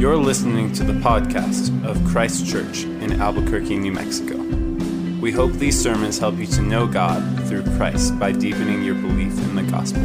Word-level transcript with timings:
You're 0.00 0.16
listening 0.16 0.72
to 0.72 0.82
the 0.82 0.94
podcast 0.94 1.84
of 1.84 2.02
Christ 2.06 2.46
Church 2.46 2.84
in 2.84 3.20
Albuquerque, 3.20 3.76
New 3.76 3.92
Mexico. 3.92 4.38
We 5.20 5.30
hope 5.30 5.52
these 5.52 5.78
sermons 5.78 6.18
help 6.18 6.38
you 6.38 6.46
to 6.46 6.62
know 6.62 6.86
God 6.86 7.22
through 7.46 7.64
Christ 7.76 8.18
by 8.18 8.32
deepening 8.32 8.82
your 8.82 8.94
belief 8.94 9.38
in 9.38 9.54
the 9.56 9.62
gospel. 9.64 10.00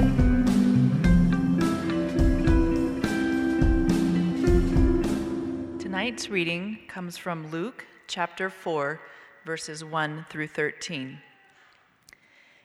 Tonight's 5.80 6.30
reading 6.30 6.80
comes 6.90 7.18
from 7.18 7.50
Luke 7.50 7.86
chapter 8.08 8.50
4, 8.50 9.00
verses 9.46 9.86
1 9.86 10.26
through 10.30 10.48
13. 10.48 11.20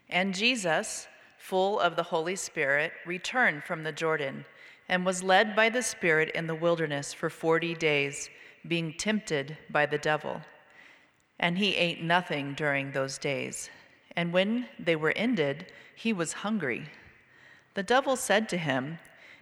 And 0.08 0.34
Jesus, 0.34 1.06
full 1.38 1.78
of 1.78 1.94
the 1.94 2.02
Holy 2.02 2.34
Spirit, 2.34 2.90
returned 3.06 3.62
from 3.62 3.84
the 3.84 3.92
Jordan 3.92 4.46
and 4.90 5.06
was 5.06 5.22
led 5.22 5.54
by 5.54 5.68
the 5.68 5.82
Spirit 5.82 6.32
in 6.34 6.48
the 6.48 6.54
wilderness 6.54 7.12
for 7.12 7.30
forty 7.30 7.74
days, 7.76 8.28
being 8.66 8.92
tempted 8.92 9.56
by 9.70 9.86
the 9.86 9.96
devil. 9.96 10.40
And 11.38 11.56
he 11.56 11.76
ate 11.76 12.02
nothing 12.02 12.54
during 12.54 12.90
those 12.90 13.16
days. 13.16 13.70
And 14.16 14.32
when 14.32 14.66
they 14.80 14.96
were 14.96 15.12
ended, 15.14 15.66
he 15.94 16.12
was 16.12 16.32
hungry. 16.32 16.86
The 17.74 17.84
devil 17.84 18.16
said 18.16 18.48
to 18.48 18.58
him, 18.58 18.98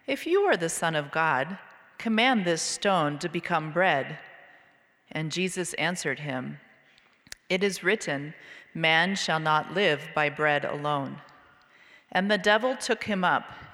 If 0.07 0.27
you 0.27 0.43
are 0.43 0.57
the 0.57 0.69
Son 0.69 0.95
of 0.95 1.11
God, 1.11 1.57
command 1.97 2.45
this 2.45 2.61
stone 2.61 3.19
to 3.19 3.29
become 3.31 3.73
bread. 3.73 4.19
And 5.11 5.33
Jesus 5.33 5.73
answered 5.75 6.21
him, 6.21 6.61
It 7.49 7.65
is 7.65 7.83
written, 7.83 8.35
Man 8.75 9.15
shall 9.17 9.41
not 9.41 9.73
live 9.73 10.11
by 10.15 10.29
bread 10.29 10.67
alone. 10.67 11.23
And 12.13 12.31
the 12.31 12.37
devil 12.37 12.77
took 12.77 13.05
him 13.05 13.25
up 13.25 13.51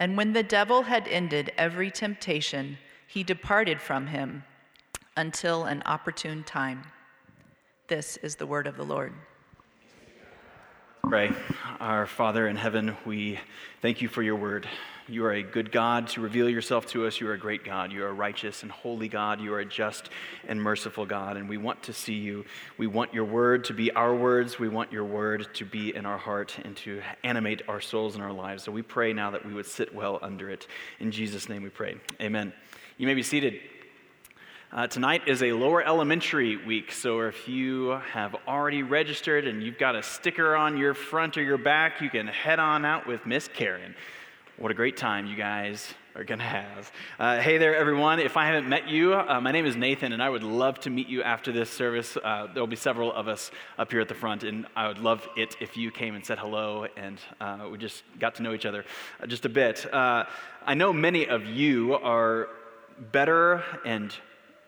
And 0.00 0.16
when 0.16 0.32
the 0.32 0.42
devil 0.42 0.82
had 0.82 1.06
ended 1.06 1.52
every 1.58 1.90
temptation, 1.90 2.78
he 3.06 3.22
departed 3.22 3.82
from 3.82 4.06
him 4.06 4.44
until 5.14 5.64
an 5.64 5.82
opportune 5.84 6.42
time. 6.42 6.84
This 7.86 8.16
is 8.16 8.36
the 8.36 8.46
word 8.46 8.66
of 8.66 8.78
the 8.78 8.84
Lord. 8.84 9.12
Pray. 11.02 11.32
Our 11.80 12.06
Father 12.06 12.46
in 12.46 12.56
heaven, 12.56 12.96
we 13.04 13.40
thank 13.82 14.00
you 14.00 14.08
for 14.08 14.22
your 14.22 14.36
word. 14.36 14.68
You 15.08 15.24
are 15.24 15.32
a 15.32 15.42
good 15.42 15.72
God 15.72 16.06
to 16.08 16.20
reveal 16.20 16.48
yourself 16.48 16.86
to 16.88 17.06
us. 17.06 17.20
You 17.20 17.28
are 17.28 17.32
a 17.32 17.38
great 17.38 17.64
God. 17.64 17.90
You 17.90 18.04
are 18.04 18.08
a 18.08 18.12
righteous 18.12 18.62
and 18.62 18.70
holy 18.70 19.08
God. 19.08 19.40
You 19.40 19.52
are 19.54 19.60
a 19.60 19.64
just 19.64 20.10
and 20.46 20.62
merciful 20.62 21.06
God. 21.06 21.36
And 21.36 21.48
we 21.48 21.56
want 21.56 21.82
to 21.84 21.92
see 21.92 22.14
you. 22.14 22.44
We 22.78 22.86
want 22.86 23.12
your 23.12 23.24
word 23.24 23.64
to 23.64 23.74
be 23.74 23.90
our 23.92 24.14
words. 24.14 24.60
We 24.60 24.68
want 24.68 24.92
your 24.92 25.04
word 25.04 25.48
to 25.54 25.64
be 25.64 25.94
in 25.94 26.06
our 26.06 26.18
heart 26.18 26.56
and 26.64 26.76
to 26.78 27.02
animate 27.24 27.62
our 27.66 27.80
souls 27.80 28.14
and 28.14 28.22
our 28.22 28.32
lives. 28.32 28.62
So 28.62 28.70
we 28.70 28.82
pray 28.82 29.12
now 29.12 29.32
that 29.32 29.44
we 29.44 29.52
would 29.52 29.66
sit 29.66 29.92
well 29.92 30.20
under 30.22 30.48
it. 30.48 30.68
In 31.00 31.10
Jesus' 31.10 31.48
name 31.48 31.62
we 31.62 31.70
pray. 31.70 31.96
Amen. 32.20 32.52
You 32.98 33.06
may 33.06 33.14
be 33.14 33.24
seated. 33.24 33.58
Uh, 34.72 34.86
tonight 34.86 35.26
is 35.26 35.42
a 35.42 35.52
lower 35.52 35.82
elementary 35.82 36.56
week, 36.56 36.92
so 36.92 37.22
if 37.22 37.48
you 37.48 37.88
have 38.12 38.36
already 38.46 38.84
registered 38.84 39.44
and 39.44 39.64
you've 39.64 39.78
got 39.78 39.96
a 39.96 40.02
sticker 40.02 40.54
on 40.54 40.76
your 40.76 40.94
front 40.94 41.36
or 41.36 41.42
your 41.42 41.58
back, 41.58 42.00
you 42.00 42.08
can 42.08 42.28
head 42.28 42.60
on 42.60 42.84
out 42.84 43.04
with 43.04 43.26
Miss 43.26 43.48
Karen. 43.48 43.96
What 44.58 44.70
a 44.70 44.74
great 44.74 44.96
time 44.96 45.26
you 45.26 45.34
guys 45.34 45.92
are 46.14 46.22
going 46.22 46.38
to 46.38 46.44
have. 46.44 46.92
Uh, 47.18 47.40
hey 47.40 47.58
there, 47.58 47.74
everyone. 47.74 48.20
If 48.20 48.36
I 48.36 48.46
haven't 48.46 48.68
met 48.68 48.86
you, 48.88 49.12
uh, 49.12 49.40
my 49.40 49.50
name 49.50 49.66
is 49.66 49.74
Nathan, 49.74 50.12
and 50.12 50.22
I 50.22 50.28
would 50.28 50.44
love 50.44 50.78
to 50.80 50.90
meet 50.90 51.08
you 51.08 51.24
after 51.24 51.50
this 51.50 51.68
service. 51.68 52.16
Uh, 52.16 52.46
there 52.54 52.62
will 52.62 52.68
be 52.68 52.76
several 52.76 53.12
of 53.12 53.26
us 53.26 53.50
up 53.76 53.90
here 53.90 54.00
at 54.00 54.06
the 54.06 54.14
front, 54.14 54.44
and 54.44 54.66
I 54.76 54.86
would 54.86 55.00
love 55.00 55.28
it 55.36 55.56
if 55.58 55.76
you 55.76 55.90
came 55.90 56.14
and 56.14 56.24
said 56.24 56.38
hello 56.38 56.86
and 56.96 57.18
uh, 57.40 57.66
we 57.68 57.76
just 57.76 58.04
got 58.20 58.36
to 58.36 58.44
know 58.44 58.54
each 58.54 58.66
other 58.66 58.84
uh, 59.20 59.26
just 59.26 59.44
a 59.46 59.48
bit. 59.48 59.92
Uh, 59.92 60.26
I 60.64 60.74
know 60.74 60.92
many 60.92 61.26
of 61.26 61.44
you 61.44 61.94
are 61.94 62.46
better 63.10 63.64
and 63.84 64.14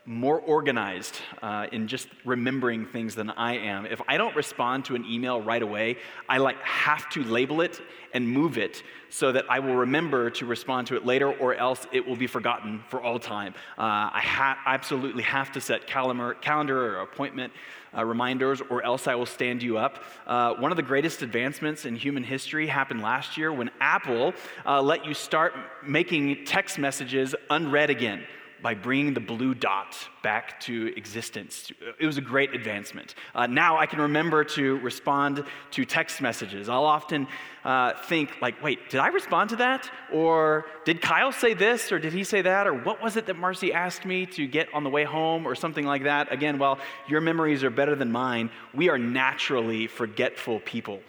more 0.05 0.39
organized 0.41 1.19
uh, 1.41 1.67
in 1.71 1.87
just 1.87 2.09
remembering 2.25 2.85
things 2.85 3.15
than 3.15 3.29
I 3.29 3.57
am. 3.57 3.85
If 3.85 4.01
I 4.05 4.17
don't 4.17 4.35
respond 4.35 4.83
to 4.85 4.95
an 4.95 5.05
email 5.05 5.41
right 5.41 5.61
away, 5.61 5.97
I 6.27 6.39
like 6.39 6.61
have 6.61 7.09
to 7.11 7.23
label 7.23 7.61
it 7.61 7.81
and 8.13 8.27
move 8.27 8.57
it 8.57 8.83
so 9.09 9.31
that 9.31 9.45
I 9.49 9.59
will 9.59 9.75
remember 9.75 10.29
to 10.31 10.45
respond 10.45 10.87
to 10.87 10.97
it 10.97 11.05
later, 11.05 11.31
or 11.31 11.55
else 11.55 11.87
it 11.93 12.05
will 12.05 12.17
be 12.17 12.27
forgotten 12.27 12.83
for 12.89 13.01
all 13.01 13.17
time. 13.17 13.53
Uh, 13.77 14.11
I 14.13 14.21
ha- 14.21 14.59
absolutely 14.65 15.23
have 15.23 15.53
to 15.53 15.61
set 15.61 15.87
calendar, 15.87 16.33
calendar 16.33 16.97
or 16.97 17.01
appointment 17.01 17.53
uh, 17.95 18.03
reminders, 18.03 18.61
or 18.69 18.83
else 18.83 19.07
I 19.07 19.15
will 19.15 19.25
stand 19.25 19.63
you 19.63 19.77
up. 19.77 20.03
Uh, 20.27 20.53
one 20.55 20.71
of 20.71 20.77
the 20.77 20.83
greatest 20.83 21.21
advancements 21.21 21.85
in 21.85 21.95
human 21.95 22.23
history 22.23 22.67
happened 22.67 23.01
last 23.01 23.37
year 23.37 23.53
when 23.53 23.71
Apple 23.79 24.33
uh, 24.65 24.81
let 24.81 25.05
you 25.05 25.13
start 25.13 25.53
making 25.85 26.43
text 26.43 26.77
messages 26.77 27.35
unread 27.49 27.89
again 27.89 28.25
by 28.63 28.73
bringing 28.73 29.13
the 29.13 29.19
blue 29.19 29.53
dot 29.53 29.95
back 30.23 30.59
to 30.61 30.93
existence. 30.95 31.69
It 31.99 32.05
was 32.05 32.17
a 32.17 32.21
great 32.21 32.55
advancement. 32.55 33.13
Uh, 33.35 33.45
now 33.45 33.77
I 33.77 33.85
can 33.85 33.99
remember 33.99 34.45
to 34.45 34.77
respond 34.77 35.43
to 35.71 35.85
text 35.85 36.21
messages. 36.21 36.69
I'll 36.69 36.85
often 36.85 37.27
uh, 37.65 37.93
think, 38.05 38.29
like, 38.41 38.63
wait, 38.63 38.89
did 38.89 39.01
I 39.01 39.09
respond 39.09 39.49
to 39.51 39.57
that? 39.57 39.91
Or 40.13 40.65
did 40.85 41.01
Kyle 41.01 41.33
say 41.33 41.53
this? 41.53 41.91
Or 41.91 41.99
did 41.99 42.13
he 42.13 42.23
say 42.23 42.41
that? 42.41 42.65
Or 42.65 42.73
what 42.73 43.03
was 43.03 43.17
it 43.17 43.25
that 43.25 43.35
Marcy 43.35 43.73
asked 43.73 44.05
me 44.05 44.25
to 44.27 44.47
get 44.47 44.73
on 44.73 44.85
the 44.85 44.89
way 44.89 45.03
home? 45.03 45.45
Or 45.45 45.55
something 45.55 45.85
like 45.85 46.03
that. 46.03 46.31
Again, 46.31 46.57
while 46.57 46.79
your 47.07 47.19
memories 47.19 47.63
are 47.65 47.69
better 47.69 47.95
than 47.95 48.11
mine, 48.11 48.49
we 48.73 48.89
are 48.89 48.97
naturally 48.97 49.87
forgetful 49.87 50.61
people 50.61 51.01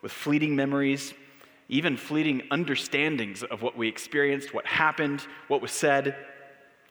with 0.00 0.12
fleeting 0.12 0.54
memories, 0.54 1.12
even 1.68 1.96
fleeting 1.96 2.42
understandings 2.50 3.42
of 3.42 3.62
what 3.62 3.76
we 3.76 3.88
experienced, 3.88 4.54
what 4.54 4.66
happened, 4.66 5.26
what 5.48 5.60
was 5.60 5.72
said. 5.72 6.16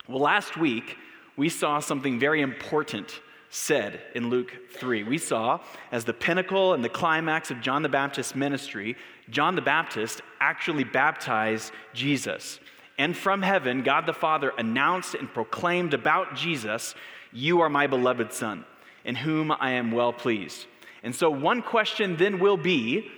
Well, 0.10 0.22
last 0.22 0.58
week, 0.58 0.98
we 1.38 1.50
saw 1.50 1.80
something 1.80 2.18
very 2.18 2.42
important 2.42 3.22
said 3.52 4.02
in 4.16 4.32
Luke 4.32 4.52
3. 4.74 5.04
We 5.04 5.20
saw, 5.20 5.60
as 5.92 6.04
the 6.04 6.14
pinnacle 6.14 6.74
and 6.74 6.84
the 6.84 6.90
climax 6.90 7.52
of 7.52 7.62
John 7.62 7.84
the 7.84 7.90
Baptist's 7.90 8.34
ministry, 8.34 8.96
John 9.30 9.54
the 9.54 9.62
Baptist 9.62 10.22
actually 10.40 10.84
baptized 10.84 11.72
Jesus. 11.94 12.60
And 12.98 13.16
from 13.16 13.44
heaven, 13.44 13.84
God 13.84 14.08
the 14.08 14.14
Father 14.14 14.52
announced 14.58 15.14
and 15.14 15.32
proclaimed 15.32 15.94
about 15.94 16.36
Jesus, 16.36 16.96
You 17.32 17.62
are 17.62 17.70
my 17.70 17.86
beloved 17.86 18.34
Son, 18.34 18.66
in 19.06 19.14
whom 19.14 19.52
I 19.52 19.74
am 19.74 19.92
well 19.92 20.12
pleased. 20.12 20.66
And 21.04 21.14
so, 21.14 21.30
one 21.30 21.62
question 21.62 22.18
then 22.18 22.40
will 22.40 22.58
be 22.58 23.12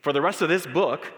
for 0.00 0.14
the 0.14 0.22
rest 0.22 0.40
of 0.40 0.48
this 0.48 0.66
book 0.66 1.12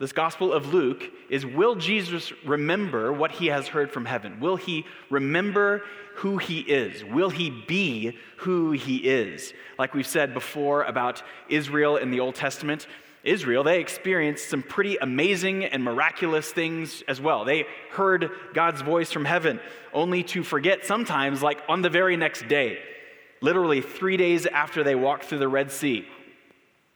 this 0.00 0.12
Gospel 0.12 0.50
of 0.50 0.72
Luke 0.72 1.04
is 1.28 1.44
Will 1.44 1.76
Jesus 1.76 2.32
remember 2.46 3.12
what 3.12 3.30
he 3.30 3.48
has 3.48 3.68
heard 3.68 3.92
from 3.92 4.06
heaven? 4.06 4.40
Will 4.40 4.56
he 4.56 4.86
remember 5.10 5.82
who 6.16 6.38
he 6.38 6.60
is? 6.60 7.04
Will 7.04 7.28
he 7.28 7.50
be 7.50 8.16
who 8.38 8.72
he 8.72 8.96
is? 8.96 9.52
Like 9.78 9.92
we've 9.92 10.06
said 10.06 10.32
before 10.32 10.84
about 10.84 11.22
Israel 11.50 11.98
in 11.98 12.10
the 12.10 12.18
Old 12.18 12.34
Testament, 12.34 12.86
Israel, 13.22 13.62
they 13.62 13.78
experienced 13.78 14.48
some 14.48 14.62
pretty 14.62 14.96
amazing 14.96 15.66
and 15.66 15.84
miraculous 15.84 16.50
things 16.50 17.02
as 17.06 17.20
well. 17.20 17.44
They 17.44 17.66
heard 17.90 18.30
God's 18.54 18.80
voice 18.80 19.12
from 19.12 19.26
heaven, 19.26 19.60
only 19.92 20.22
to 20.24 20.42
forget 20.42 20.86
sometimes, 20.86 21.42
like 21.42 21.60
on 21.68 21.82
the 21.82 21.90
very 21.90 22.16
next 22.16 22.48
day, 22.48 22.78
literally 23.42 23.82
three 23.82 24.16
days 24.16 24.46
after 24.46 24.82
they 24.82 24.94
walked 24.94 25.24
through 25.24 25.40
the 25.40 25.48
Red 25.48 25.70
Sea 25.70 26.08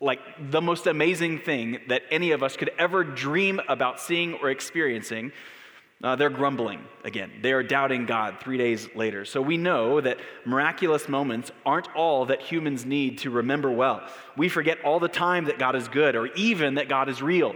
like 0.05 0.21
the 0.51 0.61
most 0.61 0.87
amazing 0.87 1.39
thing 1.39 1.79
that 1.89 2.03
any 2.11 2.33
of 2.33 2.43
us 2.43 2.57
could 2.57 2.71
ever 2.79 3.03
dream 3.03 3.61
about 3.69 3.99
seeing 3.99 4.35
or 4.35 4.51
experiencing. 4.51 5.33
uh, 6.03 6.15
they're 6.15 6.29
grumbling 6.29 6.85
again. 7.05 7.31
They 7.41 7.53
are 7.53 7.63
doubting 7.63 8.05
God 8.05 8.39
three 8.39 8.59
days 8.59 8.89
later. 8.95 9.25
So 9.25 9.41
we 9.41 9.57
know 9.57 10.03
that 10.03 10.19
miraculous 10.45 11.09
moments 11.09 11.51
aren't 11.65 11.89
all 11.97 12.27
that 12.27 12.43
humans 12.43 12.85
need 12.85 13.19
to 13.19 13.31
remember 13.31 13.71
well. 13.71 14.03
We 14.37 14.51
forget 14.51 14.79
all 14.85 15.01
the 15.01 15.09
time 15.09 15.47
that 15.47 15.59
God 15.59 15.75
is 15.75 15.89
good 15.89 16.15
or 16.15 16.27
even 16.35 16.75
that 16.75 16.91
God 16.91 17.09
is 17.09 17.23
real. 17.23 17.55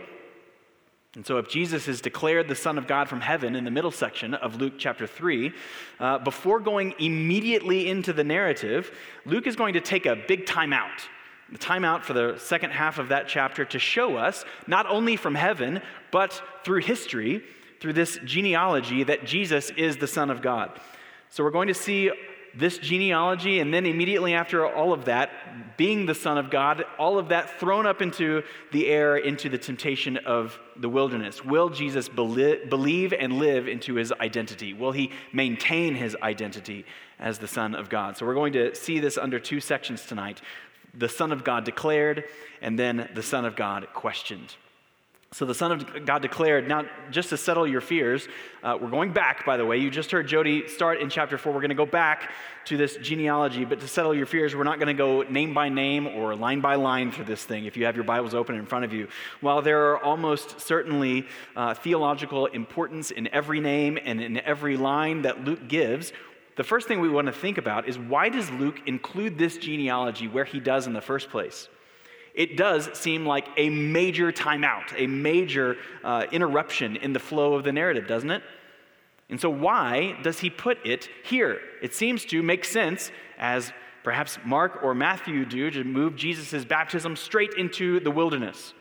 And 1.15 1.27
so, 1.27 1.39
if 1.39 1.49
Jesus 1.49 1.89
is 1.89 2.01
declared 2.01 2.49
the 2.49 2.55
Son 2.55 2.79
of 2.79 2.87
God 2.87 3.09
from 3.09 3.21
heaven 3.21 3.57
in 3.57 3.65
the 3.65 3.71
middle 3.71 3.91
section 3.91 4.35
of 4.35 4.57
Luke 4.57 4.75
chapter 4.79 5.07
3, 5.07 5.53
uh, 5.99 6.19
before 6.19 6.61
going 6.61 6.95
immediately 6.99 7.89
into 7.89 8.13
the 8.13 8.23
narrative, 8.23 8.97
Luke 9.25 9.47
is 9.47 9.57
going 9.57 9.75
to 9.75 9.81
take 9.81 10.07
a 10.07 10.17
big 10.29 10.47
time 10.47 10.73
out. 10.73 11.09
The 11.51 11.59
time 11.59 11.85
out 11.85 12.05
for 12.05 12.13
the 12.13 12.37
second 12.39 12.71
half 12.71 12.99
of 12.99 13.09
that 13.09 13.27
chapter 13.27 13.65
to 13.65 13.79
show 13.79 14.17
us, 14.17 14.45
not 14.67 14.87
only 14.87 15.17
from 15.17 15.35
heaven, 15.35 15.81
but 16.11 16.43
through 16.65 16.81
history, 16.81 17.43
through 17.81 17.95
this 17.95 18.19
genealogy, 18.25 19.05
that 19.05 19.25
Jesus 19.25 19.71
is 19.71 19.97
the 19.97 20.07
Son 20.07 20.31
of 20.31 20.43
God. 20.43 20.79
So, 21.31 21.45
we're 21.45 21.51
going 21.51 21.69
to 21.69 21.75
see 21.75 22.11
this 22.55 22.79
genealogy, 22.79 23.61
and 23.61 23.73
then 23.73 23.87
immediately 23.87 24.35
after 24.35 24.67
all 24.67 24.93
of 24.93 25.05
that, 25.05 25.77
being 25.77 26.07
the 26.07 26.15
Son 26.15 26.39
of 26.39 26.51
God, 26.51 26.85
all 26.99 27.19
of 27.19 27.29
that 27.29 27.61
thrown 27.61 27.87
up 27.87 28.03
into 28.03 28.43
the 28.73 28.89
air 28.89 29.17
into 29.17 29.49
the 29.49 29.59
temptation 29.59 30.17
of 30.19 30.59
the 30.77 30.89
wilderness. 30.89 31.45
Will 31.45 31.69
Jesus 31.69 32.09
believe 32.09 33.13
and 33.13 33.39
live 33.39 33.69
into 33.69 33.95
his 33.95 34.13
identity? 34.13 34.73
Will 34.73 34.93
he 34.93 35.13
maintain 35.33 35.95
his 35.95 36.17
identity 36.23 36.85
as 37.19 37.39
the 37.39 37.49
Son 37.49 37.75
of 37.75 37.89
God? 37.89 38.17
So 38.17 38.27
we're 38.27 38.35
going 38.35 38.55
to 38.55 38.75
see 38.75 38.99
this 38.99 39.19
under 39.19 39.39
two 39.39 39.61
sections 39.61 40.05
tonight 40.05 40.43
the 40.95 41.09
Son 41.09 41.33
of 41.33 41.45
God 41.45 41.65
declared, 41.65 42.25
and 42.61 42.79
then 42.79 43.09
the 43.15 43.23
Son 43.23 43.45
of 43.45 43.57
God 43.57 43.89
questioned. 43.95 44.55
So 45.31 45.45
the 45.45 45.55
Son 45.55 45.73
of 45.73 46.07
God 46.07 46.23
declared, 46.23 46.67
now 46.67 46.87
just 47.11 47.29
to 47.29 47.37
settle 47.37 47.67
your 47.67 47.83
fears, 47.83 48.27
uh, 48.63 48.79
we're 48.81 48.89
going 48.89 49.13
back, 49.13 49.45
by 49.45 49.59
the 49.59 49.67
way. 49.67 49.77
You 49.77 49.91
just 49.91 50.11
heard 50.11 50.27
Jody 50.27 50.67
start 50.69 51.01
in 51.01 51.11
chapter 51.11 51.37
4. 51.37 51.53
We're 51.53 51.61
going 51.61 51.69
to 51.69 51.75
go 51.75 51.85
back 51.85 52.31
to 52.65 52.79
this 52.79 52.97
genealogy, 52.97 53.67
but 53.67 53.79
to 53.81 53.89
settle 53.89 54.15
your 54.15 54.25
fears, 54.25 54.57
we're 54.57 54.65
not 54.65 54.79
going 54.79 54.89
to 54.89 54.95
go 54.95 55.21
name 55.23 55.53
by 55.53 55.69
name 55.69 56.07
or 56.07 56.35
line 56.35 56.63
by 56.63 56.77
line 56.77 57.13
through 57.13 57.27
this 57.27 57.45
thing 57.45 57.67
if 57.67 57.77
you 57.77 57.85
have 57.85 57.95
your 57.95 58.07
Bibles 58.07 58.33
open 58.33 58.57
in 58.57 58.65
front 58.65 58.87
of 58.87 58.95
you. 58.95 59.07
While 59.43 59.61
there 59.61 59.91
are 59.91 60.03
almost 60.03 60.63
certainly 60.63 61.27
uh, 61.55 61.75
theological 61.75 62.47
importance 62.47 63.11
in 63.11 63.29
every 63.29 63.61
name 63.61 63.99
and 64.03 64.23
in 64.23 64.39
every 64.39 64.79
line 64.79 65.23
that 65.23 65.45
Luke 65.45 65.69
gives, 65.69 66.15
the 66.59 66.65
first 66.65 66.87
thing 66.87 67.01
we 67.01 67.09
want 67.09 67.29
to 67.29 67.33
think 67.33 67.57
about 67.57 67.89
is 67.89 67.99
why 67.99 68.29
does 68.29 68.51
Luke 68.51 68.83
include 68.85 69.39
this 69.39 69.57
genealogy 69.57 70.29
where 70.29 70.45
he 70.45 70.61
does 70.61 70.87
in 70.87 70.93
the 70.93 71.01
first 71.01 71.31
place? 71.31 71.69
it 72.39 72.57
does 72.57 72.89
seem 72.97 73.27
like 73.27 73.49
a 73.57 73.69
major 73.69 74.31
timeout, 74.31 74.95
a 74.97 75.09
major 75.09 75.77
uh, 76.05 76.25
interruption 76.31 76.95
in 76.95 77.13
the 77.13 77.19
flow 77.19 77.55
of 77.55 77.65
the 77.65 77.73
narrative, 77.73 78.07
doesn't 78.07 78.31
it? 78.31 78.45
And 79.29 79.41
so, 79.41 79.51
why 79.51 80.17
does 80.23 80.39
he 80.39 80.49
put 80.49 80.79
it 80.87 81.09
here? 81.25 81.59
It 81.83 81.95
seems 81.95 82.25
to 82.27 82.41
make 82.41 82.65
sense, 82.65 83.11
as 83.39 83.73
perhaps 84.05 84.39
Mark 84.45 84.85
or 84.85 84.95
Matthew 84.95 85.45
do, 85.45 85.69
to 85.73 85.83
move 85.83 86.15
Jesus' 86.15 86.65
baptism 86.65 87.17
straight 87.17 87.55
into 87.55 87.99
the 87.99 88.11
wilderness. 88.13 88.73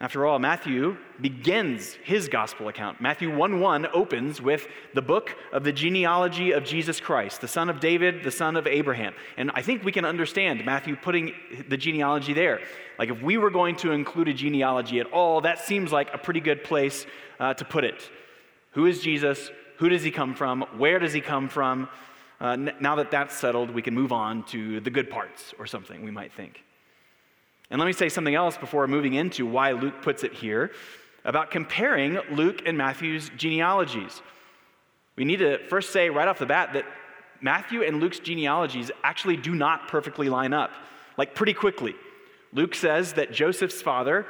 After 0.00 0.26
all, 0.26 0.38
Matthew 0.38 0.96
begins 1.20 1.94
his 2.02 2.28
gospel 2.28 2.68
account. 2.68 3.00
Matthew 3.00 3.34
1 3.34 3.60
1 3.60 3.86
opens 3.94 4.42
with 4.42 4.66
the 4.92 5.00
book 5.00 5.36
of 5.52 5.62
the 5.62 5.72
genealogy 5.72 6.50
of 6.50 6.64
Jesus 6.64 7.00
Christ, 7.00 7.40
the 7.40 7.48
son 7.48 7.70
of 7.70 7.78
David, 7.78 8.24
the 8.24 8.30
son 8.30 8.56
of 8.56 8.66
Abraham. 8.66 9.14
And 9.36 9.52
I 9.54 9.62
think 9.62 9.84
we 9.84 9.92
can 9.92 10.04
understand 10.04 10.64
Matthew 10.64 10.96
putting 10.96 11.32
the 11.68 11.76
genealogy 11.76 12.32
there. 12.32 12.60
Like, 12.98 13.08
if 13.08 13.22
we 13.22 13.38
were 13.38 13.50
going 13.50 13.76
to 13.76 13.92
include 13.92 14.28
a 14.28 14.34
genealogy 14.34 14.98
at 14.98 15.06
all, 15.12 15.40
that 15.42 15.60
seems 15.60 15.92
like 15.92 16.12
a 16.12 16.18
pretty 16.18 16.40
good 16.40 16.64
place 16.64 17.06
uh, 17.38 17.54
to 17.54 17.64
put 17.64 17.84
it. 17.84 18.10
Who 18.72 18.86
is 18.86 19.00
Jesus? 19.00 19.50
Who 19.78 19.88
does 19.88 20.02
he 20.02 20.10
come 20.10 20.34
from? 20.34 20.62
Where 20.76 20.98
does 20.98 21.12
he 21.12 21.20
come 21.20 21.48
from? 21.48 21.88
Uh, 22.40 22.48
n- 22.48 22.74
now 22.80 22.96
that 22.96 23.12
that's 23.12 23.36
settled, 23.36 23.70
we 23.70 23.80
can 23.80 23.94
move 23.94 24.12
on 24.12 24.42
to 24.46 24.80
the 24.80 24.90
good 24.90 25.08
parts 25.08 25.54
or 25.58 25.66
something, 25.66 26.04
we 26.04 26.10
might 26.10 26.32
think. 26.32 26.64
And 27.74 27.80
let 27.80 27.86
me 27.86 27.92
say 27.92 28.08
something 28.08 28.36
else 28.36 28.56
before 28.56 28.86
moving 28.86 29.14
into 29.14 29.44
why 29.44 29.72
Luke 29.72 30.00
puts 30.00 30.22
it 30.22 30.32
here 30.32 30.70
about 31.24 31.50
comparing 31.50 32.20
Luke 32.30 32.62
and 32.66 32.78
Matthew's 32.78 33.32
genealogies. 33.36 34.22
We 35.16 35.24
need 35.24 35.38
to 35.38 35.58
first 35.66 35.90
say 35.92 36.08
right 36.08 36.28
off 36.28 36.38
the 36.38 36.46
bat 36.46 36.74
that 36.74 36.84
Matthew 37.40 37.82
and 37.82 37.98
Luke's 37.98 38.20
genealogies 38.20 38.92
actually 39.02 39.36
do 39.36 39.56
not 39.56 39.88
perfectly 39.88 40.28
line 40.28 40.52
up, 40.52 40.70
like 41.16 41.34
pretty 41.34 41.52
quickly. 41.52 41.96
Luke 42.52 42.76
says 42.76 43.14
that 43.14 43.32
Joseph's 43.32 43.82
father, 43.82 44.24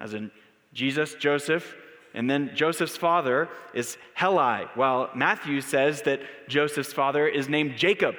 as 0.00 0.14
in 0.14 0.30
Jesus, 0.72 1.12
Joseph, 1.12 1.76
and 2.14 2.30
then 2.30 2.52
Joseph's 2.54 2.96
father 2.96 3.50
is 3.74 3.98
Heli, 4.14 4.64
while 4.76 5.10
Matthew 5.14 5.60
says 5.60 6.00
that 6.04 6.22
Joseph's 6.48 6.94
father 6.94 7.28
is 7.28 7.50
named 7.50 7.76
Jacob. 7.76 8.14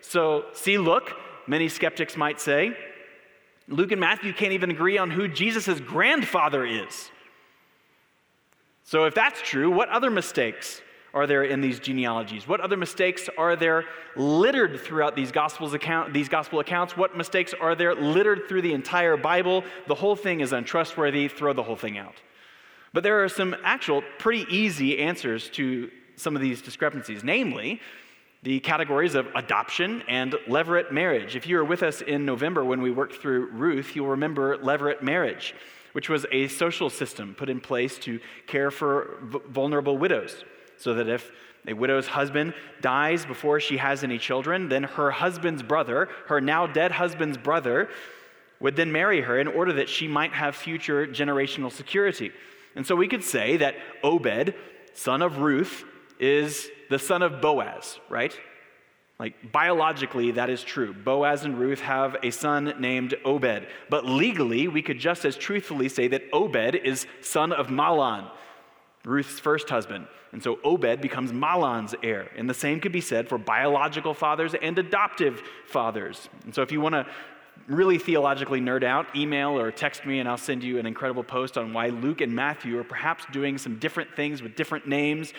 So, 0.00 0.44
see, 0.52 0.78
look, 0.78 1.10
many 1.48 1.68
skeptics 1.68 2.16
might 2.16 2.40
say, 2.40 2.76
Luke 3.72 3.90
and 3.90 4.00
Matthew 4.00 4.32
can't 4.32 4.52
even 4.52 4.70
agree 4.70 4.98
on 4.98 5.10
who 5.10 5.26
Jesus' 5.26 5.80
grandfather 5.80 6.64
is. 6.66 7.10
So, 8.84 9.04
if 9.04 9.14
that's 9.14 9.40
true, 9.40 9.70
what 9.70 9.88
other 9.88 10.10
mistakes 10.10 10.82
are 11.14 11.26
there 11.26 11.44
in 11.44 11.60
these 11.60 11.78
genealogies? 11.78 12.46
What 12.46 12.60
other 12.60 12.76
mistakes 12.76 13.28
are 13.38 13.56
there 13.56 13.84
littered 14.16 14.80
throughout 14.80 15.16
these 15.16 15.32
gospels 15.32 15.72
account, 15.72 16.12
these 16.12 16.28
gospel 16.28 16.60
accounts? 16.60 16.96
What 16.96 17.16
mistakes 17.16 17.54
are 17.58 17.74
there 17.74 17.94
littered 17.94 18.48
through 18.48 18.62
the 18.62 18.74
entire 18.74 19.16
Bible? 19.16 19.64
The 19.86 19.94
whole 19.94 20.16
thing 20.16 20.40
is 20.40 20.52
untrustworthy. 20.52 21.28
Throw 21.28 21.52
the 21.52 21.62
whole 21.62 21.76
thing 21.76 21.96
out. 21.96 22.14
But 22.92 23.02
there 23.02 23.24
are 23.24 23.28
some 23.28 23.56
actual 23.64 24.02
pretty 24.18 24.46
easy 24.54 24.98
answers 24.98 25.48
to 25.50 25.90
some 26.16 26.36
of 26.36 26.42
these 26.42 26.60
discrepancies. 26.60 27.24
Namely, 27.24 27.80
the 28.42 28.58
categories 28.60 29.14
of 29.14 29.28
adoption 29.36 30.02
and 30.08 30.32
levirate 30.48 30.90
marriage. 30.90 31.36
If 31.36 31.46
you 31.46 31.56
were 31.56 31.64
with 31.64 31.82
us 31.82 32.00
in 32.00 32.24
November 32.24 32.64
when 32.64 32.82
we 32.82 32.90
worked 32.90 33.16
through 33.16 33.46
Ruth, 33.52 33.94
you'll 33.94 34.08
remember 34.08 34.58
levirate 34.58 35.02
marriage, 35.02 35.54
which 35.92 36.08
was 36.08 36.26
a 36.32 36.48
social 36.48 36.90
system 36.90 37.34
put 37.36 37.48
in 37.48 37.60
place 37.60 37.98
to 38.00 38.18
care 38.48 38.72
for 38.72 39.18
v- 39.22 39.38
vulnerable 39.48 39.96
widows. 39.96 40.44
So 40.76 40.94
that 40.94 41.08
if 41.08 41.30
a 41.68 41.74
widow's 41.74 42.08
husband 42.08 42.54
dies 42.80 43.24
before 43.24 43.60
she 43.60 43.76
has 43.76 44.02
any 44.02 44.18
children, 44.18 44.68
then 44.68 44.82
her 44.82 45.12
husband's 45.12 45.62
brother, 45.62 46.08
her 46.26 46.40
now 46.40 46.66
dead 46.66 46.90
husband's 46.90 47.38
brother, 47.38 47.88
would 48.58 48.74
then 48.74 48.90
marry 48.90 49.20
her 49.20 49.38
in 49.38 49.46
order 49.46 49.72
that 49.74 49.88
she 49.88 50.08
might 50.08 50.32
have 50.32 50.56
future 50.56 51.06
generational 51.06 51.70
security. 51.70 52.32
And 52.74 52.84
so 52.84 52.96
we 52.96 53.06
could 53.06 53.22
say 53.22 53.58
that 53.58 53.76
Obed, 54.02 54.54
son 54.94 55.22
of 55.22 55.38
Ruth, 55.38 55.84
is 56.18 56.68
the 56.92 56.98
son 56.98 57.22
of 57.22 57.40
Boaz, 57.40 57.98
right? 58.10 58.38
Like 59.18 59.50
biologically, 59.50 60.32
that 60.32 60.50
is 60.50 60.62
true. 60.62 60.92
Boaz 60.92 61.44
and 61.44 61.58
Ruth 61.58 61.80
have 61.80 62.16
a 62.22 62.30
son 62.30 62.74
named 62.78 63.14
Obed. 63.24 63.66
But 63.88 64.04
legally, 64.04 64.68
we 64.68 64.82
could 64.82 64.98
just 64.98 65.24
as 65.24 65.36
truthfully 65.36 65.88
say 65.88 66.06
that 66.08 66.24
Obed 66.34 66.74
is 66.74 67.06
son 67.22 67.52
of 67.52 67.68
Mahlon, 67.68 68.30
Ruth's 69.06 69.40
first 69.40 69.70
husband. 69.70 70.06
And 70.32 70.42
so 70.42 70.58
Obed 70.64 71.00
becomes 71.00 71.32
Mahlon's 71.32 71.94
heir. 72.02 72.28
And 72.36 72.48
the 72.48 72.54
same 72.54 72.78
could 72.78 72.92
be 72.92 73.00
said 73.00 73.26
for 73.26 73.38
biological 73.38 74.12
fathers 74.12 74.54
and 74.54 74.78
adoptive 74.78 75.42
fathers. 75.66 76.28
And 76.44 76.54
so 76.54 76.60
if 76.60 76.72
you 76.72 76.82
want 76.82 76.94
to 76.94 77.06
really 77.68 77.98
theologically 77.98 78.60
nerd 78.60 78.82
out, 78.82 79.06
email 79.16 79.58
or 79.58 79.70
text 79.70 80.04
me 80.04 80.18
and 80.18 80.28
I'll 80.28 80.36
send 80.36 80.62
you 80.62 80.78
an 80.78 80.86
incredible 80.86 81.24
post 81.24 81.56
on 81.56 81.72
why 81.72 81.88
Luke 81.88 82.20
and 82.20 82.34
Matthew 82.34 82.78
are 82.78 82.84
perhaps 82.84 83.24
doing 83.32 83.56
some 83.56 83.78
different 83.78 84.14
things 84.14 84.42
with 84.42 84.56
different 84.56 84.86
names 84.86 85.32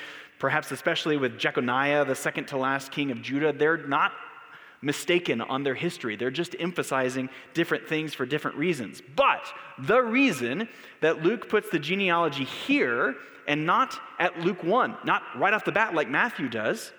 perhaps 0.43 0.71
especially 0.71 1.15
with 1.15 1.39
Jeconiah, 1.39 2.03
the 2.03 2.13
second 2.13 2.47
to 2.47 2.57
last 2.57 2.91
king 2.91 3.11
of 3.11 3.21
Judah, 3.21 3.53
they're 3.53 3.77
not 3.77 4.11
mistaken 4.81 5.39
on 5.39 5.63
their 5.63 5.73
history. 5.73 6.17
They're 6.17 6.29
just 6.29 6.53
emphasizing 6.59 7.29
different 7.53 7.87
things 7.87 8.13
for 8.13 8.25
different 8.25 8.57
reasons. 8.57 9.01
But 9.15 9.47
the 9.79 10.01
reason 10.01 10.67
that 10.99 11.23
Luke 11.23 11.47
puts 11.47 11.69
the 11.69 11.79
genealogy 11.79 12.43
here 12.43 13.15
and 13.47 13.65
not 13.65 13.97
at 14.19 14.37
Luke 14.41 14.65
1, 14.65 14.97
not 15.05 15.23
right 15.37 15.53
off 15.53 15.63
the 15.63 15.71
bat 15.71 15.95
like 15.95 16.09
Matthew 16.09 16.49
does, 16.49 16.91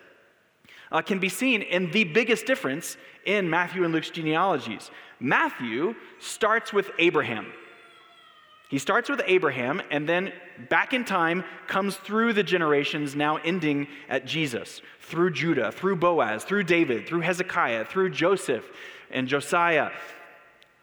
uh, 0.91 1.03
can 1.03 1.19
be 1.19 1.29
seen 1.29 1.61
in 1.61 1.91
the 1.91 2.05
biggest 2.05 2.47
difference 2.47 2.97
in 3.27 3.51
Matthew 3.51 3.85
and 3.85 3.93
Luke's 3.93 4.09
genealogies. 4.09 4.91
Matthew 5.21 5.97
starts 6.19 6.73
with 6.73 6.91
Abraham. 6.99 7.53
He 8.75 8.81
starts 8.81 9.09
with 9.09 9.23
Abraham 9.25 9.81
and 9.93 10.09
then 10.09 10.33
back 10.69 10.95
in 10.95 11.04
time 11.04 11.45
comes 11.69 11.95
through 11.95 12.33
the 12.33 12.43
generations, 12.43 13.14
now 13.14 13.37
ending 13.37 13.87
at 14.09 14.26
Jesus, 14.26 14.83
through 14.99 15.31
Judah, 15.31 15.71
through 15.71 15.95
Boaz, 15.95 16.43
through 16.43 16.64
David, 16.64 17.07
through 17.07 17.21
Hezekiah, 17.21 17.85
through 17.85 18.11
Joseph 18.11 18.69
and 19.12 19.28
Josiah. 19.28 19.93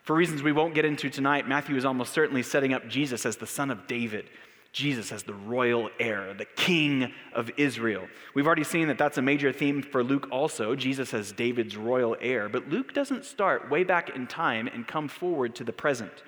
For 0.04 0.16
reasons 0.16 0.42
we 0.42 0.54
won't 0.54 0.74
get 0.74 0.86
into 0.86 1.10
tonight, 1.10 1.50
Matthew 1.50 1.76
is 1.76 1.84
almost 1.84 2.14
certainly 2.14 2.44
setting 2.44 2.72
up 2.72 2.88
Jesus 2.88 3.26
as 3.26 3.36
the 3.36 3.46
son 3.46 3.70
of 3.70 3.88
David. 3.88 4.30
Jesus 4.72 5.12
as 5.12 5.24
the 5.24 5.34
royal 5.34 5.90
heir, 6.00 6.34
the 6.34 6.46
king 6.46 7.12
of 7.34 7.52
Israel. 7.58 8.08
We've 8.34 8.48
already 8.48 8.64
seen 8.64 8.88
that 8.88 8.98
that's 8.98 9.18
a 9.18 9.22
major 9.22 9.52
theme 9.52 9.82
for 9.82 10.02
Luke 10.02 10.30
also, 10.32 10.76
Jesus 10.76 11.14
as 11.14 11.34
David's 11.34 11.76
royal 11.76 12.16
heir. 12.22 12.48
But 12.48 12.70
Luke 12.70 12.94
doesn't 12.94 13.26
start 13.26 13.70
way 13.70 13.84
back 13.84 14.16
in 14.16 14.28
time 14.28 14.68
and 14.68 14.88
come 14.88 15.10
forward 15.10 15.56
to 15.56 15.66
the 15.66 15.74
present. 15.74 16.24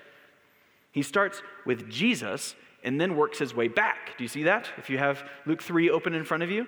He 0.93 1.01
starts 1.01 1.41
with 1.65 1.89
Jesus 1.89 2.55
and 2.83 3.01
then 3.01 3.17
works 3.17 3.39
his 3.39 3.53
way 3.53 3.67
back. 3.67 4.17
Do 4.17 4.23
you 4.23 4.27
see 4.29 4.43
that? 4.43 4.69
If 4.77 4.89
you 4.89 4.97
have 4.97 5.27
Luke 5.45 5.61
3 5.61 5.89
open 5.89 6.13
in 6.13 6.23
front 6.23 6.43
of 6.43 6.51
you, 6.51 6.67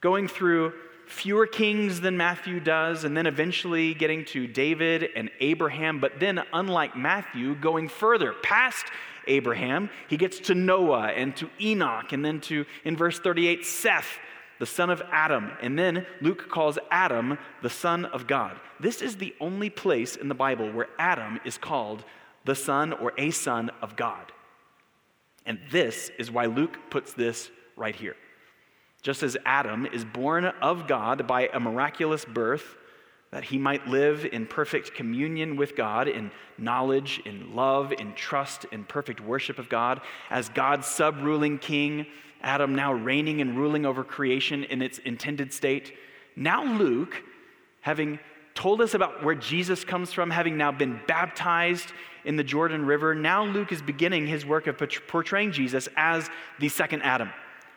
going 0.00 0.28
through 0.28 0.72
fewer 1.06 1.46
kings 1.46 2.00
than 2.00 2.16
Matthew 2.16 2.60
does, 2.60 3.04
and 3.04 3.16
then 3.16 3.26
eventually 3.26 3.94
getting 3.94 4.24
to 4.26 4.46
David 4.46 5.08
and 5.16 5.30
Abraham, 5.40 6.00
but 6.00 6.20
then, 6.20 6.42
unlike 6.52 6.96
Matthew, 6.96 7.54
going 7.54 7.88
further 7.88 8.34
past 8.42 8.86
Abraham, 9.26 9.90
he 10.08 10.16
gets 10.16 10.38
to 10.40 10.54
Noah 10.54 11.08
and 11.08 11.34
to 11.36 11.50
Enoch, 11.60 12.12
and 12.12 12.24
then 12.24 12.40
to, 12.42 12.64
in 12.84 12.96
verse 12.96 13.18
38, 13.18 13.64
Seth, 13.64 14.18
the 14.58 14.66
son 14.66 14.90
of 14.90 15.02
Adam. 15.10 15.50
And 15.62 15.78
then 15.78 16.06
Luke 16.20 16.48
calls 16.50 16.78
Adam 16.90 17.38
the 17.62 17.70
son 17.70 18.04
of 18.04 18.26
God. 18.26 18.58
This 18.80 19.02
is 19.02 19.16
the 19.16 19.34
only 19.40 19.70
place 19.70 20.16
in 20.16 20.28
the 20.28 20.34
Bible 20.34 20.70
where 20.72 20.88
Adam 20.98 21.40
is 21.44 21.56
called 21.56 22.04
the 22.48 22.54
son 22.54 22.94
or 22.94 23.12
a 23.18 23.30
son 23.30 23.70
of 23.82 23.94
God. 23.94 24.32
And 25.44 25.60
this 25.70 26.10
is 26.18 26.30
why 26.30 26.46
Luke 26.46 26.78
puts 26.88 27.12
this 27.12 27.50
right 27.76 27.94
here. 27.94 28.16
Just 29.02 29.22
as 29.22 29.36
Adam 29.44 29.84
is 29.84 30.02
born 30.02 30.46
of 30.46 30.88
God 30.88 31.26
by 31.26 31.50
a 31.52 31.60
miraculous 31.60 32.24
birth, 32.24 32.74
that 33.32 33.44
he 33.44 33.58
might 33.58 33.86
live 33.86 34.24
in 34.24 34.46
perfect 34.46 34.94
communion 34.94 35.56
with 35.56 35.76
God, 35.76 36.08
in 36.08 36.30
knowledge, 36.56 37.20
in 37.26 37.54
love, 37.54 37.92
in 37.92 38.14
trust, 38.14 38.64
in 38.72 38.82
perfect 38.82 39.20
worship 39.20 39.58
of 39.58 39.68
God, 39.68 40.00
as 40.30 40.48
God's 40.48 40.86
sub 40.86 41.20
ruling 41.20 41.58
king, 41.58 42.06
Adam 42.40 42.74
now 42.74 42.94
reigning 42.94 43.42
and 43.42 43.58
ruling 43.58 43.84
over 43.84 44.02
creation 44.02 44.64
in 44.64 44.80
its 44.80 44.96
intended 45.00 45.52
state. 45.52 45.92
Now, 46.34 46.64
Luke, 46.64 47.22
having 47.82 48.18
told 48.54 48.80
us 48.80 48.94
about 48.94 49.22
where 49.22 49.34
Jesus 49.34 49.84
comes 49.84 50.12
from, 50.12 50.30
having 50.30 50.56
now 50.56 50.72
been 50.72 50.98
baptized 51.06 51.92
in 52.24 52.36
the 52.36 52.44
Jordan 52.44 52.84
River, 52.84 53.14
now 53.14 53.44
Luke 53.44 53.72
is 53.72 53.82
beginning 53.82 54.26
his 54.26 54.44
work 54.44 54.66
of 54.66 54.80
portraying 55.06 55.52
Jesus 55.52 55.88
as 55.96 56.28
the 56.58 56.68
second 56.68 57.02
Adam, 57.02 57.30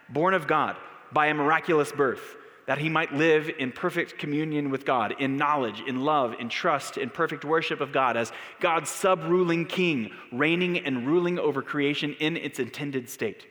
born 0.10 0.34
of 0.34 0.48
God 0.48 0.76
by 1.12 1.28
a 1.28 1.34
miraculous 1.34 1.92
birth, 1.92 2.38
that 2.68 2.78
he 2.78 2.90
might 2.90 3.14
live 3.14 3.50
in 3.60 3.72
perfect 3.72 4.18
communion 4.18 4.70
with 4.70 4.86
God, 4.86 5.16
in 5.20 5.36
knowledge, 5.36 5.82
in 5.86 6.04
love, 6.06 6.36
in 6.40 6.48
trust, 6.48 6.98
in 6.98 7.10
perfect 7.10 7.44
worship 7.44 7.82
of 7.82 7.92
God, 7.92 8.16
as 8.16 8.32
God's 8.60 8.90
sub 8.90 9.24
ruling 9.24 9.66
king, 9.66 10.12
reigning 10.32 10.78
and 10.78 11.08
ruling 11.08 11.40
over 11.40 11.62
creation 11.62 12.16
in 12.20 12.38
its 12.38 12.60
intended 12.60 13.10
state. 13.10 13.48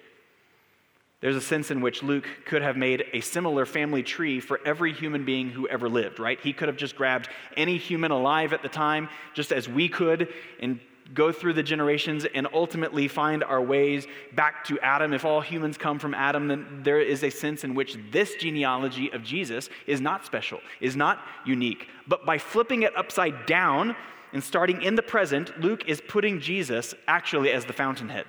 There's 1.21 1.37
a 1.37 1.41
sense 1.41 1.71
in 1.71 1.83
which 1.83 2.03
Luke 2.03 2.27
could 2.47 2.63
have 2.63 2.79
made 2.79 3.05
a 3.13 3.21
similar 3.21 3.67
family 3.67 4.03
tree 4.03 4.41
for 4.41 4.59
every 4.65 4.93
human 4.93 5.25
being 5.25 5.51
who 5.51 5.69
ever 5.69 5.89
lived, 5.89 6.19
right? 6.19 6.41
He 6.41 6.55
could 6.55 6.69
have 6.69 6.79
just 6.79 6.97
grabbed 6.97 7.29
any 7.59 7.77
human 7.77 8.11
alive 8.11 8.55
at 8.55 8.63
the 8.63 8.71
time, 8.71 9.11
just 9.35 9.53
as 9.53 9.69
we 9.69 9.89
could, 9.89 10.29
and 10.61 10.81
go 11.13 11.31
through 11.31 11.53
the 11.53 11.63
generations 11.63 12.25
and 12.35 12.47
ultimately 12.55 13.07
find 13.09 13.45
our 13.45 13.61
ways 13.61 14.07
back 14.33 14.65
to 14.65 14.79
Adam. 14.81 15.13
If 15.13 15.25
all 15.27 15.43
humans 15.43 15.77
come 15.77 15.99
from 15.99 16.15
Adam, 16.15 16.49
then 16.49 16.81
there 16.83 17.01
is 17.01 17.23
a 17.23 17.31
sense 17.31 17.65
in 17.65 17.75
which 17.75 17.99
this 18.11 18.37
genealogy 18.37 19.13
of 19.13 19.23
Jesus 19.23 19.69
is 19.87 20.01
not 20.01 20.25
special, 20.25 20.61
is 20.81 20.97
not 20.97 21.21
unique. 21.45 21.89
But 22.07 22.25
by 22.25 22.39
flipping 22.39 22.83
it 22.83 22.97
upside 22.97 23.45
down 23.45 23.95
and 24.33 24.43
starting 24.43 24.83
in 24.83 24.95
the 24.95 25.03
present, 25.03 25.61
Luke 25.61 25.87
is 25.89 26.01
putting 26.01 26.41
Jesus 26.41 26.95
actually 27.09 27.51
as 27.51 27.65
the 27.65 27.73
fountainhead. 27.73 28.25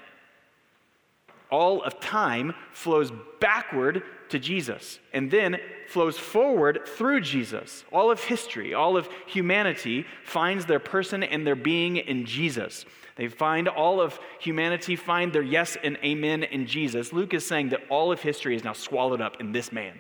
All 1.51 1.83
of 1.83 1.99
time 1.99 2.53
flows 2.71 3.11
backward 3.39 4.03
to 4.29 4.39
Jesus 4.39 4.99
and 5.13 5.29
then 5.29 5.59
flows 5.87 6.17
forward 6.17 6.81
through 6.87 7.21
Jesus. 7.21 7.83
All 7.91 8.09
of 8.09 8.23
history, 8.23 8.73
all 8.73 8.95
of 8.95 9.09
humanity 9.27 10.05
finds 10.23 10.65
their 10.65 10.79
person 10.79 11.21
and 11.23 11.45
their 11.45 11.55
being 11.55 11.97
in 11.97 12.25
Jesus. 12.25 12.85
They 13.17 13.27
find 13.27 13.67
all 13.67 13.99
of 13.99 14.17
humanity 14.39 14.95
find 14.95 15.33
their 15.33 15.41
yes 15.41 15.77
and 15.83 15.97
amen 16.03 16.43
in 16.43 16.65
Jesus. 16.65 17.11
Luke 17.11 17.33
is 17.33 17.45
saying 17.45 17.69
that 17.69 17.81
all 17.89 18.11
of 18.11 18.21
history 18.21 18.55
is 18.55 18.63
now 18.63 18.73
swallowed 18.73 19.21
up 19.21 19.41
in 19.41 19.51
this 19.51 19.71
man. 19.71 19.97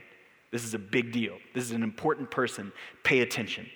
This 0.51 0.63
is 0.63 0.73
a 0.73 0.79
big 0.79 1.11
deal. 1.11 1.37
This 1.53 1.65
is 1.65 1.71
an 1.71 1.83
important 1.83 2.31
person. 2.31 2.71
Pay 3.03 3.19
attention. 3.19 3.69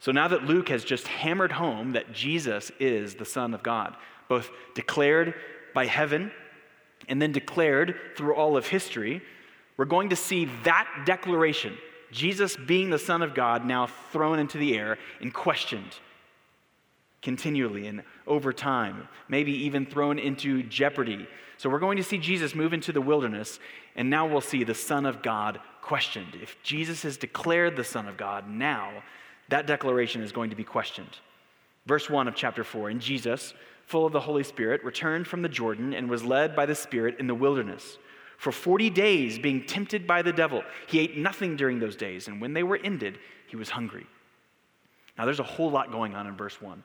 So 0.00 0.12
now 0.12 0.28
that 0.28 0.44
Luke 0.44 0.68
has 0.68 0.84
just 0.84 1.08
hammered 1.08 1.52
home 1.52 1.92
that 1.92 2.12
Jesus 2.12 2.70
is 2.78 3.16
the 3.16 3.24
Son 3.24 3.52
of 3.52 3.62
God, 3.62 3.96
both 4.28 4.50
declared 4.74 5.34
by 5.78 5.86
heaven 5.86 6.32
and 7.06 7.22
then 7.22 7.30
declared 7.30 7.94
through 8.16 8.34
all 8.34 8.56
of 8.56 8.66
history, 8.66 9.22
we're 9.76 9.84
going 9.84 10.08
to 10.08 10.16
see 10.16 10.46
that 10.64 10.88
declaration, 11.06 11.78
Jesus 12.10 12.56
being 12.56 12.90
the 12.90 12.98
Son 12.98 13.22
of 13.22 13.32
God, 13.32 13.64
now 13.64 13.86
thrown 13.86 14.40
into 14.40 14.58
the 14.58 14.76
air 14.76 14.98
and 15.20 15.32
questioned 15.32 15.92
continually 17.22 17.86
and 17.86 18.02
over 18.26 18.52
time, 18.52 19.06
maybe 19.28 19.52
even 19.52 19.86
thrown 19.86 20.18
into 20.18 20.64
jeopardy. 20.64 21.28
So 21.58 21.70
we're 21.70 21.78
going 21.78 21.98
to 21.98 22.02
see 22.02 22.18
Jesus 22.18 22.56
move 22.56 22.72
into 22.72 22.90
the 22.90 23.00
wilderness, 23.00 23.60
and 23.94 24.10
now 24.10 24.26
we'll 24.26 24.40
see 24.40 24.64
the 24.64 24.74
Son 24.74 25.06
of 25.06 25.22
God 25.22 25.60
questioned. 25.80 26.36
If 26.42 26.60
Jesus 26.64 27.04
is 27.04 27.16
declared 27.16 27.76
the 27.76 27.84
Son 27.84 28.08
of 28.08 28.16
God, 28.16 28.50
now 28.50 29.04
that 29.48 29.68
declaration 29.68 30.22
is 30.22 30.32
going 30.32 30.50
to 30.50 30.56
be 30.56 30.64
questioned. 30.64 31.18
Verse 31.86 32.10
1 32.10 32.26
of 32.26 32.34
chapter 32.34 32.64
4 32.64 32.90
And 32.90 33.00
Jesus, 33.00 33.54
full 33.88 34.06
of 34.06 34.12
the 34.12 34.20
Holy 34.20 34.44
Spirit, 34.44 34.84
returned 34.84 35.26
from 35.26 35.42
the 35.42 35.48
Jordan 35.48 35.94
and 35.94 36.10
was 36.10 36.22
led 36.22 36.54
by 36.54 36.66
the 36.66 36.74
Spirit 36.74 37.16
in 37.18 37.26
the 37.26 37.34
wilderness. 37.34 37.98
For 38.36 38.52
40 38.52 38.90
days, 38.90 39.38
being 39.38 39.64
tempted 39.64 40.06
by 40.06 40.22
the 40.22 40.32
devil, 40.32 40.62
he 40.86 41.00
ate 41.00 41.16
nothing 41.16 41.56
during 41.56 41.80
those 41.80 41.96
days, 41.96 42.28
and 42.28 42.40
when 42.40 42.52
they 42.52 42.62
were 42.62 42.78
ended, 42.84 43.18
he 43.46 43.56
was 43.56 43.70
hungry. 43.70 44.06
Now, 45.16 45.24
there's 45.24 45.40
a 45.40 45.44
whole 45.44 45.70
lot 45.70 45.90
going 45.90 46.14
on 46.14 46.26
in 46.26 46.36
verse 46.36 46.60
1. 46.60 46.84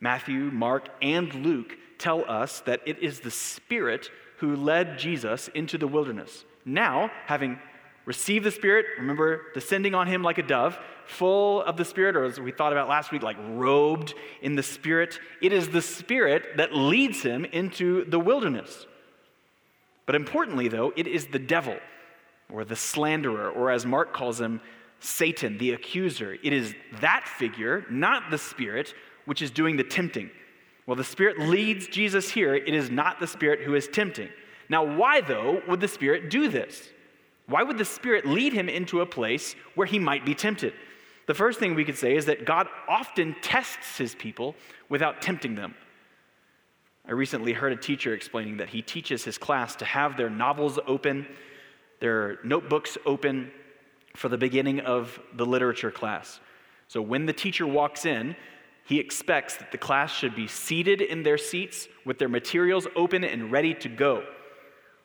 Matthew, 0.00 0.50
Mark, 0.50 0.88
and 1.00 1.32
Luke 1.32 1.78
tell 1.96 2.28
us 2.28 2.60
that 2.62 2.80
it 2.84 2.98
is 2.98 3.20
the 3.20 3.30
Spirit 3.30 4.10
who 4.38 4.56
led 4.56 4.98
Jesus 4.98 5.48
into 5.54 5.78
the 5.78 5.86
wilderness. 5.86 6.44
Now, 6.64 7.10
having 7.26 7.58
received 8.04 8.44
the 8.44 8.50
Spirit, 8.50 8.86
remember, 8.98 9.42
descending 9.54 9.94
on 9.94 10.06
him 10.06 10.22
like 10.22 10.38
a 10.38 10.42
dove, 10.42 10.78
full 11.06 11.62
of 11.62 11.76
the 11.76 11.84
Spirit, 11.84 12.16
or 12.16 12.24
as 12.24 12.40
we 12.40 12.52
thought 12.52 12.72
about 12.72 12.88
last 12.88 13.12
week, 13.12 13.22
like 13.22 13.36
robed 13.50 14.14
in 14.40 14.54
the 14.54 14.62
Spirit. 14.62 15.20
It 15.40 15.52
is 15.52 15.68
the 15.68 15.82
Spirit 15.82 16.56
that 16.56 16.74
leads 16.74 17.22
him 17.22 17.44
into 17.44 18.04
the 18.04 18.18
wilderness. 18.18 18.86
But 20.06 20.14
importantly, 20.14 20.68
though, 20.68 20.92
it 20.96 21.06
is 21.06 21.26
the 21.26 21.38
devil, 21.38 21.76
or 22.50 22.64
the 22.64 22.76
slanderer, 22.76 23.50
or 23.50 23.70
as 23.70 23.86
Mark 23.86 24.12
calls 24.12 24.40
him, 24.40 24.60
Satan, 25.00 25.58
the 25.58 25.72
accuser. 25.72 26.36
It 26.42 26.52
is 26.52 26.74
that 27.00 27.26
figure, 27.26 27.84
not 27.90 28.30
the 28.30 28.38
Spirit, 28.38 28.94
which 29.24 29.42
is 29.42 29.50
doing 29.50 29.76
the 29.76 29.84
tempting. 29.84 30.30
Well, 30.86 30.96
the 30.96 31.04
Spirit 31.04 31.38
leads 31.38 31.86
Jesus 31.86 32.30
here. 32.30 32.54
It 32.54 32.74
is 32.74 32.90
not 32.90 33.20
the 33.20 33.26
Spirit 33.26 33.60
who 33.60 33.74
is 33.74 33.88
tempting. 33.88 34.28
Now, 34.68 34.84
why, 34.84 35.20
though, 35.20 35.62
would 35.68 35.80
the 35.80 35.88
Spirit 35.88 36.30
do 36.30 36.48
this? 36.48 36.88
Why 37.52 37.62
would 37.62 37.76
the 37.76 37.84
Spirit 37.84 38.24
lead 38.24 38.54
him 38.54 38.70
into 38.70 39.02
a 39.02 39.06
place 39.06 39.54
where 39.74 39.86
he 39.86 39.98
might 39.98 40.24
be 40.24 40.34
tempted? 40.34 40.72
The 41.26 41.34
first 41.34 41.58
thing 41.58 41.74
we 41.74 41.84
could 41.84 41.98
say 41.98 42.16
is 42.16 42.24
that 42.24 42.46
God 42.46 42.66
often 42.88 43.36
tests 43.42 43.98
his 43.98 44.14
people 44.14 44.56
without 44.88 45.20
tempting 45.20 45.54
them. 45.54 45.74
I 47.06 47.12
recently 47.12 47.52
heard 47.52 47.74
a 47.74 47.76
teacher 47.76 48.14
explaining 48.14 48.56
that 48.56 48.70
he 48.70 48.80
teaches 48.80 49.22
his 49.24 49.36
class 49.36 49.76
to 49.76 49.84
have 49.84 50.16
their 50.16 50.30
novels 50.30 50.78
open, 50.86 51.26
their 52.00 52.38
notebooks 52.42 52.96
open 53.04 53.50
for 54.16 54.30
the 54.30 54.38
beginning 54.38 54.80
of 54.80 55.20
the 55.34 55.44
literature 55.44 55.90
class. 55.90 56.40
So 56.88 57.02
when 57.02 57.26
the 57.26 57.34
teacher 57.34 57.66
walks 57.66 58.06
in, 58.06 58.34
he 58.86 58.98
expects 58.98 59.58
that 59.58 59.72
the 59.72 59.78
class 59.78 60.10
should 60.10 60.34
be 60.34 60.46
seated 60.46 61.02
in 61.02 61.22
their 61.22 61.36
seats 61.36 61.86
with 62.06 62.18
their 62.18 62.30
materials 62.30 62.86
open 62.96 63.24
and 63.24 63.52
ready 63.52 63.74
to 63.74 63.90
go. 63.90 64.24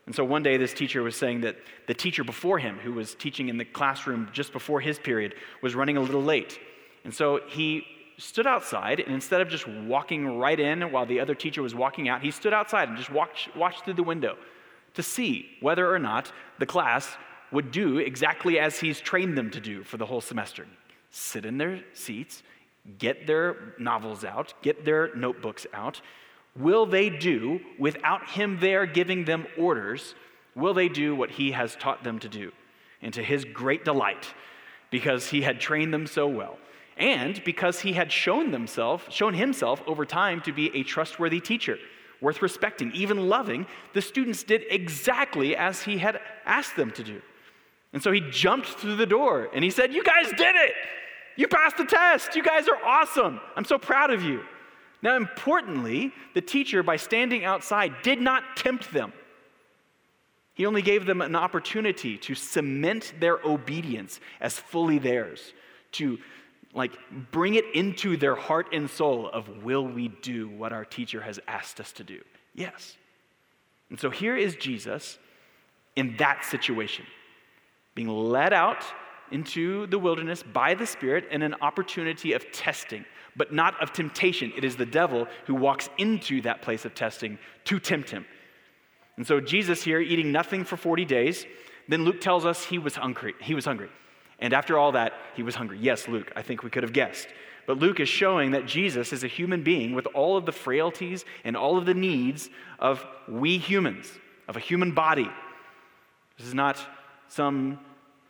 And 0.08 0.16
so 0.16 0.24
one 0.24 0.42
day, 0.42 0.58
this 0.58 0.74
teacher 0.74 1.04
was 1.04 1.16
saying 1.16 1.42
that 1.42 1.58
the 1.86 1.94
teacher 1.94 2.24
before 2.24 2.58
him, 2.58 2.80
who 2.80 2.94
was 2.94 3.14
teaching 3.14 3.50
in 3.50 3.58
the 3.58 3.66
classroom 3.66 4.30
just 4.32 4.54
before 4.54 4.82
his 4.82 4.98
period, 4.98 5.36
was 5.62 5.76
running 5.76 5.98
a 5.98 6.02
little 6.02 6.24
late. 6.24 6.60
And 7.04 7.14
so 7.14 7.42
he 7.48 7.86
stood 8.18 8.48
outside, 8.48 9.00
and 9.00 9.14
instead 9.14 9.42
of 9.42 9.50
just 9.50 9.68
walking 9.68 10.40
right 10.40 10.60
in 10.60 10.92
while 10.92 11.06
the 11.06 11.20
other 11.20 11.36
teacher 11.36 11.62
was 11.62 11.76
walking 11.76 12.10
out, 12.10 12.24
he 12.24 12.32
stood 12.32 12.54
outside 12.54 12.88
and 12.88 12.98
just 12.98 13.12
watched, 13.12 13.56
watched 13.56 13.84
through 13.84 13.94
the 13.94 14.04
window 14.04 14.38
to 14.96 15.04
see 15.04 15.50
whether 15.62 15.94
or 15.94 16.00
not 16.00 16.32
the 16.58 16.66
class 16.66 17.18
would 17.52 17.70
do 17.72 18.00
exactly 18.00 18.60
as 18.60 18.80
he's 18.80 19.00
trained 19.00 19.38
them 19.38 19.52
to 19.52 19.60
do 19.60 19.84
for 19.84 19.98
the 19.98 20.06
whole 20.06 20.22
semester 20.22 20.66
sit 21.10 21.46
in 21.46 21.58
their 21.58 21.82
seats, 21.94 22.44
get 22.98 23.26
their 23.26 23.74
novels 23.80 24.24
out, 24.24 24.54
get 24.62 24.86
their 24.86 25.14
notebooks 25.16 25.66
out, 25.74 26.02
will 26.60 26.86
they 26.86 27.10
do, 27.10 27.60
without 27.80 28.28
him 28.30 28.60
there 28.60 28.86
giving 28.86 29.26
them 29.26 29.48
orders, 29.58 30.16
will 30.56 30.74
they 30.74 30.90
do 30.90 31.16
what 31.16 31.32
he 31.32 31.52
has 31.52 31.76
taught 31.76 32.04
them 32.04 32.20
to 32.20 32.30
do? 32.30 32.52
And 33.02 33.14
to 33.14 33.24
his 33.24 33.46
great 33.46 33.86
delight, 33.86 34.34
because 34.90 35.28
he 35.28 35.42
had 35.42 35.60
trained 35.60 35.94
them 35.94 36.08
so 36.08 36.28
well, 36.28 36.58
and 36.98 37.44
because 37.44 37.82
he 37.82 37.94
had 37.94 38.12
shown 38.12 38.52
himself, 38.52 39.08
shown 39.12 39.36
himself 39.36 39.82
over 39.86 40.06
time 40.06 40.42
to 40.42 40.52
be 40.52 40.76
a 40.76 40.84
trustworthy 40.84 41.40
teacher, 41.40 41.78
worth 42.22 42.42
respecting, 42.42 42.92
even 42.94 43.30
loving, 43.30 43.68
the 43.94 44.02
students 44.02 44.44
did 44.44 44.64
exactly 44.70 45.56
as 45.56 45.84
he 45.84 46.00
had 46.00 46.20
asked 46.46 46.76
them 46.76 46.90
to 46.92 47.04
do. 47.04 47.22
And 47.94 48.02
so 48.02 48.12
he 48.12 48.22
jumped 48.32 48.68
through 48.68 48.96
the 48.96 49.06
door 49.06 49.50
and 49.54 49.64
he 49.64 49.70
said, 49.70 49.94
You 49.94 50.04
guys 50.04 50.28
did 50.36 50.56
it! 50.56 50.74
You 51.36 51.48
passed 51.48 51.78
the 51.78 51.86
test! 51.86 52.36
You 52.36 52.44
guys 52.44 52.68
are 52.68 52.84
awesome! 52.84 53.40
I'm 53.56 53.66
so 53.66 53.78
proud 53.78 54.10
of 54.10 54.24
you. 54.24 54.42
Now, 55.02 55.16
importantly, 55.16 56.12
the 56.34 56.42
teacher, 56.42 56.84
by 56.84 56.96
standing 56.96 57.46
outside, 57.46 57.94
did 58.04 58.20
not 58.20 58.58
tempt 58.58 58.92
them. 58.92 59.14
He 60.54 60.66
only 60.66 60.82
gave 60.82 61.06
them 61.06 61.22
an 61.22 61.36
opportunity 61.36 62.18
to 62.18 62.34
cement 62.34 63.14
their 63.20 63.38
obedience 63.46 64.20
as 64.42 64.58
fully 64.58 64.98
theirs, 64.98 65.54
to 65.94 66.18
like 66.74 66.94
bring 67.32 67.56
it 67.56 67.66
into 67.76 68.18
their 68.18 68.36
heart 68.36 68.68
and 68.74 68.90
soul 68.90 69.30
of 69.30 69.64
will 69.64 69.88
we 69.88 70.08
do 70.08 70.50
what 70.50 70.74
our 70.74 70.84
teacher 70.84 71.22
has 71.22 71.40
asked 71.48 71.80
us 71.80 71.92
to 71.94 72.04
do? 72.04 72.22
Yes. 72.56 72.98
And 73.90 74.00
so 74.00 74.10
here 74.10 74.36
is 74.36 74.56
Jesus 74.56 75.20
in 75.96 76.18
that 76.18 76.44
situation, 76.44 77.06
being 77.96 78.10
led 78.10 78.54
out 78.54 78.84
into 79.32 79.88
the 79.88 80.00
wilderness 80.00 80.44
by 80.44 80.74
the 80.74 80.86
Spirit 80.86 81.28
in 81.32 81.42
an 81.42 81.56
opportunity 81.62 82.34
of 82.34 82.52
testing, 82.52 83.06
but 83.38 83.54
not 83.54 83.82
of 83.82 83.94
temptation. 83.94 84.52
It 84.58 84.64
is 84.64 84.76
the 84.76 84.86
devil 84.86 85.28
who 85.46 85.56
walks 85.56 85.90
into 85.98 86.42
that 86.42 86.62
place 86.62 86.84
of 86.84 86.96
testing 86.96 87.38
to 87.66 87.80
tempt 87.80 88.10
him. 88.10 88.26
And 89.16 89.26
so 89.26 89.40
Jesus 89.40 89.84
here 89.84 90.00
eating 90.02 90.32
nothing 90.32 90.64
for 90.64 90.76
40 90.76 91.06
days. 91.06 91.46
Then 91.88 92.04
Luke 92.04 92.20
tells 92.20 92.46
us 92.46 92.66
he 92.66 92.80
was 92.80 92.96
hungry. 92.96 93.34
He 93.40 93.54
was 93.54 93.66
hungry. 93.66 93.90
And 94.40 94.54
after 94.54 94.78
all 94.78 94.92
that, 94.92 95.14
he 95.36 95.44
was 95.44 95.56
hungry. 95.56 95.80
Yes, 95.80 96.08
Luke, 96.08 96.32
I 96.36 96.42
think 96.42 96.64
we 96.64 96.70
could 96.70 96.84
have 96.84 96.94
guessed. 96.94 97.28
But 97.66 97.80
Luke 97.80 98.00
is 98.00 98.10
showing 98.10 98.52
that 98.52 98.66
Jesus 98.66 99.12
is 99.12 99.24
a 99.24 99.28
human 99.28 99.64
being 99.64 99.94
with 99.94 100.06
all 100.08 100.38
of 100.38 100.46
the 100.46 100.52
frailties 100.52 101.26
and 101.44 101.58
all 101.58 101.78
of 101.78 101.86
the 101.86 101.94
needs 101.94 102.50
of 102.80 103.06
we 103.28 103.58
humans, 103.58 104.12
of 104.48 104.56
a 104.56 104.60
human 104.60 104.92
body. 104.94 105.30
This 106.38 106.48
is 106.48 106.54
not 106.54 106.78
some 107.28 107.80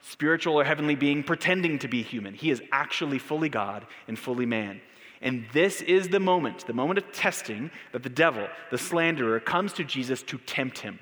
spiritual 0.02 0.56
or 0.56 0.64
heavenly 0.64 0.96
being 0.96 1.24
pretending 1.24 1.80
to 1.80 1.88
be 1.88 2.02
human. 2.02 2.34
He 2.34 2.50
is 2.50 2.62
actually 2.72 3.20
fully 3.20 3.50
God 3.50 3.86
and 4.08 4.18
fully 4.18 4.46
man. 4.46 4.82
And 5.22 5.46
this 5.54 5.82
is 5.82 6.10
the 6.10 6.20
moment, 6.20 6.68
the 6.68 6.74
moment 6.74 7.00
of 7.00 7.12
testing, 7.12 7.72
that 7.92 8.04
the 8.04 8.10
devil, 8.10 8.48
the 8.72 8.78
slanderer, 8.78 9.40
comes 9.40 9.74
to 9.74 9.84
Jesus 9.84 10.22
to 10.24 10.38
tempt 10.38 10.80
him. 10.80 11.00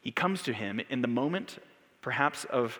He 0.00 0.10
comes 0.10 0.42
to 0.42 0.52
him 0.52 0.80
in 0.90 1.02
the 1.02 1.08
moment, 1.08 1.58
perhaps, 2.02 2.44
of 2.44 2.78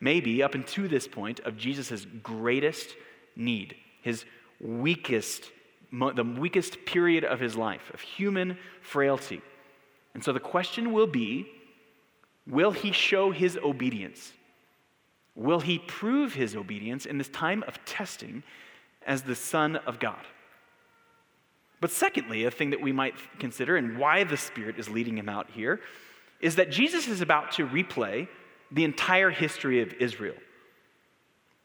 maybe 0.00 0.42
up 0.42 0.54
until 0.54 0.88
this 0.88 1.08
point, 1.08 1.40
of 1.40 1.56
Jesus' 1.56 2.06
greatest 2.22 2.94
need, 3.34 3.74
his 4.02 4.24
weakest, 4.60 5.50
the 5.90 6.34
weakest 6.38 6.84
period 6.84 7.24
of 7.24 7.40
his 7.40 7.56
life, 7.56 7.90
of 7.92 8.00
human 8.00 8.58
frailty. 8.82 9.40
And 10.14 10.22
so 10.22 10.32
the 10.32 10.40
question 10.40 10.92
will 10.92 11.06
be 11.06 11.46
will 12.46 12.70
he 12.70 12.92
show 12.92 13.32
his 13.32 13.58
obedience? 13.62 14.32
Will 15.34 15.60
he 15.60 15.78
prove 15.78 16.34
his 16.34 16.54
obedience 16.54 17.04
in 17.04 17.18
this 17.18 17.28
time 17.28 17.64
of 17.66 17.84
testing 17.84 18.42
as 19.06 19.22
the 19.22 19.34
Son 19.34 19.76
of 19.76 19.98
God. 19.98 20.26
But 21.80 21.90
secondly, 21.90 22.44
a 22.44 22.50
thing 22.50 22.70
that 22.70 22.80
we 22.80 22.92
might 22.92 23.14
consider 23.38 23.76
and 23.76 23.98
why 23.98 24.24
the 24.24 24.36
Spirit 24.36 24.78
is 24.78 24.88
leading 24.88 25.16
him 25.16 25.28
out 25.28 25.50
here 25.50 25.80
is 26.40 26.56
that 26.56 26.70
Jesus 26.70 27.06
is 27.06 27.20
about 27.20 27.52
to 27.52 27.66
replay 27.66 28.28
the 28.70 28.84
entire 28.84 29.30
history 29.30 29.80
of 29.80 29.92
Israel. 29.94 30.34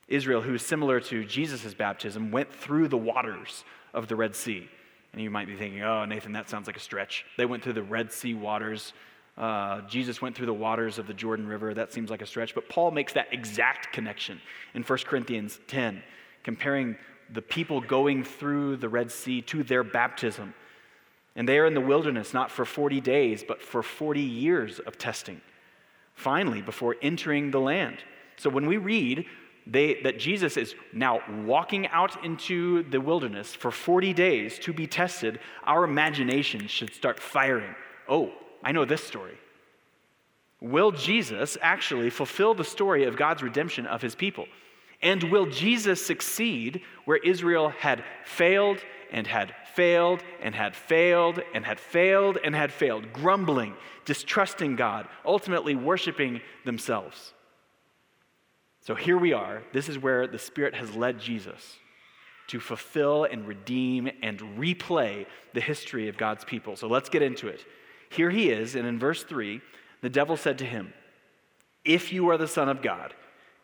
Israel, 0.07 0.41
who 0.41 0.53
is 0.53 0.62
similar 0.62 1.00
to 1.00 1.24
Jesus' 1.24 1.74
baptism, 1.74 2.31
went 2.31 2.53
through 2.53 2.89
the 2.89 2.98
waters 2.98 3.63
of 3.93 4.07
the 4.07 4.15
Red 4.15 4.36
Sea. 4.36 4.69
And 5.13 5.21
you 5.21 5.29
might 5.29 5.48
be 5.48 5.55
thinking, 5.55 5.81
oh, 5.81 6.05
Nathan, 6.05 6.33
that 6.33 6.50
sounds 6.50 6.67
like 6.67 6.77
a 6.77 6.81
stretch. 6.81 7.25
They 7.38 7.45
went 7.45 7.63
through 7.63 7.74
the 7.74 7.83
Red 7.83 8.12
Sea 8.12 8.33
waters. 8.33 8.93
Uh, 9.38 9.81
Jesus 9.88 10.21
went 10.21 10.36
through 10.36 10.45
the 10.45 10.53
waters 10.53 11.00
of 11.00 11.07
the 11.07 11.13
Jordan 11.13 11.48
River. 11.48 11.74
That 11.74 11.91
seems 11.91 12.10
like 12.10 12.21
a 12.21 12.25
stretch. 12.25 12.53
But 12.53 12.69
Paul 12.69 12.91
makes 12.91 13.13
that 13.13 13.27
exact 13.31 13.93
connection 13.93 14.39
in 14.74 14.83
1 14.83 15.00
Corinthians 15.05 15.60
10, 15.67 16.03
comparing 16.43 16.98
the 17.31 17.41
people 17.41 17.81
going 17.81 18.23
through 18.23 18.77
the 18.77 18.89
Red 18.89 19.11
Sea 19.11 19.41
to 19.43 19.63
their 19.63 19.83
baptism. 19.83 20.53
And 21.35 21.47
they 21.47 21.59
are 21.59 21.65
in 21.65 21.73
the 21.73 21.81
wilderness 21.81 22.33
not 22.33 22.51
for 22.51 22.65
40 22.65 23.00
days, 23.01 23.43
but 23.47 23.61
for 23.61 23.81
40 23.81 24.19
years 24.19 24.79
of 24.79 24.97
testing. 24.97 25.41
Finally, 26.13 26.61
before 26.61 26.98
entering 27.01 27.51
the 27.51 27.59
land. 27.59 27.98
So 28.37 28.50
when 28.50 28.65
we 28.65 28.77
read 28.77 29.25
they, 29.67 30.01
that 30.01 30.17
Jesus 30.17 30.57
is 30.57 30.75
now 30.91 31.22
walking 31.46 31.87
out 31.87 32.24
into 32.25 32.83
the 32.89 33.00
wilderness 33.00 33.53
for 33.53 33.72
40 33.72 34.13
days 34.13 34.57
to 34.59 34.74
be 34.74 34.87
tested, 34.87 35.39
our 35.63 35.83
imagination 35.83 36.67
should 36.67 36.94
start 36.94 37.20
firing. 37.20 37.75
Oh, 38.09 38.31
I 38.63 38.72
know 38.72 38.85
this 38.85 39.03
story. 39.03 39.37
Will 40.59 40.91
Jesus 40.91 41.57
actually 41.61 42.09
fulfill 42.09 42.53
the 42.53 42.63
story 42.63 43.05
of 43.05 43.15
God's 43.15 43.44
redemption 43.44 43.85
of 43.85 44.01
his 44.01 44.15
people? 44.15 44.48
And 45.01 45.24
will 45.24 45.48
Jesus 45.48 46.05
succeed 46.05 46.81
where 47.05 47.18
Israel 47.18 47.70
had 47.70 48.03
failed 48.24 48.79
and 49.11 49.25
had 49.25 49.53
failed 49.74 50.24
and 50.42 50.53
had 50.53 50.75
failed 50.75 51.42
and 51.53 51.66
had 51.66 51.79
failed 51.79 52.37
and 52.44 52.55
had 52.55 52.72
failed, 52.72 53.11
grumbling, 53.11 53.75
distrusting 54.05 54.75
God, 54.75 55.07
ultimately 55.25 55.75
worshiping 55.75 56.42
themselves? 56.66 57.33
So 58.81 58.96
here 58.96 59.18
we 59.18 59.33
are. 59.33 59.64
This 59.74 59.90
is 59.90 59.98
where 59.98 60.27
the 60.27 60.40
Spirit 60.40 60.75
has 60.75 60.96
led 60.96 61.20
Jesus 61.20 61.77
to 62.48 62.59
fulfill 62.59 63.24
and 63.24 63.48
redeem 63.48 64.09
and 64.22 64.40
replay 64.57 65.25
the 65.53 65.61
history 65.61 66.09
of 66.09 66.18
God's 66.18 66.44
people. 66.44 66.75
So 66.75 66.87
let's 66.87 67.09
get 67.09 67.22
into 67.22 67.48
it. 67.48 67.66
Here 68.09 68.29
he 68.29 68.50
is, 68.50 68.75
and 68.75 68.85
in 68.85 69.00
verse 69.00 69.24
3, 69.24 69.61
the 70.01 70.09
devil 70.09 70.35
said 70.35 70.57
to 70.57 70.66
him, 70.66 70.94
If 71.85 72.11
you 72.11 72.29
are 72.29 72.37
the 72.37 72.48
Son 72.48 72.68
of 72.68 72.81
God, 72.81 73.14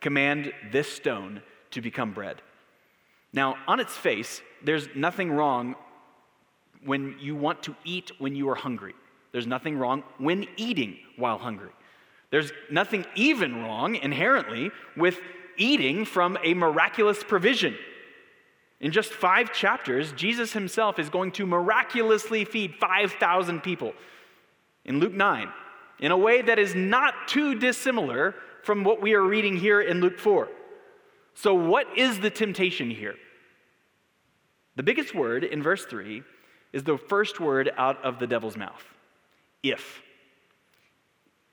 command 0.01 0.51
this 0.71 0.91
stone 0.91 1.41
to 1.71 1.81
become 1.81 2.13
bread. 2.13 2.41
Now, 3.33 3.57
on 3.67 3.79
its 3.79 3.95
face, 3.95 4.41
there's 4.63 4.87
nothing 4.95 5.31
wrong 5.31 5.75
when 6.83 7.15
you 7.19 7.35
want 7.35 7.63
to 7.63 7.75
eat 7.83 8.11
when 8.19 8.35
you 8.35 8.49
are 8.49 8.55
hungry. 8.55 8.93
There's 9.31 9.47
nothing 9.47 9.77
wrong 9.77 10.03
when 10.17 10.47
eating 10.55 10.97
while 11.17 11.37
hungry. 11.37 11.71
There's 12.29 12.51
nothing 12.71 13.05
even 13.15 13.63
wrong 13.63 13.95
inherently 13.95 14.71
with 14.95 15.19
eating 15.57 16.05
from 16.05 16.37
a 16.43 16.53
miraculous 16.53 17.23
provision. 17.23 17.75
In 18.79 18.91
just 18.91 19.11
five 19.11 19.53
chapters, 19.53 20.11
Jesus 20.13 20.53
himself 20.53 20.99
is 20.99 21.09
going 21.09 21.31
to 21.33 21.45
miraculously 21.45 22.45
feed 22.45 22.75
5,000 22.75 23.61
people 23.61 23.93
in 24.85 24.99
Luke 24.99 25.13
9 25.13 25.49
in 25.99 26.11
a 26.11 26.17
way 26.17 26.41
that 26.41 26.59
is 26.59 26.75
not 26.75 27.27
too 27.27 27.55
dissimilar 27.55 28.35
from 28.67 28.83
what 28.83 29.01
we 29.01 29.13
are 29.13 29.23
reading 29.23 29.55
here 29.55 29.79
in 29.79 30.01
Luke 30.01 30.19
4. 30.19 30.49
So, 31.35 31.53
what 31.53 31.97
is 31.97 32.19
the 32.19 32.29
temptation 32.29 32.91
here? 32.91 33.15
The 34.75 34.83
biggest 34.83 35.15
word 35.15 35.45
in 35.45 35.63
verse 35.63 35.85
3 35.85 36.21
is 36.73 36.83
the 36.83 36.97
first 36.97 37.39
word 37.39 37.71
out 37.77 38.03
of 38.03 38.19
the 38.19 38.27
devil's 38.27 38.57
mouth 38.57 38.83
if. 39.63 40.01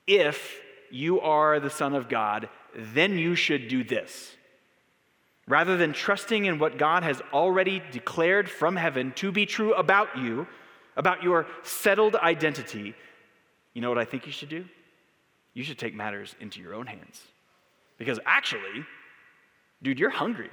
If 0.05 0.59
you 0.91 1.21
are 1.21 1.61
the 1.61 1.69
Son 1.69 1.95
of 1.95 2.09
God, 2.09 2.49
then 2.75 3.17
you 3.17 3.35
should 3.35 3.69
do 3.69 3.85
this. 3.85 4.35
Rather 5.47 5.77
than 5.77 5.93
trusting 5.93 6.43
in 6.43 6.59
what 6.59 6.77
God 6.77 7.03
has 7.03 7.21
already 7.31 7.81
declared 7.93 8.49
from 8.49 8.75
heaven 8.75 9.13
to 9.13 9.31
be 9.31 9.45
true 9.45 9.73
about 9.73 10.17
you, 10.17 10.47
about 10.97 11.23
your 11.23 11.47
settled 11.63 12.17
identity, 12.17 12.93
you 13.73 13.81
know 13.81 13.87
what 13.87 13.99
I 13.99 14.05
think 14.05 14.25
you 14.25 14.33
should 14.33 14.49
do? 14.49 14.65
You 15.55 15.63
should 15.63 15.79
take 15.79 15.95
matters 15.95 16.35
into 16.39 16.61
your 16.61 16.75
own 16.75 16.85
hands. 16.85 17.23
Because 17.97 18.19
actually, 18.25 18.85
dude, 19.81 19.99
you're 19.99 20.11
hungry. 20.11 20.51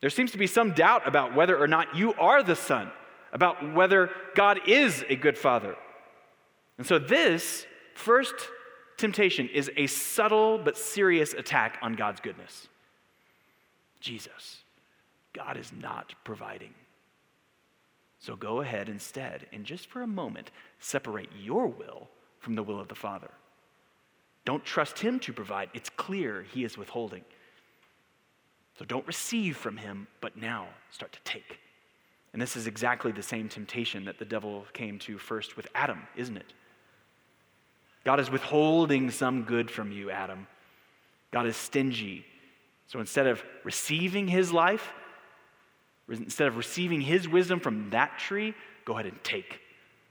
There 0.00 0.10
seems 0.10 0.32
to 0.32 0.38
be 0.38 0.48
some 0.48 0.72
doubt 0.72 1.06
about 1.06 1.36
whether 1.36 1.56
or 1.56 1.68
not 1.68 1.94
you 1.94 2.12
are 2.14 2.42
the 2.42 2.56
son, 2.56 2.90
about 3.32 3.74
whether 3.74 4.10
God 4.34 4.58
is 4.66 5.04
a 5.08 5.14
good 5.14 5.38
father. 5.38 5.76
And 6.78 6.86
so, 6.86 6.98
this 6.98 7.66
first 7.94 8.34
temptation 8.96 9.48
is 9.48 9.70
a 9.76 9.86
subtle 9.86 10.58
but 10.58 10.76
serious 10.76 11.34
attack 11.34 11.78
on 11.82 11.94
God's 11.94 12.20
goodness. 12.20 12.66
Jesus, 14.00 14.62
God 15.32 15.56
is 15.56 15.72
not 15.72 16.14
providing. 16.24 16.74
So 18.18 18.36
go 18.36 18.60
ahead 18.60 18.88
instead 18.88 19.46
and 19.52 19.64
just 19.64 19.88
for 19.88 20.02
a 20.02 20.06
moment 20.06 20.52
separate 20.78 21.28
your 21.36 21.66
will 21.66 22.08
from 22.38 22.54
the 22.54 22.62
will 22.62 22.78
of 22.78 22.86
the 22.86 22.94
Father. 22.94 23.30
Don't 24.44 24.64
trust 24.64 24.98
him 24.98 25.20
to 25.20 25.32
provide. 25.32 25.70
It's 25.74 25.90
clear 25.90 26.44
he 26.52 26.64
is 26.64 26.76
withholding. 26.76 27.24
So 28.78 28.84
don't 28.84 29.06
receive 29.06 29.56
from 29.56 29.76
him, 29.76 30.08
but 30.20 30.36
now 30.36 30.66
start 30.90 31.12
to 31.12 31.20
take. 31.24 31.58
And 32.32 32.40
this 32.40 32.56
is 32.56 32.66
exactly 32.66 33.12
the 33.12 33.22
same 33.22 33.48
temptation 33.48 34.06
that 34.06 34.18
the 34.18 34.24
devil 34.24 34.64
came 34.72 34.98
to 35.00 35.18
first 35.18 35.56
with 35.56 35.66
Adam, 35.74 36.02
isn't 36.16 36.36
it? 36.36 36.52
God 38.04 38.18
is 38.18 38.30
withholding 38.30 39.10
some 39.10 39.44
good 39.44 39.70
from 39.70 39.92
you, 39.92 40.10
Adam. 40.10 40.46
God 41.30 41.46
is 41.46 41.56
stingy. 41.56 42.24
So 42.88 42.98
instead 42.98 43.26
of 43.26 43.42
receiving 43.64 44.26
his 44.26 44.52
life, 44.52 44.92
instead 46.08 46.48
of 46.48 46.56
receiving 46.56 47.00
his 47.00 47.28
wisdom 47.28 47.60
from 47.60 47.90
that 47.90 48.18
tree, 48.18 48.54
go 48.84 48.94
ahead 48.94 49.06
and 49.06 49.22
take. 49.22 49.60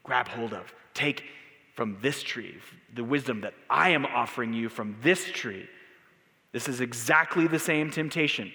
Grab 0.03 0.27
hold 0.27 0.53
of. 0.53 0.73
Take 0.93 1.23
from 1.73 1.97
this 2.01 2.21
tree, 2.21 2.57
the 2.93 3.03
wisdom 3.03 3.41
that 3.41 3.53
I 3.69 3.89
am 3.89 4.05
offering 4.05 4.53
you 4.53 4.69
from 4.69 4.97
this 5.01 5.25
tree. 5.25 5.67
This 6.51 6.67
is 6.67 6.81
exactly 6.81 7.47
the 7.47 7.59
same 7.59 7.91
temptation. 7.91 8.51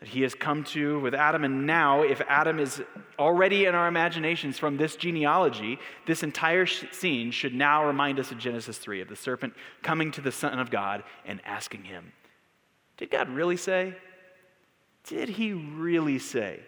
that 0.00 0.08
he 0.08 0.20
has 0.20 0.34
come 0.34 0.62
to 0.62 1.00
with 1.00 1.14
Adam. 1.14 1.42
And 1.42 1.66
now, 1.66 2.02
if 2.02 2.20
Adam 2.28 2.58
is 2.58 2.82
already 3.18 3.64
in 3.64 3.74
our 3.74 3.88
imaginations 3.88 4.58
from 4.58 4.76
this 4.76 4.94
genealogy, 4.94 5.78
this 6.06 6.22
entire 6.22 6.66
scene 6.66 7.30
should 7.30 7.54
now 7.54 7.86
remind 7.86 8.20
us 8.20 8.30
of 8.30 8.38
Genesis 8.38 8.76
3 8.76 9.00
of 9.00 9.08
the 9.08 9.16
serpent 9.16 9.54
coming 9.82 10.12
to 10.12 10.20
the 10.20 10.32
Son 10.32 10.58
of 10.58 10.70
God 10.70 11.02
and 11.24 11.40
asking 11.46 11.84
him, 11.84 12.12
Did 12.98 13.10
God 13.10 13.30
really 13.30 13.56
say? 13.56 13.96
Did 15.04 15.30
he 15.30 15.52
really 15.54 16.18
say? 16.18 16.60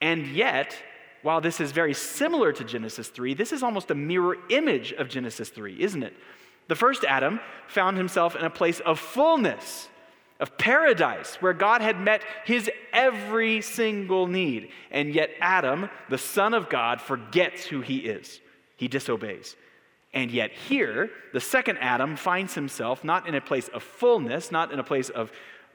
And 0.00 0.26
yet, 0.26 0.76
while 1.22 1.40
this 1.40 1.60
is 1.60 1.72
very 1.72 1.94
similar 1.94 2.52
to 2.52 2.64
Genesis 2.64 3.08
3, 3.08 3.34
this 3.34 3.52
is 3.52 3.62
almost 3.62 3.90
a 3.90 3.94
mirror 3.94 4.36
image 4.50 4.92
of 4.92 5.08
Genesis 5.08 5.48
3, 5.48 5.80
isn't 5.80 6.02
it? 6.02 6.14
The 6.68 6.74
first 6.74 7.04
Adam 7.04 7.40
found 7.68 7.96
himself 7.96 8.36
in 8.36 8.44
a 8.44 8.50
place 8.50 8.80
of 8.80 8.98
fullness 8.98 9.88
of 10.40 10.58
paradise 10.58 11.36
where 11.36 11.52
God 11.52 11.82
had 11.82 12.00
met 12.00 12.22
his 12.44 12.68
every 12.92 13.60
single 13.60 14.26
need. 14.26 14.70
And 14.90 15.14
yet, 15.14 15.30
Adam, 15.40 15.88
the 16.08 16.18
Son 16.18 16.52
of 16.52 16.68
God, 16.68 17.00
forgets 17.00 17.64
who 17.64 17.80
he 17.80 17.98
is. 17.98 18.40
He 18.76 18.88
disobeys. 18.88 19.54
And 20.12 20.30
yet, 20.30 20.50
here, 20.50 21.10
the 21.32 21.40
second 21.40 21.78
Adam 21.78 22.16
finds 22.16 22.54
himself 22.54 23.04
not 23.04 23.28
in 23.28 23.36
a 23.36 23.40
place 23.40 23.68
of 23.68 23.82
fullness, 23.82 24.50
not 24.50 24.72
in 24.72 24.80
a 24.80 24.84
place 24.84 25.10
of 25.10 25.30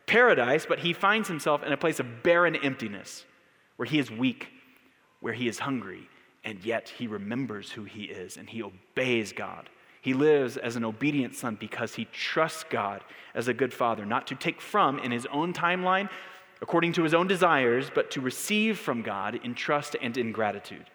paradise, 0.06 0.66
but 0.68 0.80
he 0.80 0.94
finds 0.94 1.28
himself 1.28 1.64
in 1.64 1.72
a 1.72 1.78
place 1.78 2.00
of 2.00 2.22
barren 2.22 2.56
emptiness 2.58 3.26
where 3.78 3.86
he 3.86 4.00
is 4.00 4.12
weak, 4.12 4.50
where 5.20 5.34
he 5.34 5.48
is 5.48 5.60
hungry, 5.60 6.10
and 6.44 6.64
yet 6.64 6.90
he 6.90 7.08
remembers 7.08 7.72
who 7.72 7.84
he 7.84 8.04
is 8.04 8.38
and 8.38 8.50
he 8.50 8.64
obeys 8.64 9.34
God. 9.34 9.70
He 10.02 10.14
lives 10.14 10.58
as 10.58 10.76
an 10.76 10.86
obedient 10.86 11.36
son 11.36 11.58
because 11.60 11.96
he 11.96 12.06
trusts 12.06 12.64
God 12.70 13.04
as 13.36 13.48
a 13.48 13.54
good 13.54 13.74
father, 13.74 14.06
not 14.06 14.28
to 14.28 14.36
take 14.36 14.62
from 14.62 15.00
in 15.00 15.12
his 15.12 15.26
own 15.28 15.54
timeline 15.54 16.10
according 16.62 16.94
to 16.94 17.04
his 17.04 17.14
own 17.14 17.28
desires, 17.28 17.92
but 17.94 18.10
to 18.12 18.22
receive 18.22 18.80
from 18.80 19.02
God 19.02 19.40
in 19.44 19.54
trust 19.54 19.96
and 20.02 20.18
in 20.18 20.32
gratitude. 20.32 20.86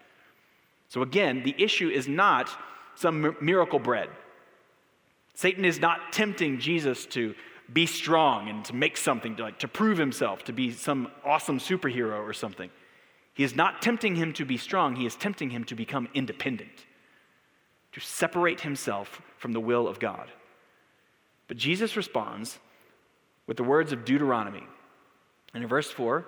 So 0.89 1.03
again, 1.03 1.43
the 1.43 1.55
issue 1.57 1.89
is 1.89 2.09
not 2.09 2.51
some 2.95 3.37
miracle 3.41 3.79
bread. 3.79 4.09
Satan 5.35 5.65
is 5.65 5.81
not 5.81 6.13
tempting 6.13 6.59
Jesus 6.59 7.07
to 7.07 7.35
be 7.73 7.87
strong 7.87 8.49
and 8.49 8.65
to 8.67 8.75
make 8.75 8.97
something, 8.97 9.37
to, 9.37 9.45
like, 9.45 9.59
to 9.61 9.69
prove 9.69 9.97
himself, 9.97 10.45
to 10.45 10.53
be 10.53 10.71
some 10.73 11.11
awesome 11.25 11.59
superhero 11.59 12.21
or 12.21 12.33
something. 12.33 12.71
He 13.35 13.45
is 13.45 13.57
not 13.57 13.81
tempting 13.83 14.16
him 14.16 14.33
to 14.35 14.45
be 14.45 14.57
strong, 14.57 14.97
he 14.97 15.07
is 15.07 15.16
tempting 15.16 15.51
him 15.51 15.64
to 15.64 15.75
become 15.75 16.09
independent 16.14 16.87
to 17.92 18.01
separate 18.01 18.62
himself 18.62 19.21
from 19.37 19.53
the 19.53 19.61
will 19.61 19.87
of 19.87 20.01
God. 20.01 20.31
But 21.47 21.57
Jesus 21.57 21.97
responds 21.97 22.59
with 23.47 23.57
the 23.57 23.64
words 23.64 23.92
of 23.92 24.05
Deuteronomy. 24.05 24.66
And 25.55 25.62
in 25.62 25.68
verse 25.68 25.90
4, 25.90 26.27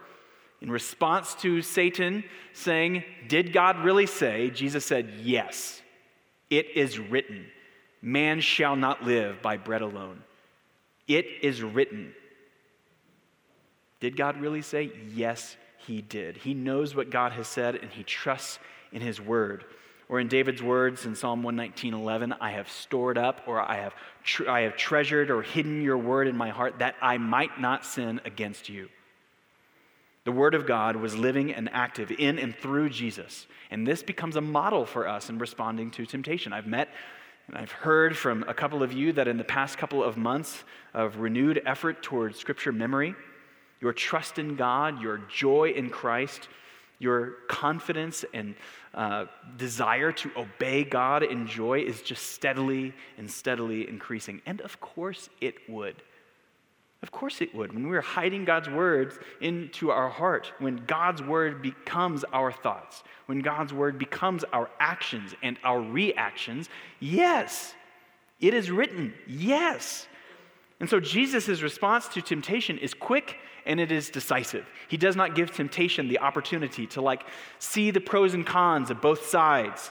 in 0.60 0.70
response 0.70 1.34
to 1.36 1.62
Satan 1.62 2.24
saying, 2.52 3.04
Did 3.28 3.52
God 3.52 3.78
really 3.84 4.06
say? 4.06 4.50
Jesus 4.50 4.84
said, 4.84 5.10
Yes, 5.22 5.80
it 6.50 6.66
is 6.74 6.98
written, 6.98 7.46
man 8.02 8.40
shall 8.40 8.76
not 8.76 9.02
live 9.02 9.40
by 9.40 9.56
bread 9.56 9.82
alone. 9.82 10.22
It 11.08 11.26
is 11.42 11.62
written. 11.62 12.14
Did 14.00 14.16
God 14.16 14.40
really 14.40 14.62
say? 14.62 14.92
Yes, 15.14 15.56
he 15.86 16.02
did. 16.02 16.36
He 16.38 16.54
knows 16.54 16.94
what 16.94 17.10
God 17.10 17.32
has 17.32 17.48
said 17.48 17.76
and 17.76 17.90
he 17.90 18.02
trusts 18.02 18.58
in 18.92 19.00
his 19.00 19.20
word. 19.20 19.64
Or 20.08 20.20
in 20.20 20.28
David's 20.28 20.62
words 20.62 21.06
in 21.06 21.14
Psalm 21.14 21.42
119:11, 21.42 22.36
I 22.40 22.50
have 22.50 22.68
stored 22.68 23.16
up 23.16 23.40
or 23.46 23.60
I 23.60 23.76
have, 23.76 23.94
I 24.46 24.60
have 24.60 24.76
treasured 24.76 25.30
or 25.30 25.42
hidden 25.42 25.82
your 25.82 25.98
word 25.98 26.28
in 26.28 26.36
my 26.36 26.50
heart 26.50 26.78
that 26.78 26.94
I 27.00 27.18
might 27.18 27.60
not 27.60 27.86
sin 27.86 28.20
against 28.24 28.68
you. 28.68 28.88
The 30.24 30.32
Word 30.32 30.54
of 30.54 30.66
God 30.66 30.96
was 30.96 31.16
living 31.16 31.52
and 31.52 31.68
active 31.72 32.10
in 32.10 32.38
and 32.38 32.56
through 32.56 32.88
Jesus. 32.88 33.46
And 33.70 33.86
this 33.86 34.02
becomes 34.02 34.36
a 34.36 34.40
model 34.40 34.86
for 34.86 35.06
us 35.06 35.28
in 35.28 35.38
responding 35.38 35.90
to 35.92 36.06
temptation. 36.06 36.52
I've 36.52 36.66
met 36.66 36.88
and 37.46 37.58
I've 37.58 37.72
heard 37.72 38.16
from 38.16 38.42
a 38.48 38.54
couple 38.54 38.82
of 38.82 38.92
you 38.92 39.12
that 39.12 39.28
in 39.28 39.36
the 39.36 39.44
past 39.44 39.76
couple 39.76 40.02
of 40.02 40.16
months 40.16 40.64
of 40.94 41.18
renewed 41.18 41.60
effort 41.66 42.02
towards 42.02 42.38
Scripture 42.38 42.72
memory, 42.72 43.14
your 43.80 43.92
trust 43.92 44.38
in 44.38 44.56
God, 44.56 45.00
your 45.00 45.18
joy 45.28 45.70
in 45.70 45.90
Christ, 45.90 46.48
your 46.98 47.32
confidence 47.48 48.24
and 48.32 48.54
uh, 48.94 49.26
desire 49.56 50.12
to 50.12 50.30
obey 50.36 50.84
God 50.84 51.22
in 51.22 51.46
joy 51.46 51.80
is 51.80 52.00
just 52.02 52.32
steadily 52.32 52.94
and 53.18 53.30
steadily 53.30 53.88
increasing. 53.88 54.40
And 54.46 54.60
of 54.60 54.80
course 54.80 55.28
it 55.40 55.56
would. 55.68 55.96
Of 57.02 57.10
course 57.10 57.42
it 57.42 57.54
would. 57.54 57.74
When 57.74 57.88
we're 57.88 58.00
hiding 58.00 58.46
God's 58.46 58.70
words 58.70 59.18
into 59.42 59.90
our 59.90 60.08
heart, 60.08 60.52
when 60.58 60.76
God's 60.86 61.22
word 61.22 61.60
becomes 61.60 62.24
our 62.32 62.50
thoughts, 62.50 63.02
when 63.26 63.40
God's 63.40 63.74
word 63.74 63.98
becomes 63.98 64.42
our 64.44 64.70
actions 64.80 65.34
and 65.42 65.58
our 65.64 65.82
reactions, 65.82 66.70
yes, 67.00 67.74
it 68.40 68.54
is 68.54 68.70
written. 68.70 69.12
Yes. 69.26 70.06
And 70.80 70.88
so 70.88 70.98
Jesus' 70.98 71.60
response 71.60 72.08
to 72.08 72.22
temptation 72.22 72.78
is 72.78 72.94
quick 72.94 73.36
and 73.66 73.80
it 73.80 73.90
is 73.90 74.10
decisive. 74.10 74.66
He 74.88 74.96
does 74.96 75.16
not 75.16 75.34
give 75.34 75.50
temptation 75.50 76.08
the 76.08 76.18
opportunity 76.18 76.86
to 76.88 77.00
like 77.00 77.24
see 77.58 77.90
the 77.90 78.00
pros 78.00 78.34
and 78.34 78.46
cons 78.46 78.90
of 78.90 79.00
both 79.00 79.26
sides, 79.26 79.90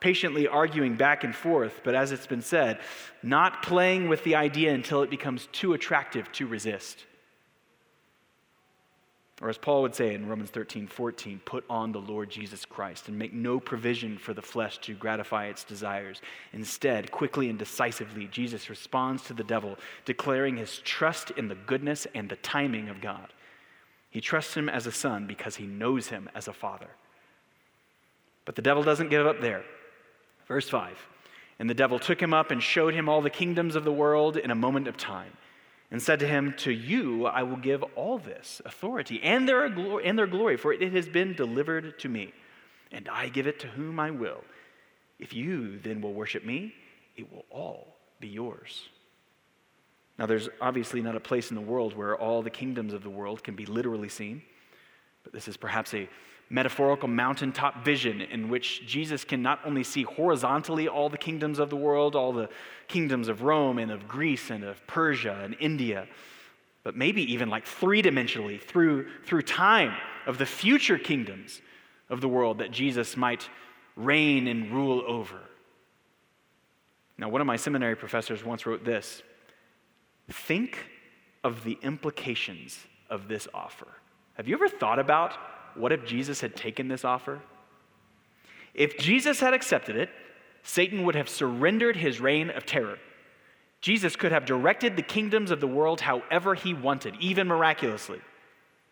patiently 0.00 0.46
arguing 0.46 0.96
back 0.96 1.24
and 1.24 1.34
forth, 1.34 1.80
but 1.82 1.94
as 1.94 2.12
it's 2.12 2.26
been 2.26 2.42
said, 2.42 2.78
not 3.22 3.62
playing 3.62 4.08
with 4.08 4.22
the 4.24 4.34
idea 4.34 4.74
until 4.74 5.02
it 5.02 5.10
becomes 5.10 5.48
too 5.52 5.72
attractive 5.72 6.30
to 6.32 6.46
resist. 6.46 7.05
Or 9.42 9.50
as 9.50 9.58
Paul 9.58 9.82
would 9.82 9.94
say 9.94 10.14
in 10.14 10.28
Romans 10.28 10.48
13, 10.50 10.86
14, 10.86 11.42
put 11.44 11.64
on 11.68 11.92
the 11.92 12.00
Lord 12.00 12.30
Jesus 12.30 12.64
Christ 12.64 13.08
and 13.08 13.18
make 13.18 13.34
no 13.34 13.60
provision 13.60 14.16
for 14.16 14.32
the 14.32 14.40
flesh 14.40 14.78
to 14.78 14.94
gratify 14.94 15.46
its 15.46 15.62
desires. 15.62 16.22
Instead, 16.54 17.10
quickly 17.10 17.50
and 17.50 17.58
decisively, 17.58 18.28
Jesus 18.28 18.70
responds 18.70 19.24
to 19.24 19.34
the 19.34 19.44
devil, 19.44 19.76
declaring 20.06 20.56
his 20.56 20.78
trust 20.78 21.32
in 21.32 21.48
the 21.48 21.54
goodness 21.54 22.06
and 22.14 22.30
the 22.30 22.36
timing 22.36 22.88
of 22.88 23.02
God. 23.02 23.34
He 24.08 24.22
trusts 24.22 24.54
him 24.54 24.70
as 24.70 24.86
a 24.86 24.92
son 24.92 25.26
because 25.26 25.56
he 25.56 25.66
knows 25.66 26.08
him 26.08 26.30
as 26.34 26.48
a 26.48 26.54
father. 26.54 26.88
But 28.46 28.54
the 28.54 28.62
devil 28.62 28.82
doesn't 28.82 29.10
give 29.10 29.26
up 29.26 29.42
there. 29.42 29.64
Verse 30.48 30.70
5 30.70 30.96
And 31.58 31.68
the 31.68 31.74
devil 31.74 31.98
took 31.98 32.22
him 32.22 32.32
up 32.32 32.50
and 32.50 32.62
showed 32.62 32.94
him 32.94 33.06
all 33.06 33.20
the 33.20 33.28
kingdoms 33.28 33.76
of 33.76 33.84
the 33.84 33.92
world 33.92 34.38
in 34.38 34.50
a 34.50 34.54
moment 34.54 34.88
of 34.88 34.96
time 34.96 35.32
and 35.90 36.02
said 36.02 36.18
to 36.20 36.26
him, 36.26 36.54
To 36.58 36.70
you 36.70 37.26
I 37.26 37.42
will 37.42 37.56
give 37.56 37.82
all 37.94 38.18
this 38.18 38.60
authority 38.64 39.22
and 39.22 39.48
their, 39.48 39.68
glory, 39.68 40.06
and 40.06 40.18
their 40.18 40.26
glory, 40.26 40.56
for 40.56 40.72
it 40.72 40.92
has 40.92 41.08
been 41.08 41.34
delivered 41.34 41.98
to 42.00 42.08
me, 42.08 42.32
and 42.92 43.08
I 43.08 43.28
give 43.28 43.46
it 43.46 43.60
to 43.60 43.68
whom 43.68 44.00
I 44.00 44.10
will. 44.10 44.42
If 45.18 45.32
you 45.32 45.78
then 45.78 46.00
will 46.00 46.12
worship 46.12 46.44
me, 46.44 46.74
it 47.16 47.32
will 47.32 47.44
all 47.50 47.96
be 48.20 48.28
yours. 48.28 48.88
Now, 50.18 50.26
there's 50.26 50.48
obviously 50.60 51.02
not 51.02 51.14
a 51.14 51.20
place 51.20 51.50
in 51.50 51.56
the 51.56 51.62
world 51.62 51.94
where 51.94 52.16
all 52.16 52.42
the 52.42 52.50
kingdoms 52.50 52.94
of 52.94 53.02
the 53.02 53.10
world 53.10 53.42
can 53.42 53.54
be 53.54 53.66
literally 53.66 54.08
seen, 54.08 54.42
but 55.24 55.32
this 55.32 55.46
is 55.48 55.56
perhaps 55.56 55.92
a 55.92 56.08
metaphorical 56.48 57.08
mountaintop 57.08 57.84
vision 57.84 58.20
in 58.20 58.48
which 58.48 58.86
Jesus 58.86 59.24
can 59.24 59.42
not 59.42 59.60
only 59.64 59.82
see 59.82 60.04
horizontally 60.04 60.86
all 60.86 61.08
the 61.08 61.18
kingdoms 61.18 61.58
of 61.58 61.70
the 61.70 61.76
world, 61.76 62.14
all 62.14 62.32
the 62.32 62.48
kingdoms 62.88 63.28
of 63.28 63.42
Rome 63.42 63.78
and 63.78 63.90
of 63.90 64.06
Greece 64.06 64.50
and 64.50 64.62
of 64.62 64.86
Persia 64.86 65.40
and 65.42 65.56
India, 65.58 66.06
but 66.84 66.96
maybe 66.96 67.32
even 67.32 67.48
like 67.48 67.66
three 67.66 68.00
dimensionally 68.00 68.60
through, 68.60 69.08
through 69.24 69.42
time 69.42 69.94
of 70.26 70.38
the 70.38 70.46
future 70.46 70.98
kingdoms 70.98 71.60
of 72.08 72.20
the 72.20 72.28
world 72.28 72.58
that 72.58 72.70
Jesus 72.70 73.16
might 73.16 73.48
reign 73.96 74.46
and 74.46 74.70
rule 74.70 75.02
over. 75.06 75.40
Now, 77.18 77.28
one 77.28 77.40
of 77.40 77.46
my 77.46 77.56
seminary 77.56 77.96
professors 77.96 78.44
once 78.44 78.66
wrote 78.66 78.84
this 78.84 79.22
Think 80.30 80.86
of 81.42 81.64
the 81.64 81.78
implications 81.82 82.78
of 83.10 83.26
this 83.26 83.48
offer. 83.54 83.88
Have 84.34 84.46
you 84.46 84.54
ever 84.54 84.68
thought 84.68 84.98
about 84.98 85.32
what 85.78 85.92
if 85.92 86.04
Jesus 86.04 86.40
had 86.40 86.56
taken 86.56 86.88
this 86.88 87.04
offer? 87.04 87.40
If 88.74 88.98
Jesus 88.98 89.40
had 89.40 89.54
accepted 89.54 89.96
it, 89.96 90.10
Satan 90.62 91.04
would 91.04 91.14
have 91.14 91.28
surrendered 91.28 91.96
his 91.96 92.20
reign 92.20 92.50
of 92.50 92.66
terror. 92.66 92.98
Jesus 93.80 94.16
could 94.16 94.32
have 94.32 94.44
directed 94.44 94.96
the 94.96 95.02
kingdoms 95.02 95.50
of 95.50 95.60
the 95.60 95.66
world 95.66 96.00
however 96.00 96.54
he 96.54 96.74
wanted, 96.74 97.14
even 97.20 97.46
miraculously, 97.46 98.20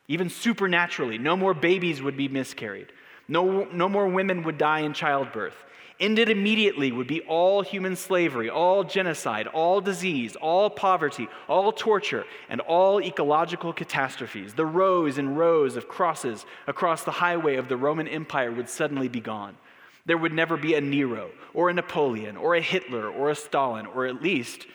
even 0.09 0.31
supernaturally. 0.31 1.19
No 1.19 1.37
more 1.37 1.53
babies 1.53 2.01
would 2.01 2.17
be 2.17 2.29
miscarried, 2.29 2.93
no, 3.27 3.65
no 3.73 3.89
more 3.89 4.07
women 4.07 4.43
would 4.45 4.59
die 4.59 4.81
in 4.81 4.93
childbirth. 4.93 5.57
Ended 6.01 6.29
immediately 6.29 6.91
would 6.91 7.07
be 7.07 7.21
all 7.23 7.63
human 7.63 7.95
slavery, 7.95 8.51
all 8.51 8.83
genocide, 8.83 9.47
all 9.47 9.81
disease, 9.81 10.35
all 10.35 10.69
poverty, 10.69 11.29
all 11.49 11.71
torture, 11.73 12.25
and 12.49 12.61
all 12.63 13.01
ecological 13.01 13.73
catastrophes. 13.73 14.55
The 14.55 14.67
rows 14.67 15.19
and 15.19 15.39
rows 15.39 15.77
of 15.77 15.87
crosses 15.87 16.47
across 16.67 17.05
the 17.05 17.13
highway 17.13 17.55
of 17.57 17.69
the 17.69 17.77
Roman 17.77 18.09
Empire 18.09 18.51
would 18.51 18.69
suddenly 18.69 19.07
be 19.07 19.21
gone. 19.21 19.57
There 20.05 20.19
would 20.19 20.33
never 20.33 20.57
be 20.57 20.75
a 20.75 20.81
Nero, 20.81 21.31
or 21.55 21.71
a 21.71 21.75
Napoleon, 21.75 22.37
or 22.37 22.57
a 22.57 22.61
Hitler, 22.61 23.09
or 23.09 23.31
a 23.31 23.37
Stalin, 23.37 23.87
or 23.87 24.07
at 24.07 24.21
least 24.21 24.67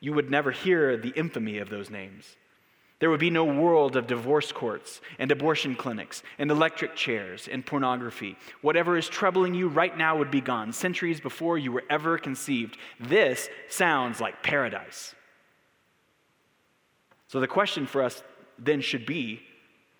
you 0.00 0.12
would 0.12 0.30
never 0.30 0.50
hear 0.50 0.96
the 0.98 1.08
infamy 1.16 1.58
of 1.58 1.70
those 1.70 1.88
names. 1.88 2.36
There 2.98 3.10
would 3.10 3.20
be 3.20 3.30
no 3.30 3.44
world 3.44 3.94
of 3.94 4.06
divorce 4.06 4.52
courts 4.52 5.02
and 5.18 5.30
abortion 5.30 5.74
clinics 5.74 6.22
and 6.38 6.50
electric 6.50 6.96
chairs 6.96 7.46
and 7.46 7.64
pornography. 7.64 8.36
Whatever 8.62 8.96
is 8.96 9.08
troubling 9.08 9.54
you 9.54 9.68
right 9.68 9.96
now 9.96 10.16
would 10.16 10.30
be 10.30 10.40
gone 10.40 10.72
centuries 10.72 11.20
before 11.20 11.58
you 11.58 11.72
were 11.72 11.84
ever 11.90 12.16
conceived. 12.16 12.78
This 12.98 13.50
sounds 13.68 14.20
like 14.20 14.42
paradise. 14.42 15.14
So 17.28 17.40
the 17.40 17.46
question 17.46 17.86
for 17.86 18.02
us 18.02 18.22
then 18.58 18.80
should 18.80 19.04
be 19.04 19.42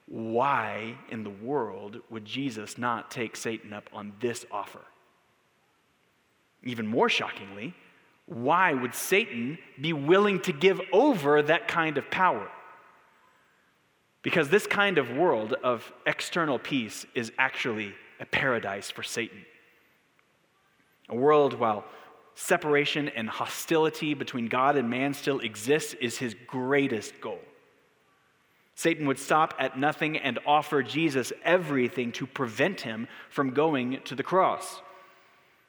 why 0.09 0.97
in 1.11 1.23
the 1.23 1.31
world 1.31 2.01
would 2.09 2.25
Jesus 2.25 2.79
not 2.79 3.11
take 3.11 3.37
Satan 3.37 3.73
up 3.73 3.91
on 3.93 4.13
this 4.21 4.47
offer? 4.51 4.81
Even 6.63 6.87
more 6.87 7.09
shockingly, 7.09 7.75
why 8.25 8.73
would 8.73 8.95
Satan 8.95 9.59
be 9.81 9.93
willing 9.93 10.41
to 10.41 10.53
give 10.53 10.81
over 10.93 11.43
that 11.43 11.69
kind 11.69 11.99
of 11.99 12.11
power? 12.11 12.49
Because 14.27 14.49
this 14.49 14.67
kind 14.67 14.99
of 14.99 15.13
world 15.13 15.53
of 15.53 15.93
external 16.05 16.59
peace 16.59 17.07
is 17.15 17.31
actually 17.39 17.95
a 18.19 18.27
paradise 18.27 18.91
for 18.91 19.05
Satan. 19.05 19.47
A 21.09 21.15
world 21.15 21.55
while 21.55 21.85
separation 22.35 23.09
and 23.09 23.29
hostility 23.29 24.15
between 24.15 24.49
God 24.49 24.77
and 24.77 24.91
man 24.91 25.15
still 25.15 25.39
exists 25.39 25.95
is 26.01 26.19
his 26.19 26.35
greatest 26.49 27.21
goal. 27.21 27.39
Satan 28.75 29.07
would 29.07 29.21
stop 29.21 29.55
at 29.61 29.79
nothing 29.79 30.17
and 30.17 30.41
offer 30.45 30.83
Jesus 30.83 31.33
everything 31.45 32.11
to 32.11 32.27
prevent 32.27 32.81
him 32.81 33.07
from 33.31 33.51
going 33.51 34.01
to 34.07 34.17
the 34.17 34.25
cross. 34.25 34.83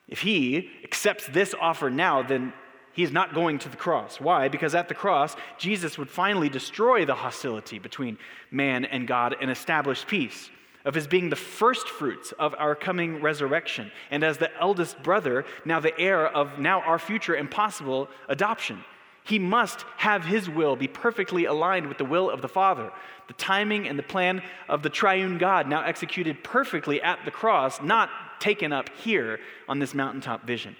If 0.07 0.21
he 0.21 0.71
accepts 0.83 1.27
this 1.27 1.53
offer 1.61 1.91
now, 1.91 2.23
then 2.23 2.53
he's 2.97 3.11
not 3.11 3.33
going 3.33 3.59
to 3.59 3.69
the 3.69 3.77
cross. 3.77 4.19
Why? 4.19 4.49
Because 4.49 4.75
at 4.75 4.89
the 4.89 4.95
cross, 4.95 5.35
Jesus 5.57 5.97
would 5.97 6.09
finally 6.09 6.49
destroy 6.49 7.05
the 7.05 7.13
hostility 7.13 7.79
between 7.79 8.17
man 8.51 8.83
and 8.83 9.07
God 9.07 9.35
and 9.39 9.49
establish 9.49 10.05
peace. 10.05 10.49
Of 10.83 10.95
his 10.95 11.05
being 11.07 11.29
the 11.29 11.35
first 11.35 11.87
fruits 11.87 12.31
of 12.39 12.55
our 12.57 12.73
coming 12.73 13.21
resurrection, 13.21 13.91
and 14.09 14.23
as 14.23 14.37
the 14.37 14.49
eldest 14.59 15.01
brother, 15.03 15.45
now 15.63 15.79
the 15.79 15.97
heir 15.99 16.27
of 16.27 16.59
now 16.59 16.81
our 16.81 16.97
future 16.97 17.35
and 17.35 17.51
possible 17.51 18.09
adoption. 18.29 18.83
He 19.23 19.37
must 19.37 19.81
have 19.97 20.23
his 20.23 20.49
will 20.49 20.77
be 20.77 20.87
perfectly 20.87 21.45
aligned 21.45 21.87
with 21.87 21.97
the 21.97 22.05
will 22.05 22.29
of 22.29 22.41
the 22.41 22.47
Father. 22.47 22.91
The 23.27 23.33
timing 23.33 23.87
and 23.87 23.99
the 23.99 24.03
plan 24.03 24.41
of 24.69 24.81
the 24.81 24.89
triune 24.89 25.37
God 25.37 25.67
now 25.67 25.83
executed 25.83 26.43
perfectly 26.43 27.01
at 27.01 27.19
the 27.25 27.31
cross, 27.31 27.81
not 27.81 28.09
taken 28.39 28.71
up 28.71 28.89
here 28.89 29.39
on 29.67 29.79
this 29.79 29.93
mountaintop 29.93 30.47
vision. 30.47 30.75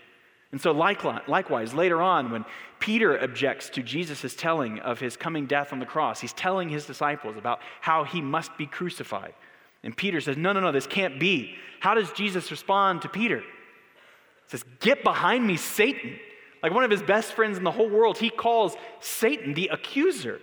And 0.51 0.61
so, 0.61 0.71
likewise, 0.71 1.73
later 1.73 2.01
on, 2.01 2.31
when 2.31 2.45
Peter 2.79 3.17
objects 3.17 3.69
to 3.69 3.83
Jesus' 3.83 4.33
telling 4.33 4.79
of 4.79 4.99
his 4.99 5.17
coming 5.17 5.45
death 5.45 5.73
on 5.73 5.79
the 5.79 5.85
cross, 5.85 6.21
he's 6.21 6.33
telling 6.33 6.69
his 6.69 6.85
disciples 6.85 7.35
about 7.37 7.59
how 7.81 8.05
he 8.05 8.21
must 8.21 8.57
be 8.57 8.65
crucified. 8.65 9.33
And 9.83 9.95
Peter 9.95 10.21
says, 10.21 10.37
No, 10.37 10.53
no, 10.53 10.61
no, 10.61 10.71
this 10.71 10.87
can't 10.87 11.19
be. 11.19 11.55
How 11.79 11.93
does 11.93 12.11
Jesus 12.11 12.49
respond 12.49 13.01
to 13.01 13.09
Peter? 13.09 13.39
He 13.39 14.49
says, 14.49 14.63
Get 14.79 15.03
behind 15.03 15.45
me, 15.45 15.57
Satan. 15.57 16.17
Like 16.63 16.73
one 16.73 16.83
of 16.83 16.91
his 16.91 17.03
best 17.03 17.33
friends 17.33 17.57
in 17.57 17.63
the 17.63 17.71
whole 17.71 17.89
world, 17.89 18.17
he 18.17 18.29
calls 18.29 18.75
Satan 19.01 19.53
the 19.53 19.67
accuser. 19.67 20.39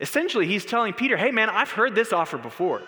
Essentially, 0.00 0.46
he's 0.46 0.64
telling 0.64 0.92
Peter, 0.92 1.16
Hey, 1.16 1.30
man, 1.30 1.48
I've 1.48 1.70
heard 1.70 1.94
this 1.94 2.12
offer 2.12 2.36
before. 2.36 2.82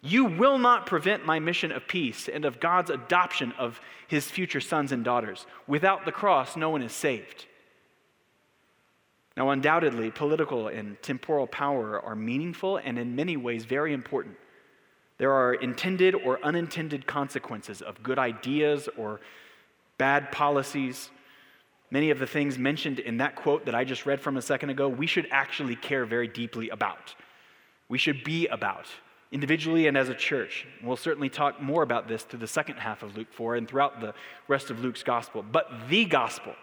You 0.00 0.24
will 0.24 0.58
not 0.58 0.86
prevent 0.86 1.26
my 1.26 1.40
mission 1.40 1.72
of 1.72 1.88
peace 1.88 2.28
and 2.28 2.44
of 2.44 2.60
God's 2.60 2.90
adoption 2.90 3.52
of 3.58 3.80
his 4.06 4.30
future 4.30 4.60
sons 4.60 4.92
and 4.92 5.04
daughters. 5.04 5.46
Without 5.66 6.04
the 6.04 6.12
cross, 6.12 6.56
no 6.56 6.70
one 6.70 6.82
is 6.82 6.92
saved. 6.92 7.46
Now, 9.36 9.50
undoubtedly, 9.50 10.10
political 10.10 10.68
and 10.68 11.00
temporal 11.02 11.46
power 11.46 12.00
are 12.00 12.16
meaningful 12.16 12.76
and 12.76 12.98
in 12.98 13.14
many 13.14 13.36
ways 13.36 13.64
very 13.64 13.92
important. 13.92 14.36
There 15.18 15.32
are 15.32 15.54
intended 15.54 16.14
or 16.14 16.44
unintended 16.44 17.06
consequences 17.06 17.82
of 17.82 18.02
good 18.02 18.18
ideas 18.18 18.88
or 18.96 19.20
bad 19.96 20.30
policies. 20.30 21.10
Many 21.90 22.10
of 22.10 22.20
the 22.20 22.26
things 22.26 22.56
mentioned 22.56 23.00
in 23.00 23.16
that 23.16 23.34
quote 23.34 23.64
that 23.66 23.74
I 23.74 23.82
just 23.82 24.06
read 24.06 24.20
from 24.20 24.36
a 24.36 24.42
second 24.42 24.70
ago, 24.70 24.88
we 24.88 25.08
should 25.08 25.26
actually 25.32 25.74
care 25.74 26.04
very 26.04 26.28
deeply 26.28 26.68
about. 26.68 27.14
We 27.88 27.98
should 27.98 28.22
be 28.22 28.46
about 28.46 28.86
individually 29.30 29.86
and 29.86 29.96
as 29.96 30.08
a 30.08 30.14
church. 30.14 30.66
We'll 30.82 30.96
certainly 30.96 31.28
talk 31.28 31.60
more 31.60 31.82
about 31.82 32.08
this 32.08 32.22
through 32.22 32.38
the 32.38 32.46
second 32.46 32.76
half 32.76 33.02
of 33.02 33.16
Luke 33.16 33.32
4 33.32 33.56
and 33.56 33.68
throughout 33.68 34.00
the 34.00 34.14
rest 34.46 34.70
of 34.70 34.80
Luke's 34.80 35.02
gospel. 35.02 35.42
But 35.42 35.70
the 35.88 36.04
gospel, 36.06 36.54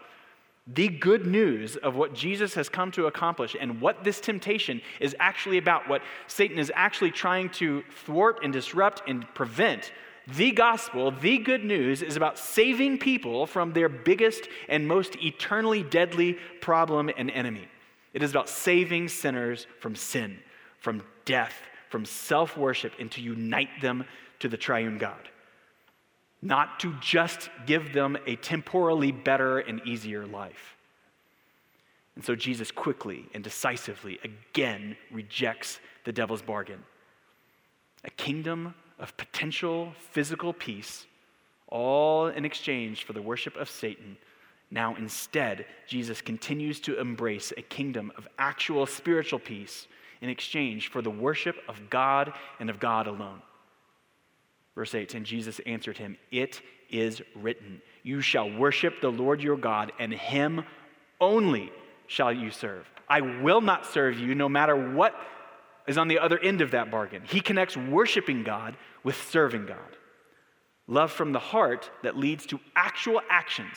the 0.66 0.88
good 0.88 1.26
news 1.26 1.76
of 1.76 1.94
what 1.94 2.12
Jesus 2.12 2.54
has 2.54 2.68
come 2.68 2.90
to 2.92 3.06
accomplish 3.06 3.54
and 3.58 3.80
what 3.80 4.02
this 4.02 4.20
temptation 4.20 4.80
is 4.98 5.14
actually 5.20 5.58
about, 5.58 5.88
what 5.88 6.02
Satan 6.26 6.58
is 6.58 6.72
actually 6.74 7.12
trying 7.12 7.50
to 7.50 7.84
thwart 8.04 8.40
and 8.42 8.52
disrupt 8.52 9.02
and 9.06 9.32
prevent. 9.34 9.92
The 10.26 10.50
gospel, 10.50 11.12
the 11.12 11.38
good 11.38 11.64
news, 11.64 12.02
is 12.02 12.16
about 12.16 12.36
saving 12.36 12.98
people 12.98 13.46
from 13.46 13.72
their 13.72 13.88
biggest 13.88 14.48
and 14.68 14.88
most 14.88 15.14
eternally 15.22 15.84
deadly 15.84 16.36
problem 16.60 17.10
and 17.16 17.30
enemy. 17.30 17.68
It 18.12 18.24
is 18.24 18.32
about 18.32 18.48
saving 18.48 19.06
sinners 19.06 19.68
from 19.78 19.94
sin, 19.94 20.40
from 20.80 21.04
death, 21.26 21.54
from 21.88 22.04
self 22.04 22.56
worship 22.56 22.92
and 22.98 23.10
to 23.12 23.20
unite 23.20 23.80
them 23.80 24.04
to 24.40 24.48
the 24.48 24.56
triune 24.56 24.98
God. 24.98 25.28
Not 26.42 26.80
to 26.80 26.94
just 27.00 27.50
give 27.66 27.92
them 27.92 28.16
a 28.26 28.36
temporally 28.36 29.12
better 29.12 29.58
and 29.58 29.80
easier 29.86 30.26
life. 30.26 30.76
And 32.14 32.24
so 32.24 32.34
Jesus 32.34 32.70
quickly 32.70 33.26
and 33.34 33.44
decisively 33.44 34.18
again 34.24 34.96
rejects 35.10 35.80
the 36.04 36.12
devil's 36.12 36.42
bargain. 36.42 36.82
A 38.04 38.10
kingdom 38.10 38.74
of 38.98 39.16
potential 39.16 39.92
physical 40.12 40.52
peace, 40.52 41.06
all 41.68 42.28
in 42.28 42.44
exchange 42.44 43.04
for 43.04 43.12
the 43.12 43.22
worship 43.22 43.56
of 43.56 43.68
Satan. 43.68 44.16
Now, 44.70 44.96
instead, 44.96 45.66
Jesus 45.86 46.20
continues 46.20 46.80
to 46.80 46.98
embrace 46.98 47.52
a 47.56 47.62
kingdom 47.62 48.12
of 48.16 48.26
actual 48.38 48.86
spiritual 48.86 49.38
peace 49.38 49.86
in 50.26 50.30
exchange 50.30 50.90
for 50.90 51.00
the 51.00 51.10
worship 51.10 51.56
of 51.68 51.88
God 51.88 52.32
and 52.58 52.68
of 52.68 52.80
God 52.80 53.06
alone. 53.06 53.40
Verse 54.74 54.94
8 54.94 55.14
And 55.14 55.24
Jesus 55.24 55.60
answered 55.66 55.96
him, 55.96 56.16
It 56.32 56.60
is 56.90 57.22
written, 57.36 57.80
You 58.02 58.20
shall 58.20 58.50
worship 58.50 59.00
the 59.00 59.10
Lord 59.10 59.40
your 59.40 59.56
God, 59.56 59.92
and 60.00 60.12
him 60.12 60.64
only 61.20 61.70
shall 62.08 62.32
you 62.32 62.50
serve. 62.50 62.90
I 63.08 63.20
will 63.20 63.60
not 63.60 63.86
serve 63.86 64.18
you 64.18 64.34
no 64.34 64.48
matter 64.48 64.92
what 64.92 65.14
is 65.86 65.96
on 65.96 66.08
the 66.08 66.18
other 66.18 66.38
end 66.40 66.60
of 66.60 66.72
that 66.72 66.90
bargain. 66.90 67.22
He 67.24 67.40
connects 67.40 67.76
worshiping 67.76 68.42
God 68.42 68.76
with 69.04 69.16
serving 69.30 69.66
God. 69.66 69.78
Love 70.88 71.12
from 71.12 71.32
the 71.32 71.38
heart 71.38 71.88
that 72.02 72.16
leads 72.16 72.46
to 72.46 72.58
actual 72.74 73.20
actions. 73.30 73.76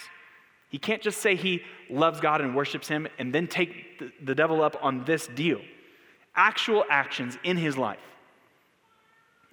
He 0.70 0.80
can't 0.80 1.02
just 1.02 1.20
say 1.20 1.36
he 1.36 1.62
loves 1.92 2.20
God 2.20 2.42
and 2.42 2.56
worships 2.56 2.88
him 2.88 3.08
and 3.20 3.34
then 3.34 3.46
take 3.46 4.26
the 4.26 4.34
devil 4.34 4.64
up 4.64 4.78
on 4.82 5.06
this 5.06 5.28
deal 5.28 5.62
actual 6.36 6.86
actions 6.90 7.38
in 7.44 7.58
his 7.58 7.78
life. 7.78 8.00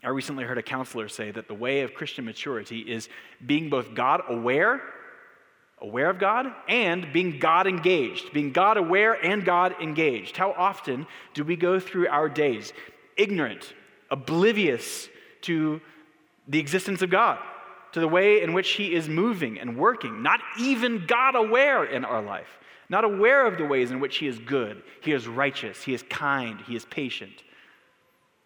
I 0.04 0.10
recently 0.10 0.44
heard 0.44 0.58
a 0.58 0.62
counselor 0.62 1.08
say 1.08 1.30
that 1.32 1.48
the 1.48 1.54
way 1.54 1.80
of 1.80 1.94
Christian 1.94 2.24
maturity 2.24 2.80
is 2.80 3.08
being 3.44 3.70
both 3.70 3.94
God 3.94 4.22
aware, 4.28 4.80
aware 5.80 6.10
of 6.10 6.18
God, 6.18 6.46
and 6.68 7.12
being 7.12 7.38
God 7.38 7.66
engaged, 7.66 8.32
being 8.32 8.52
God 8.52 8.76
aware 8.76 9.14
and 9.14 9.44
God 9.44 9.74
engaged. 9.80 10.36
How 10.36 10.52
often 10.52 11.06
do 11.34 11.42
we 11.42 11.56
go 11.56 11.80
through 11.80 12.08
our 12.08 12.28
days 12.28 12.72
ignorant, 13.16 13.74
oblivious 14.10 15.08
to 15.42 15.80
the 16.46 16.60
existence 16.60 17.02
of 17.02 17.10
God, 17.10 17.38
to 17.92 18.00
the 18.00 18.08
way 18.08 18.42
in 18.42 18.52
which 18.52 18.72
He 18.72 18.94
is 18.94 19.08
moving 19.08 19.58
and 19.58 19.76
working, 19.76 20.22
not 20.22 20.40
even 20.60 21.06
God 21.06 21.34
aware 21.34 21.84
in 21.84 22.04
our 22.04 22.22
life? 22.22 22.58
Not 22.88 23.04
aware 23.04 23.46
of 23.46 23.58
the 23.58 23.64
ways 23.64 23.90
in 23.90 24.00
which 24.00 24.18
he 24.18 24.26
is 24.26 24.38
good, 24.38 24.82
he 25.00 25.12
is 25.12 25.26
righteous, 25.26 25.82
he 25.82 25.94
is 25.94 26.02
kind, 26.04 26.60
he 26.66 26.76
is 26.76 26.84
patient. 26.84 27.42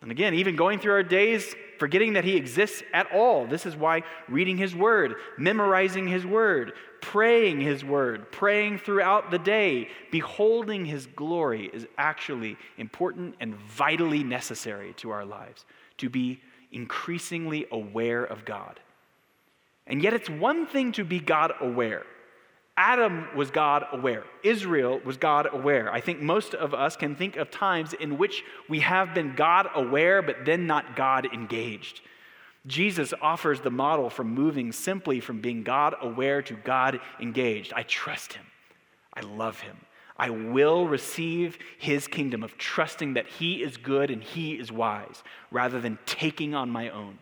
And 0.02 0.10
again, 0.10 0.32
even 0.34 0.56
going 0.56 0.78
through 0.78 0.92
our 0.92 1.02
days, 1.02 1.54
forgetting 1.78 2.14
that 2.14 2.24
he 2.24 2.36
exists 2.36 2.82
at 2.94 3.12
all. 3.12 3.46
This 3.46 3.66
is 3.66 3.76
why 3.76 4.02
reading 4.28 4.56
his 4.56 4.74
word, 4.74 5.16
memorizing 5.36 6.08
his 6.08 6.24
word, 6.24 6.72
praying 7.02 7.60
his 7.60 7.84
word, 7.84 8.32
praying 8.32 8.78
throughout 8.78 9.30
the 9.30 9.38
day, 9.38 9.88
beholding 10.10 10.86
his 10.86 11.06
glory 11.06 11.70
is 11.72 11.86
actually 11.98 12.56
important 12.78 13.34
and 13.40 13.54
vitally 13.54 14.24
necessary 14.24 14.94
to 14.94 15.10
our 15.10 15.24
lives, 15.24 15.66
to 15.98 16.08
be 16.08 16.40
increasingly 16.72 17.66
aware 17.70 18.24
of 18.24 18.44
God. 18.44 18.80
And 19.86 20.02
yet, 20.02 20.14
it's 20.14 20.30
one 20.30 20.66
thing 20.66 20.92
to 20.92 21.04
be 21.04 21.18
God 21.18 21.52
aware. 21.60 22.04
Adam 22.82 23.28
was 23.36 23.50
God 23.50 23.84
aware. 23.92 24.24
Israel 24.42 25.02
was 25.04 25.18
God 25.18 25.46
aware. 25.52 25.92
I 25.92 26.00
think 26.00 26.22
most 26.22 26.54
of 26.54 26.72
us 26.72 26.96
can 26.96 27.14
think 27.14 27.36
of 27.36 27.50
times 27.50 27.92
in 27.92 28.16
which 28.16 28.42
we 28.70 28.80
have 28.80 29.12
been 29.12 29.34
God 29.34 29.68
aware, 29.74 30.22
but 30.22 30.46
then 30.46 30.66
not 30.66 30.96
God 30.96 31.26
engaged. 31.30 32.00
Jesus 32.66 33.12
offers 33.20 33.60
the 33.60 33.70
model 33.70 34.08
for 34.08 34.24
moving 34.24 34.72
simply 34.72 35.20
from 35.20 35.42
being 35.42 35.62
God 35.62 35.94
aware 36.00 36.40
to 36.40 36.54
God 36.54 37.00
engaged. 37.20 37.74
I 37.74 37.82
trust 37.82 38.32
him. 38.32 38.46
I 39.12 39.20
love 39.20 39.60
him. 39.60 39.76
I 40.16 40.30
will 40.30 40.88
receive 40.88 41.58
his 41.78 42.08
kingdom 42.08 42.42
of 42.42 42.56
trusting 42.56 43.12
that 43.12 43.26
he 43.26 43.62
is 43.62 43.76
good 43.76 44.10
and 44.10 44.24
he 44.24 44.54
is 44.54 44.72
wise 44.72 45.22
rather 45.50 45.82
than 45.82 45.98
taking 46.06 46.54
on 46.54 46.70
my 46.70 46.88
own 46.88 47.18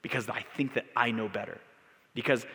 because 0.00 0.30
I 0.30 0.46
think 0.56 0.72
that 0.72 0.86
I 0.96 1.10
know 1.10 1.28
better. 1.28 1.58
Because 2.14 2.46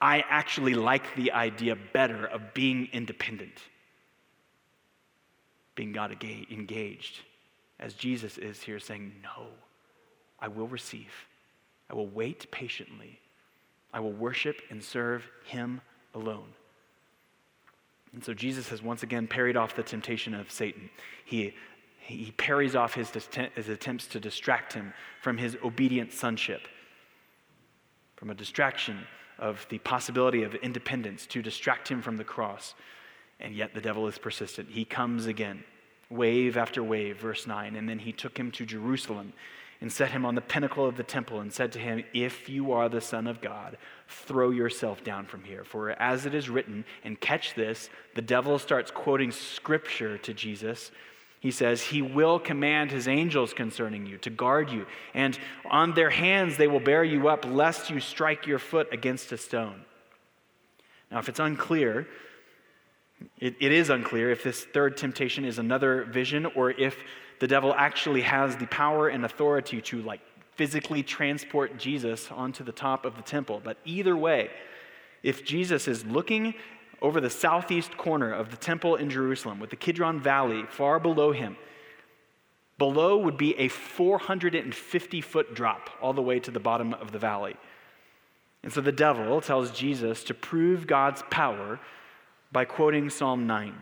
I 0.00 0.24
actually 0.28 0.74
like 0.74 1.14
the 1.16 1.32
idea 1.32 1.76
better 1.92 2.26
of 2.26 2.54
being 2.54 2.88
independent, 2.92 3.58
being 5.74 5.92
God 5.92 6.16
engaged, 6.22 7.20
as 7.80 7.94
Jesus 7.94 8.38
is 8.38 8.62
here 8.62 8.78
saying, 8.78 9.12
No, 9.22 9.46
I 10.38 10.48
will 10.48 10.68
receive. 10.68 11.12
I 11.90 11.94
will 11.94 12.06
wait 12.06 12.50
patiently. 12.50 13.18
I 13.92 14.00
will 14.00 14.12
worship 14.12 14.60
and 14.70 14.82
serve 14.82 15.26
Him 15.44 15.80
alone. 16.14 16.52
And 18.12 18.24
so 18.24 18.34
Jesus 18.34 18.68
has 18.68 18.82
once 18.82 19.02
again 19.02 19.26
parried 19.26 19.56
off 19.56 19.74
the 19.74 19.82
temptation 19.82 20.34
of 20.34 20.50
Satan. 20.50 20.90
He, 21.24 21.54
he 21.98 22.32
parries 22.36 22.74
off 22.74 22.94
his, 22.94 23.10
his 23.54 23.68
attempts 23.68 24.06
to 24.08 24.20
distract 24.20 24.72
him 24.72 24.94
from 25.20 25.36
his 25.36 25.58
obedient 25.62 26.12
sonship, 26.12 26.62
from 28.16 28.30
a 28.30 28.34
distraction 28.34 29.06
of 29.38 29.66
the 29.68 29.78
possibility 29.78 30.42
of 30.42 30.54
independence 30.56 31.26
to 31.26 31.42
distract 31.42 31.88
him 31.88 32.02
from 32.02 32.16
the 32.16 32.24
cross. 32.24 32.74
And 33.40 33.54
yet 33.54 33.74
the 33.74 33.80
devil 33.80 34.06
is 34.08 34.18
persistent. 34.18 34.70
He 34.70 34.84
comes 34.84 35.26
again, 35.26 35.64
wave 36.10 36.56
after 36.56 36.82
wave, 36.82 37.18
verse 37.18 37.46
9. 37.46 37.76
And 37.76 37.88
then 37.88 38.00
he 38.00 38.12
took 38.12 38.38
him 38.38 38.50
to 38.52 38.66
Jerusalem 38.66 39.32
and 39.80 39.92
set 39.92 40.10
him 40.10 40.24
on 40.24 40.34
the 40.34 40.40
pinnacle 40.40 40.86
of 40.86 40.96
the 40.96 41.04
temple 41.04 41.40
and 41.40 41.52
said 41.52 41.70
to 41.72 41.78
him, 41.78 42.02
If 42.12 42.48
you 42.48 42.72
are 42.72 42.88
the 42.88 43.00
Son 43.00 43.28
of 43.28 43.40
God, 43.40 43.78
throw 44.08 44.50
yourself 44.50 45.04
down 45.04 45.26
from 45.26 45.44
here. 45.44 45.62
For 45.62 45.90
as 45.90 46.26
it 46.26 46.34
is 46.34 46.50
written, 46.50 46.84
and 47.04 47.20
catch 47.20 47.54
this, 47.54 47.88
the 48.16 48.22
devil 48.22 48.58
starts 48.58 48.90
quoting 48.90 49.30
scripture 49.30 50.18
to 50.18 50.34
Jesus 50.34 50.90
he 51.40 51.50
says, 51.50 51.82
He 51.82 52.02
will 52.02 52.38
command 52.38 52.90
His 52.90 53.06
angels 53.06 53.52
concerning 53.52 54.06
you 54.06 54.18
to 54.18 54.30
guard 54.30 54.70
you, 54.70 54.86
and 55.14 55.38
on 55.70 55.94
their 55.94 56.10
hands 56.10 56.56
they 56.56 56.66
will 56.66 56.80
bear 56.80 57.04
you 57.04 57.28
up, 57.28 57.44
lest 57.44 57.90
you 57.90 58.00
strike 58.00 58.46
your 58.46 58.58
foot 58.58 58.88
against 58.92 59.32
a 59.32 59.38
stone. 59.38 59.84
Now, 61.10 61.18
if 61.18 61.28
it's 61.28 61.40
unclear, 61.40 62.06
it, 63.38 63.56
it 63.60 63.72
is 63.72 63.90
unclear 63.90 64.30
if 64.30 64.42
this 64.42 64.64
third 64.64 64.96
temptation 64.96 65.44
is 65.44 65.58
another 65.58 66.04
vision 66.04 66.46
or 66.46 66.70
if 66.70 66.96
the 67.40 67.46
devil 67.46 67.72
actually 67.74 68.22
has 68.22 68.56
the 68.56 68.66
power 68.66 69.08
and 69.08 69.24
authority 69.24 69.80
to, 69.80 70.02
like, 70.02 70.20
physically 70.56 71.04
transport 71.04 71.78
Jesus 71.78 72.30
onto 72.32 72.64
the 72.64 72.72
top 72.72 73.04
of 73.04 73.16
the 73.16 73.22
temple. 73.22 73.60
But 73.62 73.78
either 73.84 74.16
way, 74.16 74.50
if 75.22 75.44
Jesus 75.44 75.86
is 75.86 76.04
looking 76.04 76.54
over 77.00 77.20
the 77.20 77.30
southeast 77.30 77.96
corner 77.96 78.32
of 78.32 78.50
the 78.50 78.56
temple 78.56 78.96
in 78.96 79.10
Jerusalem 79.10 79.60
with 79.60 79.70
the 79.70 79.76
Kidron 79.76 80.20
Valley 80.20 80.64
far 80.68 80.98
below 80.98 81.32
him. 81.32 81.56
Below 82.78 83.18
would 83.18 83.36
be 83.36 83.58
a 83.58 83.68
450 83.68 85.20
foot 85.20 85.54
drop 85.54 85.90
all 86.00 86.12
the 86.12 86.22
way 86.22 86.38
to 86.40 86.50
the 86.50 86.60
bottom 86.60 86.94
of 86.94 87.12
the 87.12 87.18
valley. 87.18 87.56
And 88.62 88.72
so 88.72 88.80
the 88.80 88.92
devil 88.92 89.40
tells 89.40 89.70
Jesus 89.70 90.24
to 90.24 90.34
prove 90.34 90.86
God's 90.86 91.22
power 91.30 91.80
by 92.52 92.64
quoting 92.64 93.10
Psalm 93.10 93.46
9 93.46 93.74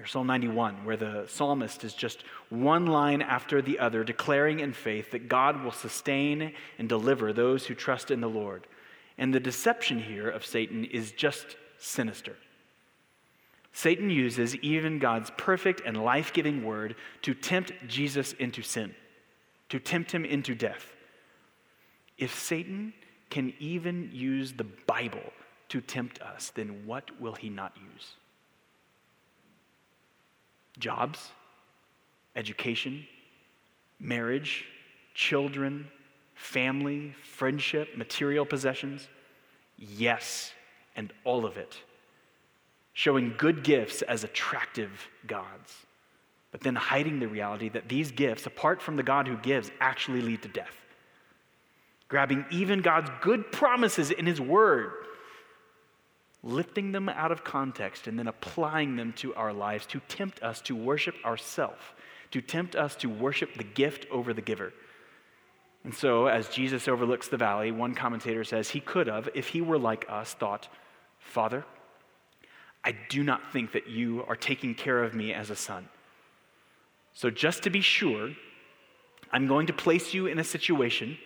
or 0.00 0.06
Psalm 0.06 0.26
91, 0.26 0.84
where 0.84 0.96
the 0.96 1.26
psalmist 1.28 1.84
is 1.84 1.94
just 1.94 2.24
one 2.48 2.86
line 2.86 3.22
after 3.22 3.62
the 3.62 3.78
other 3.78 4.02
declaring 4.02 4.58
in 4.58 4.72
faith 4.72 5.12
that 5.12 5.28
God 5.28 5.62
will 5.62 5.70
sustain 5.70 6.52
and 6.78 6.88
deliver 6.88 7.32
those 7.32 7.66
who 7.66 7.74
trust 7.74 8.10
in 8.10 8.20
the 8.20 8.28
Lord. 8.28 8.66
And 9.16 9.32
the 9.32 9.40
deception 9.40 10.00
here 10.00 10.28
of 10.28 10.44
Satan 10.44 10.84
is 10.86 11.12
just 11.12 11.56
sinister. 11.82 12.36
Satan 13.72 14.10
uses 14.10 14.54
even 14.56 14.98
God's 14.98 15.30
perfect 15.36 15.80
and 15.84 15.96
life 16.04 16.32
giving 16.32 16.64
word 16.64 16.94
to 17.22 17.34
tempt 17.34 17.72
Jesus 17.88 18.34
into 18.34 18.62
sin, 18.62 18.94
to 19.70 19.78
tempt 19.78 20.12
him 20.12 20.24
into 20.24 20.54
death. 20.54 20.92
If 22.18 22.38
Satan 22.38 22.92
can 23.30 23.54
even 23.58 24.10
use 24.12 24.52
the 24.52 24.66
Bible 24.86 25.32
to 25.70 25.80
tempt 25.80 26.20
us, 26.20 26.52
then 26.54 26.86
what 26.86 27.18
will 27.18 27.32
he 27.32 27.48
not 27.48 27.74
use? 27.94 28.10
Jobs, 30.78 31.30
education, 32.36 33.06
marriage, 33.98 34.66
children, 35.14 35.88
family, 36.34 37.14
friendship, 37.22 37.96
material 37.96 38.44
possessions? 38.44 39.08
Yes, 39.78 40.52
and 40.96 41.12
all 41.24 41.44
of 41.44 41.56
it, 41.56 41.76
showing 42.92 43.34
good 43.38 43.64
gifts 43.64 44.02
as 44.02 44.24
attractive 44.24 45.08
gods, 45.26 45.74
but 46.50 46.60
then 46.60 46.74
hiding 46.74 47.18
the 47.18 47.28
reality 47.28 47.68
that 47.70 47.88
these 47.88 48.12
gifts, 48.12 48.46
apart 48.46 48.82
from 48.82 48.96
the 48.96 49.02
God 49.02 49.26
who 49.26 49.36
gives, 49.38 49.70
actually 49.80 50.20
lead 50.20 50.42
to 50.42 50.48
death. 50.48 50.76
Grabbing 52.08 52.44
even 52.50 52.82
God's 52.82 53.10
good 53.22 53.50
promises 53.50 54.10
in 54.10 54.26
His 54.26 54.40
Word, 54.40 54.92
lifting 56.42 56.92
them 56.92 57.08
out 57.08 57.32
of 57.32 57.42
context, 57.42 58.06
and 58.06 58.18
then 58.18 58.28
applying 58.28 58.96
them 58.96 59.14
to 59.14 59.34
our 59.34 59.52
lives 59.52 59.86
to 59.86 60.00
tempt 60.08 60.42
us 60.42 60.60
to 60.62 60.76
worship 60.76 61.14
ourselves, 61.24 61.82
to 62.32 62.42
tempt 62.42 62.76
us 62.76 62.96
to 62.96 63.08
worship 63.08 63.54
the 63.54 63.64
gift 63.64 64.06
over 64.10 64.34
the 64.34 64.42
giver. 64.42 64.74
And 65.84 65.94
so, 65.94 66.26
as 66.26 66.48
Jesus 66.48 66.86
overlooks 66.86 67.28
the 67.28 67.36
valley, 67.36 67.72
one 67.72 67.94
commentator 67.94 68.44
says 68.44 68.70
he 68.70 68.80
could 68.80 69.06
have, 69.06 69.28
if 69.34 69.48
he 69.48 69.60
were 69.60 69.78
like 69.78 70.06
us, 70.08 70.34
thought, 70.34 70.68
Father, 71.22 71.64
I 72.84 72.92
do 73.08 73.22
not 73.22 73.52
think 73.52 73.72
that 73.72 73.88
you 73.88 74.24
are 74.28 74.36
taking 74.36 74.74
care 74.74 75.02
of 75.02 75.14
me 75.14 75.32
as 75.32 75.50
a 75.50 75.56
son. 75.56 75.88
So, 77.14 77.30
just 77.30 77.62
to 77.64 77.70
be 77.70 77.80
sure, 77.80 78.30
I'm 79.32 79.46
going 79.46 79.66
to 79.68 79.72
place 79.72 80.12
you 80.12 80.26
in 80.26 80.38
a 80.38 80.44
situation 80.44 81.18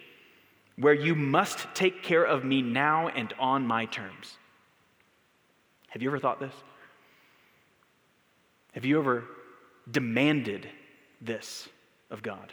where 0.77 0.95
you 0.95 1.15
must 1.15 1.67
take 1.75 2.03
care 2.03 2.25
of 2.25 2.45
me 2.45 2.61
now 2.61 3.09
and 3.09 3.33
on 3.39 3.67
my 3.67 3.87
terms. 3.87 4.37
Have 5.89 6.03
you 6.03 6.09
ever 6.11 6.19
thought 6.19 6.41
this? 6.41 6.55
Have 8.75 8.85
you 8.85 8.99
ever 8.99 9.25
demanded 9.91 10.69
this 11.23 11.69
of 12.11 12.23
God? 12.23 12.53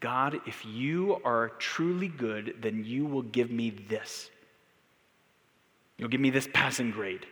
God, 0.00 0.40
if 0.46 0.64
you 0.66 1.20
are 1.24 1.50
truly 1.58 2.08
good, 2.08 2.56
then 2.60 2.84
you 2.84 3.04
will 3.04 3.22
give 3.22 3.50
me 3.50 3.70
this. 3.70 4.30
You'll 5.98 6.08
give 6.08 6.20
me 6.20 6.30
this 6.30 6.48
passing 6.52 6.90
grade. 6.90 7.26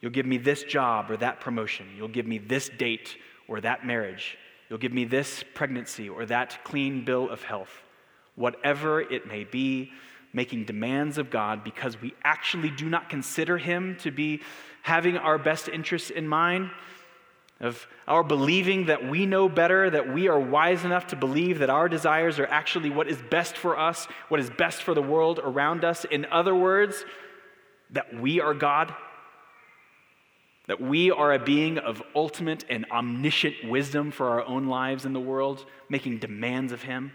You'll 0.00 0.12
give 0.12 0.26
me 0.26 0.38
this 0.38 0.62
job 0.64 1.10
or 1.10 1.16
that 1.18 1.40
promotion. 1.40 1.86
You'll 1.96 2.08
give 2.08 2.26
me 2.26 2.38
this 2.38 2.68
date 2.68 3.16
or 3.48 3.60
that 3.60 3.86
marriage. 3.86 4.36
You'll 4.68 4.78
give 4.78 4.92
me 4.92 5.04
this 5.04 5.44
pregnancy 5.54 6.08
or 6.08 6.26
that 6.26 6.64
clean 6.64 7.04
bill 7.04 7.28
of 7.28 7.42
health. 7.42 7.82
Whatever 8.34 9.00
it 9.00 9.26
may 9.26 9.44
be, 9.44 9.92
making 10.32 10.64
demands 10.64 11.18
of 11.18 11.30
God 11.30 11.64
because 11.64 12.00
we 12.00 12.14
actually 12.22 12.70
do 12.70 12.88
not 12.88 13.08
consider 13.08 13.58
Him 13.58 13.96
to 14.00 14.10
be 14.10 14.40
having 14.82 15.16
our 15.16 15.38
best 15.38 15.68
interests 15.68 16.10
in 16.10 16.26
mind, 16.26 16.70
of 17.60 17.86
our 18.08 18.22
believing 18.22 18.86
that 18.86 19.06
we 19.06 19.26
know 19.26 19.48
better, 19.48 19.90
that 19.90 20.14
we 20.14 20.28
are 20.28 20.40
wise 20.40 20.84
enough 20.84 21.08
to 21.08 21.16
believe 21.16 21.58
that 21.58 21.68
our 21.68 21.88
desires 21.88 22.38
are 22.38 22.46
actually 22.46 22.88
what 22.88 23.06
is 23.06 23.18
best 23.28 23.56
for 23.56 23.78
us, 23.78 24.06
what 24.28 24.40
is 24.40 24.48
best 24.48 24.82
for 24.82 24.94
the 24.94 25.02
world 25.02 25.40
around 25.42 25.84
us. 25.84 26.06
In 26.06 26.24
other 26.30 26.54
words, 26.54 27.04
that 27.92 28.20
we 28.20 28.40
are 28.40 28.54
God, 28.54 28.94
that 30.66 30.80
we 30.80 31.10
are 31.10 31.32
a 31.32 31.38
being 31.38 31.78
of 31.78 32.02
ultimate 32.14 32.64
and 32.68 32.86
omniscient 32.90 33.56
wisdom 33.64 34.10
for 34.10 34.28
our 34.28 34.44
own 34.44 34.66
lives 34.66 35.04
in 35.04 35.12
the 35.12 35.20
world, 35.20 35.64
making 35.88 36.18
demands 36.18 36.72
of 36.72 36.82
Him? 36.82 37.12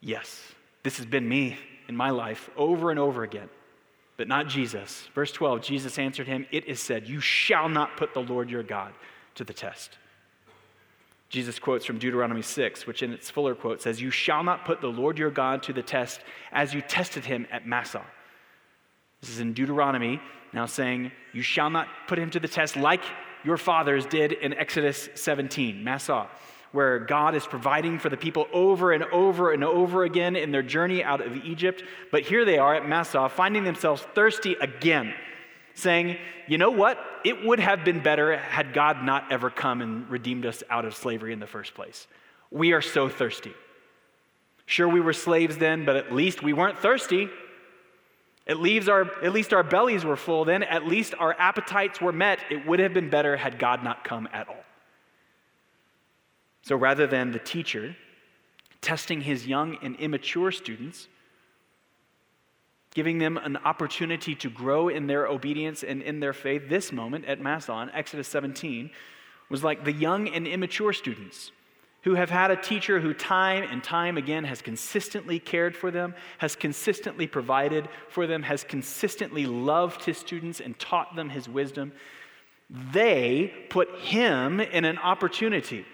Yes, 0.00 0.40
this 0.82 0.96
has 0.96 1.06
been 1.06 1.28
me 1.28 1.58
in 1.88 1.96
my 1.96 2.10
life 2.10 2.48
over 2.56 2.90
and 2.90 2.98
over 2.98 3.22
again, 3.22 3.48
but 4.16 4.28
not 4.28 4.48
Jesus. 4.48 5.08
Verse 5.14 5.32
12 5.32 5.60
Jesus 5.60 5.98
answered 5.98 6.26
him, 6.26 6.46
It 6.50 6.66
is 6.66 6.80
said, 6.80 7.08
You 7.08 7.20
shall 7.20 7.68
not 7.68 7.96
put 7.96 8.14
the 8.14 8.22
Lord 8.22 8.50
your 8.50 8.62
God 8.62 8.94
to 9.34 9.44
the 9.44 9.52
test. 9.52 9.98
Jesus 11.28 11.58
quotes 11.58 11.84
from 11.84 11.98
Deuteronomy 11.98 12.42
6, 12.42 12.86
which 12.86 13.02
in 13.02 13.12
its 13.12 13.30
fuller 13.30 13.54
quote 13.54 13.80
says, 13.80 14.00
You 14.00 14.10
shall 14.10 14.42
not 14.42 14.64
put 14.64 14.80
the 14.80 14.88
Lord 14.88 15.18
your 15.18 15.30
God 15.30 15.62
to 15.64 15.72
the 15.72 15.82
test 15.82 16.20
as 16.50 16.74
you 16.74 16.80
tested 16.80 17.24
him 17.24 17.46
at 17.52 17.66
Massah. 17.66 18.04
This 19.20 19.30
is 19.30 19.40
in 19.40 19.52
Deuteronomy, 19.52 20.20
now 20.52 20.66
saying, 20.66 21.12
You 21.32 21.42
shall 21.42 21.70
not 21.70 21.88
put 22.06 22.18
him 22.18 22.30
to 22.30 22.40
the 22.40 22.48
test 22.48 22.76
like 22.76 23.02
your 23.44 23.56
fathers 23.56 24.06
did 24.06 24.32
in 24.32 24.54
Exodus 24.54 25.08
17, 25.14 25.82
Massah, 25.82 26.28
where 26.72 26.98
God 26.98 27.34
is 27.34 27.46
providing 27.46 27.98
for 27.98 28.08
the 28.08 28.16
people 28.16 28.46
over 28.52 28.92
and 28.92 29.04
over 29.04 29.52
and 29.52 29.64
over 29.64 30.04
again 30.04 30.36
in 30.36 30.52
their 30.52 30.62
journey 30.62 31.02
out 31.02 31.20
of 31.20 31.36
Egypt. 31.44 31.82
But 32.10 32.22
here 32.22 32.44
they 32.44 32.58
are 32.58 32.74
at 32.74 32.88
Massah, 32.88 33.28
finding 33.28 33.64
themselves 33.64 34.02
thirsty 34.14 34.56
again, 34.60 35.14
saying, 35.74 36.16
You 36.48 36.58
know 36.58 36.70
what? 36.70 36.98
It 37.24 37.44
would 37.44 37.60
have 37.60 37.84
been 37.84 38.02
better 38.02 38.36
had 38.38 38.72
God 38.72 39.02
not 39.04 39.30
ever 39.30 39.50
come 39.50 39.82
and 39.82 40.08
redeemed 40.08 40.46
us 40.46 40.62
out 40.70 40.84
of 40.84 40.94
slavery 40.94 41.32
in 41.32 41.40
the 41.40 41.46
first 41.46 41.74
place. 41.74 42.06
We 42.50 42.72
are 42.72 42.82
so 42.82 43.08
thirsty. 43.08 43.52
Sure, 44.64 44.88
we 44.88 45.00
were 45.00 45.12
slaves 45.12 45.58
then, 45.58 45.84
but 45.84 45.96
at 45.96 46.12
least 46.12 46.42
we 46.42 46.52
weren't 46.52 46.78
thirsty. 46.78 47.28
At 48.50 48.58
leaves 48.58 48.88
our, 48.88 49.02
at 49.22 49.32
least 49.32 49.52
our 49.52 49.62
bellies 49.62 50.04
were 50.04 50.16
full 50.16 50.44
then. 50.44 50.64
At 50.64 50.84
least 50.84 51.14
our 51.16 51.36
appetites 51.38 52.00
were 52.00 52.10
met. 52.10 52.40
It 52.50 52.66
would 52.66 52.80
have 52.80 52.92
been 52.92 53.08
better 53.08 53.36
had 53.36 53.60
God 53.60 53.84
not 53.84 54.02
come 54.02 54.28
at 54.32 54.48
all. 54.48 54.64
So 56.62 56.74
rather 56.74 57.06
than 57.06 57.30
the 57.30 57.38
teacher 57.38 57.94
testing 58.80 59.20
his 59.20 59.46
young 59.46 59.78
and 59.82 59.94
immature 60.00 60.50
students, 60.50 61.06
giving 62.92 63.18
them 63.18 63.36
an 63.36 63.56
opportunity 63.58 64.34
to 64.34 64.50
grow 64.50 64.88
in 64.88 65.06
their 65.06 65.28
obedience 65.28 65.84
and 65.84 66.02
in 66.02 66.18
their 66.18 66.32
faith, 66.32 66.68
this 66.68 66.90
moment 66.90 67.26
at 67.26 67.40
Massillon, 67.40 67.88
Exodus 67.94 68.26
17, 68.26 68.90
was 69.48 69.62
like 69.62 69.84
the 69.84 69.92
young 69.92 70.28
and 70.28 70.48
immature 70.48 70.92
students 70.92 71.52
who 72.02 72.14
have 72.14 72.30
had 72.30 72.50
a 72.50 72.56
teacher 72.56 73.00
who 73.00 73.12
time 73.12 73.62
and 73.64 73.84
time 73.84 74.16
again 74.16 74.44
has 74.44 74.62
consistently 74.62 75.38
cared 75.38 75.76
for 75.76 75.90
them, 75.90 76.14
has 76.38 76.56
consistently 76.56 77.26
provided 77.26 77.88
for 78.08 78.26
them, 78.26 78.42
has 78.42 78.64
consistently 78.64 79.46
loved 79.46 80.04
his 80.04 80.16
students 80.16 80.60
and 80.60 80.78
taught 80.78 81.14
them 81.14 81.28
his 81.28 81.48
wisdom. 81.48 81.92
They 82.70 83.52
put 83.68 83.90
him 83.98 84.60
in 84.60 84.84
an 84.84 84.98
opportunity 84.98 85.84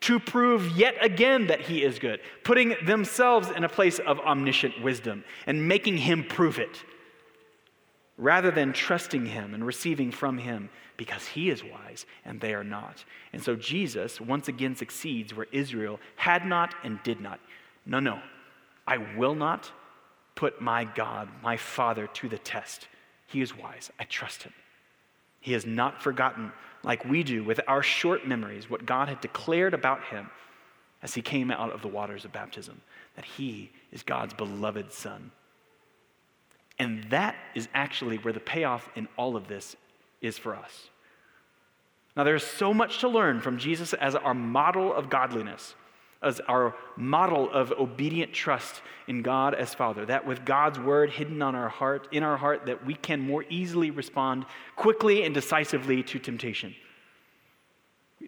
to 0.00 0.20
prove 0.20 0.76
yet 0.76 0.94
again 1.00 1.46
that 1.46 1.62
he 1.62 1.82
is 1.82 1.98
good, 1.98 2.20
putting 2.44 2.76
themselves 2.84 3.50
in 3.50 3.64
a 3.64 3.68
place 3.68 3.98
of 3.98 4.20
omniscient 4.20 4.82
wisdom 4.82 5.24
and 5.46 5.66
making 5.66 5.96
him 5.98 6.24
prove 6.24 6.58
it, 6.58 6.84
rather 8.18 8.50
than 8.50 8.72
trusting 8.72 9.26
him 9.26 9.54
and 9.54 9.66
receiving 9.66 10.10
from 10.10 10.38
him 10.38 10.70
because 10.96 11.26
he 11.26 11.50
is 11.50 11.62
wise 11.62 12.06
and 12.24 12.40
they 12.40 12.54
are 12.54 12.64
not. 12.64 13.04
And 13.32 13.42
so 13.42 13.54
Jesus 13.56 14.20
once 14.20 14.48
again 14.48 14.74
succeeds 14.74 15.34
where 15.34 15.46
Israel 15.52 16.00
had 16.16 16.46
not 16.46 16.74
and 16.82 17.02
did 17.02 17.20
not. 17.20 17.40
No, 17.84 18.00
no, 18.00 18.20
I 18.86 18.98
will 19.16 19.34
not 19.34 19.70
put 20.34 20.60
my 20.60 20.84
God, 20.84 21.28
my 21.42 21.56
Father, 21.56 22.06
to 22.08 22.28
the 22.28 22.38
test. 22.38 22.88
He 23.26 23.42
is 23.42 23.56
wise. 23.56 23.90
I 23.98 24.04
trust 24.04 24.42
him. 24.44 24.52
He 25.40 25.52
has 25.52 25.66
not 25.66 26.02
forgotten 26.02 26.52
like 26.82 27.04
we 27.04 27.22
do 27.22 27.44
with 27.44 27.60
our 27.66 27.82
short 27.82 28.26
memories, 28.26 28.70
what 28.70 28.86
God 28.86 29.08
had 29.08 29.20
declared 29.20 29.74
about 29.74 30.04
him 30.04 30.30
as 31.02 31.14
he 31.14 31.22
came 31.22 31.50
out 31.50 31.72
of 31.72 31.82
the 31.82 31.88
waters 31.88 32.24
of 32.24 32.32
baptism 32.32 32.80
that 33.16 33.24
he 33.24 33.70
is 33.92 34.02
God's 34.02 34.34
beloved 34.34 34.92
Son. 34.92 35.30
And 36.78 37.04
that 37.10 37.36
is 37.54 37.68
actually 37.74 38.18
where 38.18 38.32
the 38.32 38.40
payoff 38.40 38.88
in 38.96 39.08
all 39.16 39.36
of 39.36 39.48
this 39.48 39.76
is 40.20 40.36
for 40.36 40.54
us. 40.54 40.88
Now, 42.16 42.24
there's 42.24 42.44
so 42.44 42.72
much 42.72 43.00
to 43.00 43.08
learn 43.08 43.40
from 43.40 43.58
Jesus 43.58 43.92
as 43.92 44.14
our 44.14 44.34
model 44.34 44.92
of 44.92 45.10
godliness, 45.10 45.74
as 46.22 46.40
our 46.48 46.74
model 46.96 47.50
of 47.50 47.72
obedient 47.72 48.32
trust 48.32 48.80
in 49.06 49.22
God 49.22 49.54
as 49.54 49.74
Father, 49.74 50.06
that 50.06 50.26
with 50.26 50.44
God's 50.44 50.78
word 50.78 51.10
hidden 51.10 51.42
on 51.42 51.54
our 51.54 51.68
heart, 51.68 52.08
in 52.12 52.22
our 52.22 52.38
heart, 52.38 52.66
that 52.66 52.86
we 52.86 52.94
can 52.94 53.20
more 53.20 53.44
easily 53.50 53.90
respond 53.90 54.46
quickly 54.76 55.24
and 55.24 55.34
decisively 55.34 56.02
to 56.04 56.18
temptation. 56.18 56.74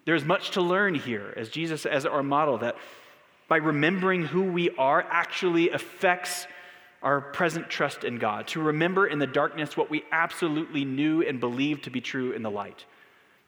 There's 0.05 0.23
much 0.23 0.51
to 0.51 0.61
learn 0.61 0.93
here 0.93 1.33
as 1.35 1.49
Jesus 1.49 1.85
as 1.85 2.05
our 2.05 2.23
model 2.23 2.59
that 2.59 2.75
by 3.47 3.57
remembering 3.57 4.23
who 4.23 4.43
we 4.43 4.69
are 4.77 5.01
actually 5.09 5.71
affects 5.71 6.45
our 7.01 7.21
present 7.21 7.69
trust 7.69 8.03
in 8.03 8.17
God, 8.17 8.47
to 8.47 8.61
remember 8.61 9.07
in 9.07 9.19
the 9.19 9.27
darkness 9.27 9.77
what 9.77 9.89
we 9.89 10.03
absolutely 10.11 10.83
knew 10.83 11.21
and 11.21 11.39
believed 11.39 11.83
to 11.85 11.89
be 11.89 12.01
true 12.01 12.31
in 12.31 12.43
the 12.43 12.51
light. 12.51 12.85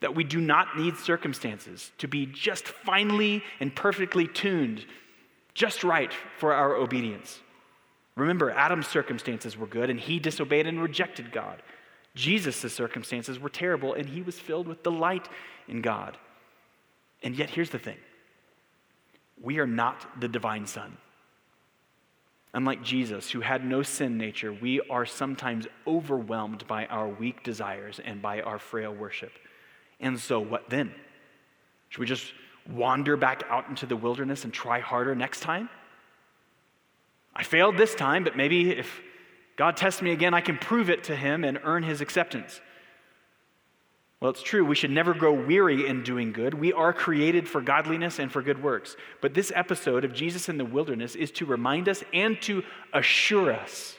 That 0.00 0.14
we 0.14 0.24
do 0.24 0.40
not 0.40 0.78
need 0.78 0.96
circumstances 0.96 1.92
to 1.98 2.08
be 2.08 2.26
just 2.26 2.66
finely 2.66 3.42
and 3.60 3.74
perfectly 3.74 4.26
tuned, 4.26 4.84
just 5.54 5.84
right 5.84 6.12
for 6.38 6.54
our 6.54 6.74
obedience. 6.74 7.40
Remember, 8.16 8.50
Adam's 8.50 8.88
circumstances 8.88 9.56
were 9.56 9.66
good 9.66 9.90
and 9.90 10.00
he 10.00 10.18
disobeyed 10.18 10.66
and 10.66 10.82
rejected 10.82 11.32
God. 11.32 11.62
Jesus' 12.14 12.72
circumstances 12.74 13.38
were 13.38 13.48
terrible 13.48 13.94
and 13.94 14.08
he 14.08 14.22
was 14.22 14.38
filled 14.38 14.66
with 14.66 14.82
delight 14.82 15.28
in 15.68 15.80
God. 15.80 16.16
And 17.22 17.36
yet, 17.36 17.50
here's 17.50 17.70
the 17.70 17.78
thing 17.78 17.98
we 19.40 19.58
are 19.58 19.66
not 19.66 20.20
the 20.20 20.28
divine 20.28 20.66
Son. 20.66 20.96
Unlike 22.54 22.82
Jesus, 22.82 23.30
who 23.30 23.40
had 23.40 23.64
no 23.64 23.82
sin 23.82 24.18
nature, 24.18 24.52
we 24.52 24.80
are 24.90 25.06
sometimes 25.06 25.66
overwhelmed 25.86 26.66
by 26.66 26.84
our 26.86 27.08
weak 27.08 27.42
desires 27.42 27.98
and 28.04 28.20
by 28.20 28.42
our 28.42 28.58
frail 28.58 28.94
worship. 28.94 29.32
And 30.00 30.18
so, 30.20 30.38
what 30.40 30.68
then? 30.68 30.94
Should 31.88 32.00
we 32.00 32.06
just 32.06 32.32
wander 32.70 33.16
back 33.16 33.42
out 33.48 33.68
into 33.68 33.86
the 33.86 33.96
wilderness 33.96 34.44
and 34.44 34.52
try 34.52 34.80
harder 34.80 35.14
next 35.14 35.40
time? 35.40 35.70
I 37.34 37.42
failed 37.42 37.78
this 37.78 37.94
time, 37.94 38.24
but 38.24 38.36
maybe 38.36 38.70
if 38.70 39.00
God 39.56 39.76
tests 39.76 40.02
me 40.02 40.10
again, 40.10 40.34
I 40.34 40.42
can 40.42 40.58
prove 40.58 40.90
it 40.90 41.04
to 41.04 41.16
Him 41.16 41.44
and 41.44 41.58
earn 41.64 41.82
His 41.82 42.02
acceptance. 42.02 42.60
Well, 44.22 44.30
it's 44.30 44.40
true, 44.40 44.64
we 44.64 44.76
should 44.76 44.92
never 44.92 45.14
grow 45.14 45.32
weary 45.32 45.88
in 45.88 46.04
doing 46.04 46.30
good. 46.30 46.54
We 46.54 46.72
are 46.72 46.92
created 46.92 47.48
for 47.48 47.60
godliness 47.60 48.20
and 48.20 48.30
for 48.30 48.40
good 48.40 48.62
works. 48.62 48.94
But 49.20 49.34
this 49.34 49.50
episode 49.52 50.04
of 50.04 50.14
Jesus 50.14 50.48
in 50.48 50.58
the 50.58 50.64
wilderness 50.64 51.16
is 51.16 51.32
to 51.32 51.44
remind 51.44 51.88
us 51.88 52.04
and 52.12 52.40
to 52.42 52.62
assure 52.92 53.52
us 53.52 53.96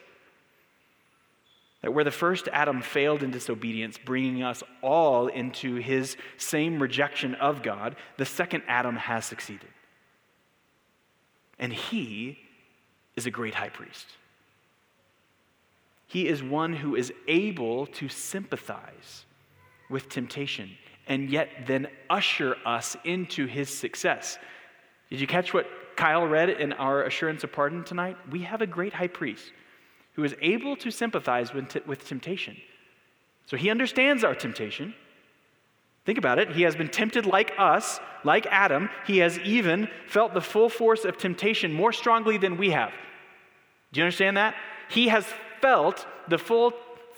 that 1.82 1.94
where 1.94 2.06
the 2.06 2.10
first 2.10 2.48
Adam 2.54 2.82
failed 2.82 3.22
in 3.22 3.32
disobedience, 3.32 3.98
bringing 3.98 4.44
us 4.44 4.64
all 4.82 5.28
into 5.28 5.76
his 5.76 6.16
same 6.38 6.82
rejection 6.82 7.36
of 7.36 7.62
God, 7.62 7.98
the 8.16 8.24
second 8.24 8.64
Adam 8.66 8.96
has 8.96 9.26
succeeded. 9.26 9.68
And 11.60 11.74
he 11.74 12.40
is 13.18 13.26
a 13.26 13.30
great 13.30 13.56
high 13.56 13.68
priest. 13.68 14.08
He 16.08 16.30
is 16.30 16.42
one 16.42 16.72
who 16.72 16.96
is 16.96 17.12
able 17.28 17.88
to 17.88 18.08
sympathize 18.08 19.26
with 19.94 20.10
temptation 20.10 20.72
and 21.08 21.30
yet 21.30 21.50
then 21.68 21.88
usher 22.10 22.58
us 22.66 22.98
into 23.06 23.46
his 23.46 23.70
success. 23.70 24.40
Did 25.10 25.22
you 25.22 25.28
catch 25.28 25.54
what 25.54 25.68
Kyle 25.96 26.26
read 26.26 26.50
in 26.50 26.74
our 26.74 27.04
assurance 27.04 27.44
of 27.44 27.52
pardon 27.52 27.84
tonight? 27.84 28.18
We 28.32 28.42
have 28.42 28.62
a 28.62 28.68
great 28.68 28.94
high 28.94 29.08
priest 29.08 29.52
who 30.14 30.24
is 30.24 30.36
able 30.42 30.76
to 30.78 30.90
sympathize 30.90 31.54
with, 31.54 31.70
t- 31.70 31.82
with 31.86 32.08
temptation. 32.08 32.58
So 33.46 33.56
he 33.56 33.70
understands 33.70 34.24
our 34.24 34.34
temptation. 34.34 34.96
Think 36.06 36.18
about 36.18 36.40
it. 36.40 36.52
He 36.52 36.64
has 36.64 36.76
been 36.76 36.90
tempted 36.90 37.26
like 37.26 37.54
us, 37.58 38.00
like 38.24 38.48
Adam. 38.48 38.90
He 39.06 39.20
has 39.20 39.38
even 39.40 39.88
felt 40.08 40.34
the 40.34 40.42
full 40.42 40.70
force 40.70 41.06
of 41.06 41.18
temptation 41.18 41.72
more 41.72 41.94
strongly 41.94 42.38
than 42.38 42.58
we 42.58 42.72
have. 42.72 42.92
Do 43.92 44.00
you 44.00 44.06
understand 44.06 44.38
that? 44.38 44.56
He 44.90 45.10
has 45.10 45.26
felt 45.62 46.08
the 46.28 46.38
full 46.38 46.74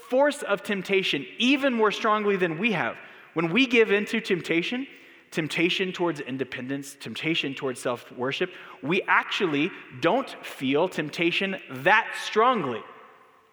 force 0.10 0.44
of 0.44 0.64
temptation 0.64 1.26
even 1.38 1.74
more 1.74 1.92
strongly 1.92 2.36
than 2.38 2.58
we 2.58 2.72
have. 2.74 2.96
When 3.34 3.52
we 3.52 3.66
give 3.66 3.92
into 3.92 4.22
temptation, 4.22 4.88
temptation 5.32 5.92
towards 5.92 6.20
independence, 6.20 6.96
temptation 7.00 7.54
towards 7.54 7.82
self 7.82 8.12
worship, 8.12 8.52
we 8.82 9.02
actually 9.08 9.72
don't 10.02 10.30
feel 10.46 10.88
temptation 10.88 11.58
that 11.70 12.08
strongly. 12.24 12.82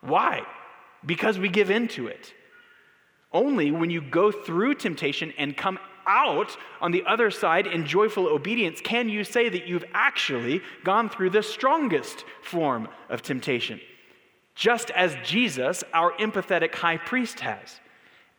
Why? 0.00 0.42
Because 1.05 1.38
we 1.38 1.48
give 1.48 1.70
into 1.70 2.07
it. 2.07 2.32
Only 3.32 3.70
when 3.70 3.90
you 3.90 4.00
go 4.03 4.30
through 4.30 4.74
temptation 4.74 5.32
and 5.38 5.57
come 5.57 5.78
out 6.07 6.57
on 6.80 6.92
the 6.92 7.05
other 7.07 7.30
side 7.30 7.66
in 7.66 7.86
joyful 7.86 8.26
obedience 8.26 8.80
can 8.80 9.09
you 9.09 9.22
say 9.22 9.48
that 9.48 9.68
you've 9.68 9.84
actually 9.94 10.61
gone 10.82 11.09
through 11.09 11.30
the 11.30 11.42
strongest 11.42 12.24
form 12.42 12.88
of 13.09 13.22
temptation 13.22 13.80
just 14.55 14.90
as 14.90 15.16
Jesus, 15.24 15.82
our 15.92 16.12
empathetic 16.12 16.74
high 16.74 16.98
priest, 16.98 17.40
has. 17.40 17.80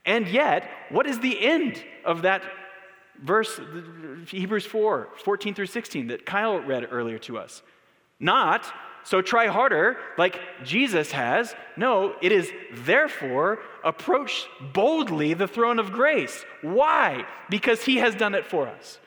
And 0.06 0.28
yet, 0.28 0.70
what 0.90 1.08
is 1.08 1.20
the 1.20 1.40
end 1.40 1.84
of 2.06 2.24
that 2.24 2.44
verse, 3.22 3.60
Hebrews 4.28 4.66
4 4.66 5.10
14 5.24 5.54
through 5.54 5.68
16, 5.68 6.08
that 6.08 6.26
Kyle 6.26 6.60
read 6.60 6.88
earlier 6.92 7.18
to 7.20 7.38
us? 7.38 7.62
Not, 8.20 8.72
so 9.04 9.22
try 9.22 9.48
harder 9.48 9.98
like 10.18 10.40
Jesus 10.64 11.12
has. 11.12 11.56
No, 11.76 12.16
it 12.22 12.32
is 12.32 12.52
therefore 12.74 13.60
approach 13.84 14.48
boldly 14.74 15.34
the 15.34 15.48
throne 15.48 15.80
of 15.80 15.92
grace. 15.92 16.46
Why? 16.62 17.26
Because 17.50 17.84
he 17.84 17.98
has 17.98 18.16
done 18.16 18.34
it 18.34 18.46
for 18.46 18.68
us. 18.68 19.00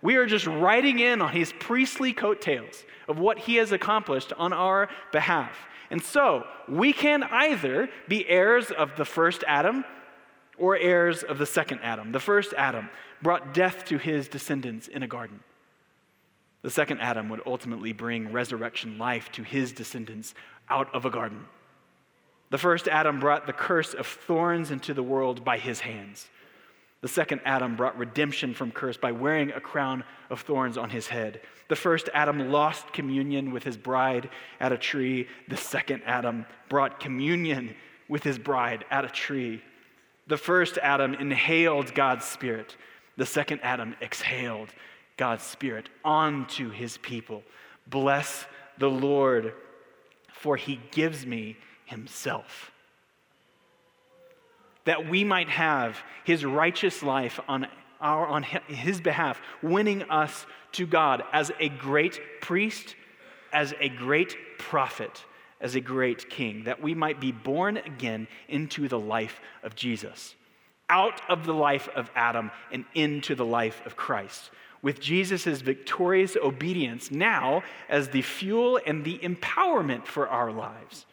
We 0.00 0.16
are 0.16 0.26
just 0.26 0.46
riding 0.46 0.98
in 0.98 1.22
on 1.22 1.32
his 1.32 1.52
priestly 1.60 2.12
coattails 2.12 2.84
of 3.08 3.18
what 3.18 3.38
he 3.38 3.56
has 3.56 3.72
accomplished 3.72 4.32
on 4.32 4.52
our 4.52 4.88
behalf. 5.12 5.56
And 5.92 6.02
so, 6.02 6.46
we 6.66 6.94
can 6.94 7.22
either 7.22 7.90
be 8.08 8.26
heirs 8.26 8.70
of 8.70 8.96
the 8.96 9.04
first 9.04 9.44
Adam 9.46 9.84
or 10.56 10.74
heirs 10.74 11.22
of 11.22 11.36
the 11.36 11.44
second 11.44 11.80
Adam. 11.82 12.12
The 12.12 12.18
first 12.18 12.54
Adam 12.56 12.88
brought 13.20 13.52
death 13.52 13.84
to 13.84 13.98
his 13.98 14.26
descendants 14.26 14.88
in 14.88 15.02
a 15.02 15.06
garden. 15.06 15.40
The 16.62 16.70
second 16.70 17.00
Adam 17.00 17.28
would 17.28 17.42
ultimately 17.44 17.92
bring 17.92 18.32
resurrection 18.32 18.96
life 18.96 19.30
to 19.32 19.42
his 19.42 19.70
descendants 19.70 20.34
out 20.70 20.92
of 20.94 21.04
a 21.04 21.10
garden. 21.10 21.44
The 22.48 22.56
first 22.56 22.88
Adam 22.88 23.20
brought 23.20 23.46
the 23.46 23.52
curse 23.52 23.92
of 23.92 24.06
thorns 24.06 24.70
into 24.70 24.94
the 24.94 25.02
world 25.02 25.44
by 25.44 25.58
his 25.58 25.80
hands. 25.80 26.30
The 27.02 27.08
second 27.08 27.40
Adam 27.44 27.74
brought 27.74 27.98
redemption 27.98 28.54
from 28.54 28.70
curse 28.70 28.96
by 28.96 29.10
wearing 29.10 29.50
a 29.50 29.60
crown 29.60 30.04
of 30.30 30.40
thorns 30.40 30.78
on 30.78 30.88
his 30.88 31.08
head. 31.08 31.40
The 31.68 31.76
first 31.76 32.08
Adam 32.14 32.50
lost 32.50 32.92
communion 32.92 33.52
with 33.52 33.64
his 33.64 33.76
bride 33.76 34.30
at 34.60 34.72
a 34.72 34.78
tree. 34.78 35.28
The 35.48 35.56
second 35.56 36.02
Adam 36.06 36.46
brought 36.68 37.00
communion 37.00 37.74
with 38.08 38.22
his 38.22 38.38
bride 38.38 38.84
at 38.90 39.04
a 39.04 39.08
tree. 39.08 39.62
The 40.28 40.36
first 40.36 40.78
Adam 40.78 41.14
inhaled 41.14 41.92
God's 41.92 42.24
Spirit. 42.24 42.76
The 43.16 43.26
second 43.26 43.60
Adam 43.62 43.96
exhaled 44.00 44.72
God's 45.16 45.42
Spirit 45.42 45.88
onto 46.04 46.70
his 46.70 46.98
people. 46.98 47.42
Bless 47.88 48.46
the 48.78 48.88
Lord, 48.88 49.54
for 50.32 50.56
he 50.56 50.80
gives 50.92 51.26
me 51.26 51.56
himself 51.84 52.71
that 54.84 55.08
we 55.08 55.24
might 55.24 55.48
have 55.48 55.98
his 56.24 56.44
righteous 56.44 57.02
life 57.02 57.38
on, 57.48 57.66
our, 58.00 58.26
on 58.26 58.42
his 58.42 59.00
behalf, 59.00 59.40
winning 59.62 60.02
us 60.04 60.46
to 60.72 60.86
God 60.86 61.22
as 61.32 61.52
a 61.60 61.68
great 61.68 62.20
priest, 62.40 62.96
as 63.52 63.74
a 63.80 63.88
great 63.88 64.36
prophet, 64.58 65.24
as 65.60 65.74
a 65.74 65.80
great 65.80 66.28
king, 66.28 66.64
that 66.64 66.82
we 66.82 66.94
might 66.94 67.20
be 67.20 67.32
born 67.32 67.76
again 67.76 68.26
into 68.48 68.88
the 68.88 68.98
life 68.98 69.40
of 69.62 69.74
Jesus, 69.76 70.34
out 70.88 71.20
of 71.28 71.46
the 71.46 71.54
life 71.54 71.88
of 71.94 72.10
Adam 72.14 72.50
and 72.72 72.84
into 72.94 73.34
the 73.34 73.44
life 73.44 73.84
of 73.86 73.96
Christ. 73.96 74.50
With 74.82 75.00
Jesus' 75.00 75.60
victorious 75.60 76.36
obedience 76.42 77.12
now 77.12 77.62
as 77.88 78.08
the 78.08 78.22
fuel 78.22 78.80
and 78.84 79.04
the 79.04 79.18
empowerment 79.18 80.06
for 80.06 80.28
our 80.28 80.50
lives 80.50 81.06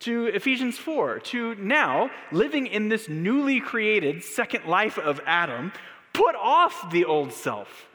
to 0.00 0.26
Ephesians 0.26 0.78
4, 0.78 1.18
to 1.18 1.54
now 1.56 2.10
living 2.30 2.66
in 2.66 2.88
this 2.88 3.08
newly 3.08 3.60
created 3.60 4.22
second 4.22 4.64
life 4.66 4.96
of 4.98 5.20
Adam, 5.26 5.72
put 6.12 6.36
off 6.36 6.90
the 6.92 7.04
old 7.04 7.32
self. 7.32 7.86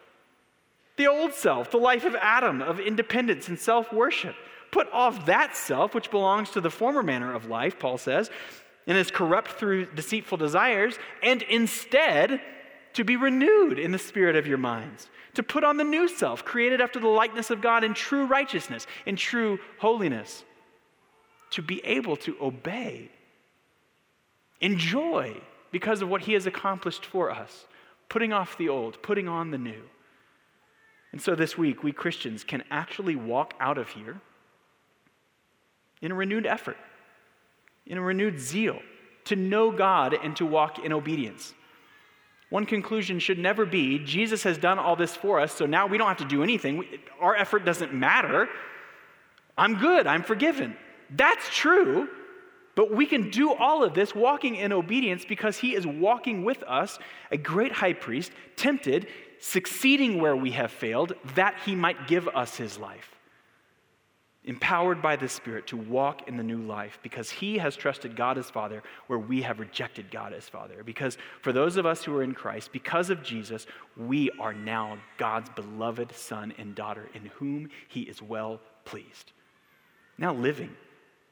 The 0.97 1.07
old 1.07 1.33
self, 1.33 1.71
the 1.71 1.77
life 1.77 2.03
of 2.05 2.15
Adam, 2.15 2.61
of 2.61 2.79
independence 2.79 3.47
and 3.47 3.57
self 3.57 3.91
worship. 3.93 4.35
Put 4.71 4.91
off 4.91 5.27
that 5.27 5.55
self, 5.55 5.95
which 5.95 6.11
belongs 6.11 6.49
to 6.51 6.61
the 6.61 6.69
former 6.69 7.03
manner 7.03 7.33
of 7.33 7.45
life, 7.45 7.79
Paul 7.79 7.97
says, 7.97 8.29
and 8.85 8.97
is 8.97 9.09
corrupt 9.09 9.51
through 9.51 9.85
deceitful 9.93 10.37
desires, 10.37 10.97
and 11.21 11.41
instead 11.43 12.41
to 12.93 13.03
be 13.03 13.15
renewed 13.15 13.79
in 13.79 13.91
the 13.91 13.97
spirit 13.97 14.35
of 14.35 14.45
your 14.45 14.57
minds. 14.57 15.09
To 15.35 15.43
put 15.43 15.63
on 15.63 15.77
the 15.77 15.83
new 15.83 16.07
self, 16.07 16.43
created 16.43 16.81
after 16.81 16.99
the 16.99 17.07
likeness 17.07 17.49
of 17.49 17.61
God 17.61 17.83
in 17.83 17.93
true 17.93 18.25
righteousness, 18.25 18.85
in 19.05 19.15
true 19.15 19.57
holiness 19.79 20.43
to 21.53 21.61
be 21.61 21.83
able 21.85 22.15
to 22.17 22.35
obey, 22.41 23.09
enjoy 24.59 25.35
because 25.71 26.01
of 26.01 26.09
what 26.09 26.21
He 26.21 26.33
has 26.33 26.45
accomplished 26.45 27.05
for 27.05 27.29
us, 27.29 27.65
putting 28.09 28.33
off 28.33 28.57
the 28.57 28.69
old, 28.69 29.01
putting 29.01 29.27
on 29.27 29.51
the 29.51 29.57
new. 29.57 29.83
And 31.11 31.21
so 31.21 31.35
this 31.35 31.57
week, 31.57 31.83
we 31.83 31.91
Christians 31.91 32.43
can 32.43 32.63
actually 32.71 33.15
walk 33.15 33.53
out 33.59 33.77
of 33.77 33.89
here 33.89 34.19
in 36.01 36.11
a 36.11 36.15
renewed 36.15 36.47
effort, 36.47 36.77
in 37.85 37.97
a 37.97 38.01
renewed 38.01 38.39
zeal 38.39 38.79
to 39.25 39.35
know 39.35 39.71
God 39.71 40.15
and 40.15 40.35
to 40.37 40.45
walk 40.45 40.79
in 40.79 40.91
obedience. 40.91 41.53
One 42.49 42.65
conclusion 42.65 43.19
should 43.19 43.39
never 43.39 43.65
be 43.65 43.99
Jesus 43.99 44.43
has 44.43 44.57
done 44.57 44.79
all 44.79 44.95
this 44.95 45.15
for 45.15 45.39
us, 45.39 45.53
so 45.53 45.65
now 45.65 45.87
we 45.87 45.97
don't 45.97 46.07
have 46.07 46.17
to 46.17 46.25
do 46.25 46.43
anything. 46.43 46.77
We, 46.77 46.99
our 47.19 47.35
effort 47.35 47.63
doesn't 47.63 47.93
matter. 47.93 48.49
I'm 49.57 49.75
good, 49.77 50.07
I'm 50.07 50.23
forgiven. 50.23 50.75
That's 51.15 51.47
true, 51.49 52.09
but 52.75 52.91
we 52.91 53.05
can 53.05 53.29
do 53.29 53.53
all 53.53 53.83
of 53.83 53.93
this 53.93 54.15
walking 54.15 54.55
in 54.55 54.73
obedience 54.73 55.25
because 55.25 55.57
he 55.57 55.75
is 55.75 55.85
walking 55.85 56.43
with 56.43 56.63
us, 56.63 56.97
a 57.31 57.37
great 57.37 57.71
high 57.71 57.93
priest, 57.93 58.31
tempted, 58.55 59.07
succeeding 59.39 60.19
where 60.19 60.35
we 60.35 60.51
have 60.51 60.71
failed, 60.71 61.13
that 61.35 61.55
he 61.65 61.75
might 61.75 62.07
give 62.07 62.27
us 62.29 62.55
his 62.55 62.79
life. 62.79 63.09
Empowered 64.45 65.01
by 65.01 65.15
the 65.15 65.29
Spirit 65.29 65.67
to 65.67 65.77
walk 65.77 66.27
in 66.27 66.35
the 66.35 66.43
new 66.43 66.57
life 66.57 66.99
because 67.01 67.29
he 67.29 67.57
has 67.59 67.77
trusted 67.77 68.13
God 68.15 68.37
as 68.37 68.49
Father 68.49 68.83
where 69.07 69.19
we 69.19 69.41
have 69.41 69.59
rejected 69.59 70.11
God 70.11 70.33
as 70.33 70.49
Father. 70.49 70.83
Because 70.83 71.17
for 71.41 71.53
those 71.53 71.77
of 71.77 71.85
us 71.85 72.03
who 72.03 72.13
are 72.17 72.23
in 72.23 72.33
Christ, 72.33 72.73
because 72.73 73.09
of 73.09 73.23
Jesus, 73.23 73.67
we 73.95 74.29
are 74.39 74.53
now 74.53 74.97
God's 75.17 75.49
beloved 75.51 76.13
Son 76.13 76.53
and 76.57 76.75
daughter 76.75 77.07
in 77.13 77.27
whom 77.35 77.69
he 77.87 78.01
is 78.01 78.21
well 78.21 78.59
pleased. 78.83 79.31
Now 80.17 80.33
living 80.33 80.75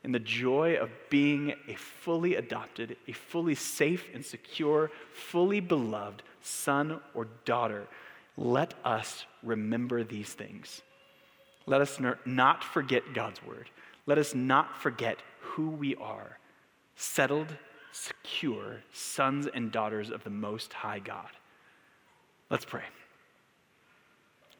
in 0.03 0.11
the 0.11 0.19
joy 0.19 0.75
of 0.75 0.89
being 1.09 1.53
a 1.67 1.75
fully 1.75 2.35
adopted, 2.35 2.97
a 3.07 3.11
fully 3.11 3.55
safe 3.55 4.07
and 4.13 4.25
secure, 4.25 4.89
fully 5.13 5.59
beloved 5.59 6.23
son 6.41 6.99
or 7.13 7.27
daughter, 7.45 7.87
let 8.35 8.73
us 8.83 9.25
remember 9.43 10.03
these 10.03 10.33
things. 10.33 10.81
Let 11.67 11.81
us 11.81 11.99
not 12.25 12.63
forget 12.63 13.03
God's 13.13 13.43
word. 13.43 13.69
Let 14.07 14.17
us 14.17 14.33
not 14.33 14.81
forget 14.81 15.19
who 15.39 15.69
we 15.69 15.95
are 15.95 16.39
settled, 16.95 17.47
secure 17.91 18.81
sons 18.93 19.47
and 19.53 19.71
daughters 19.71 20.09
of 20.09 20.23
the 20.23 20.29
Most 20.29 20.73
High 20.73 20.99
God. 20.99 21.29
Let's 22.49 22.65
pray. 22.65 22.83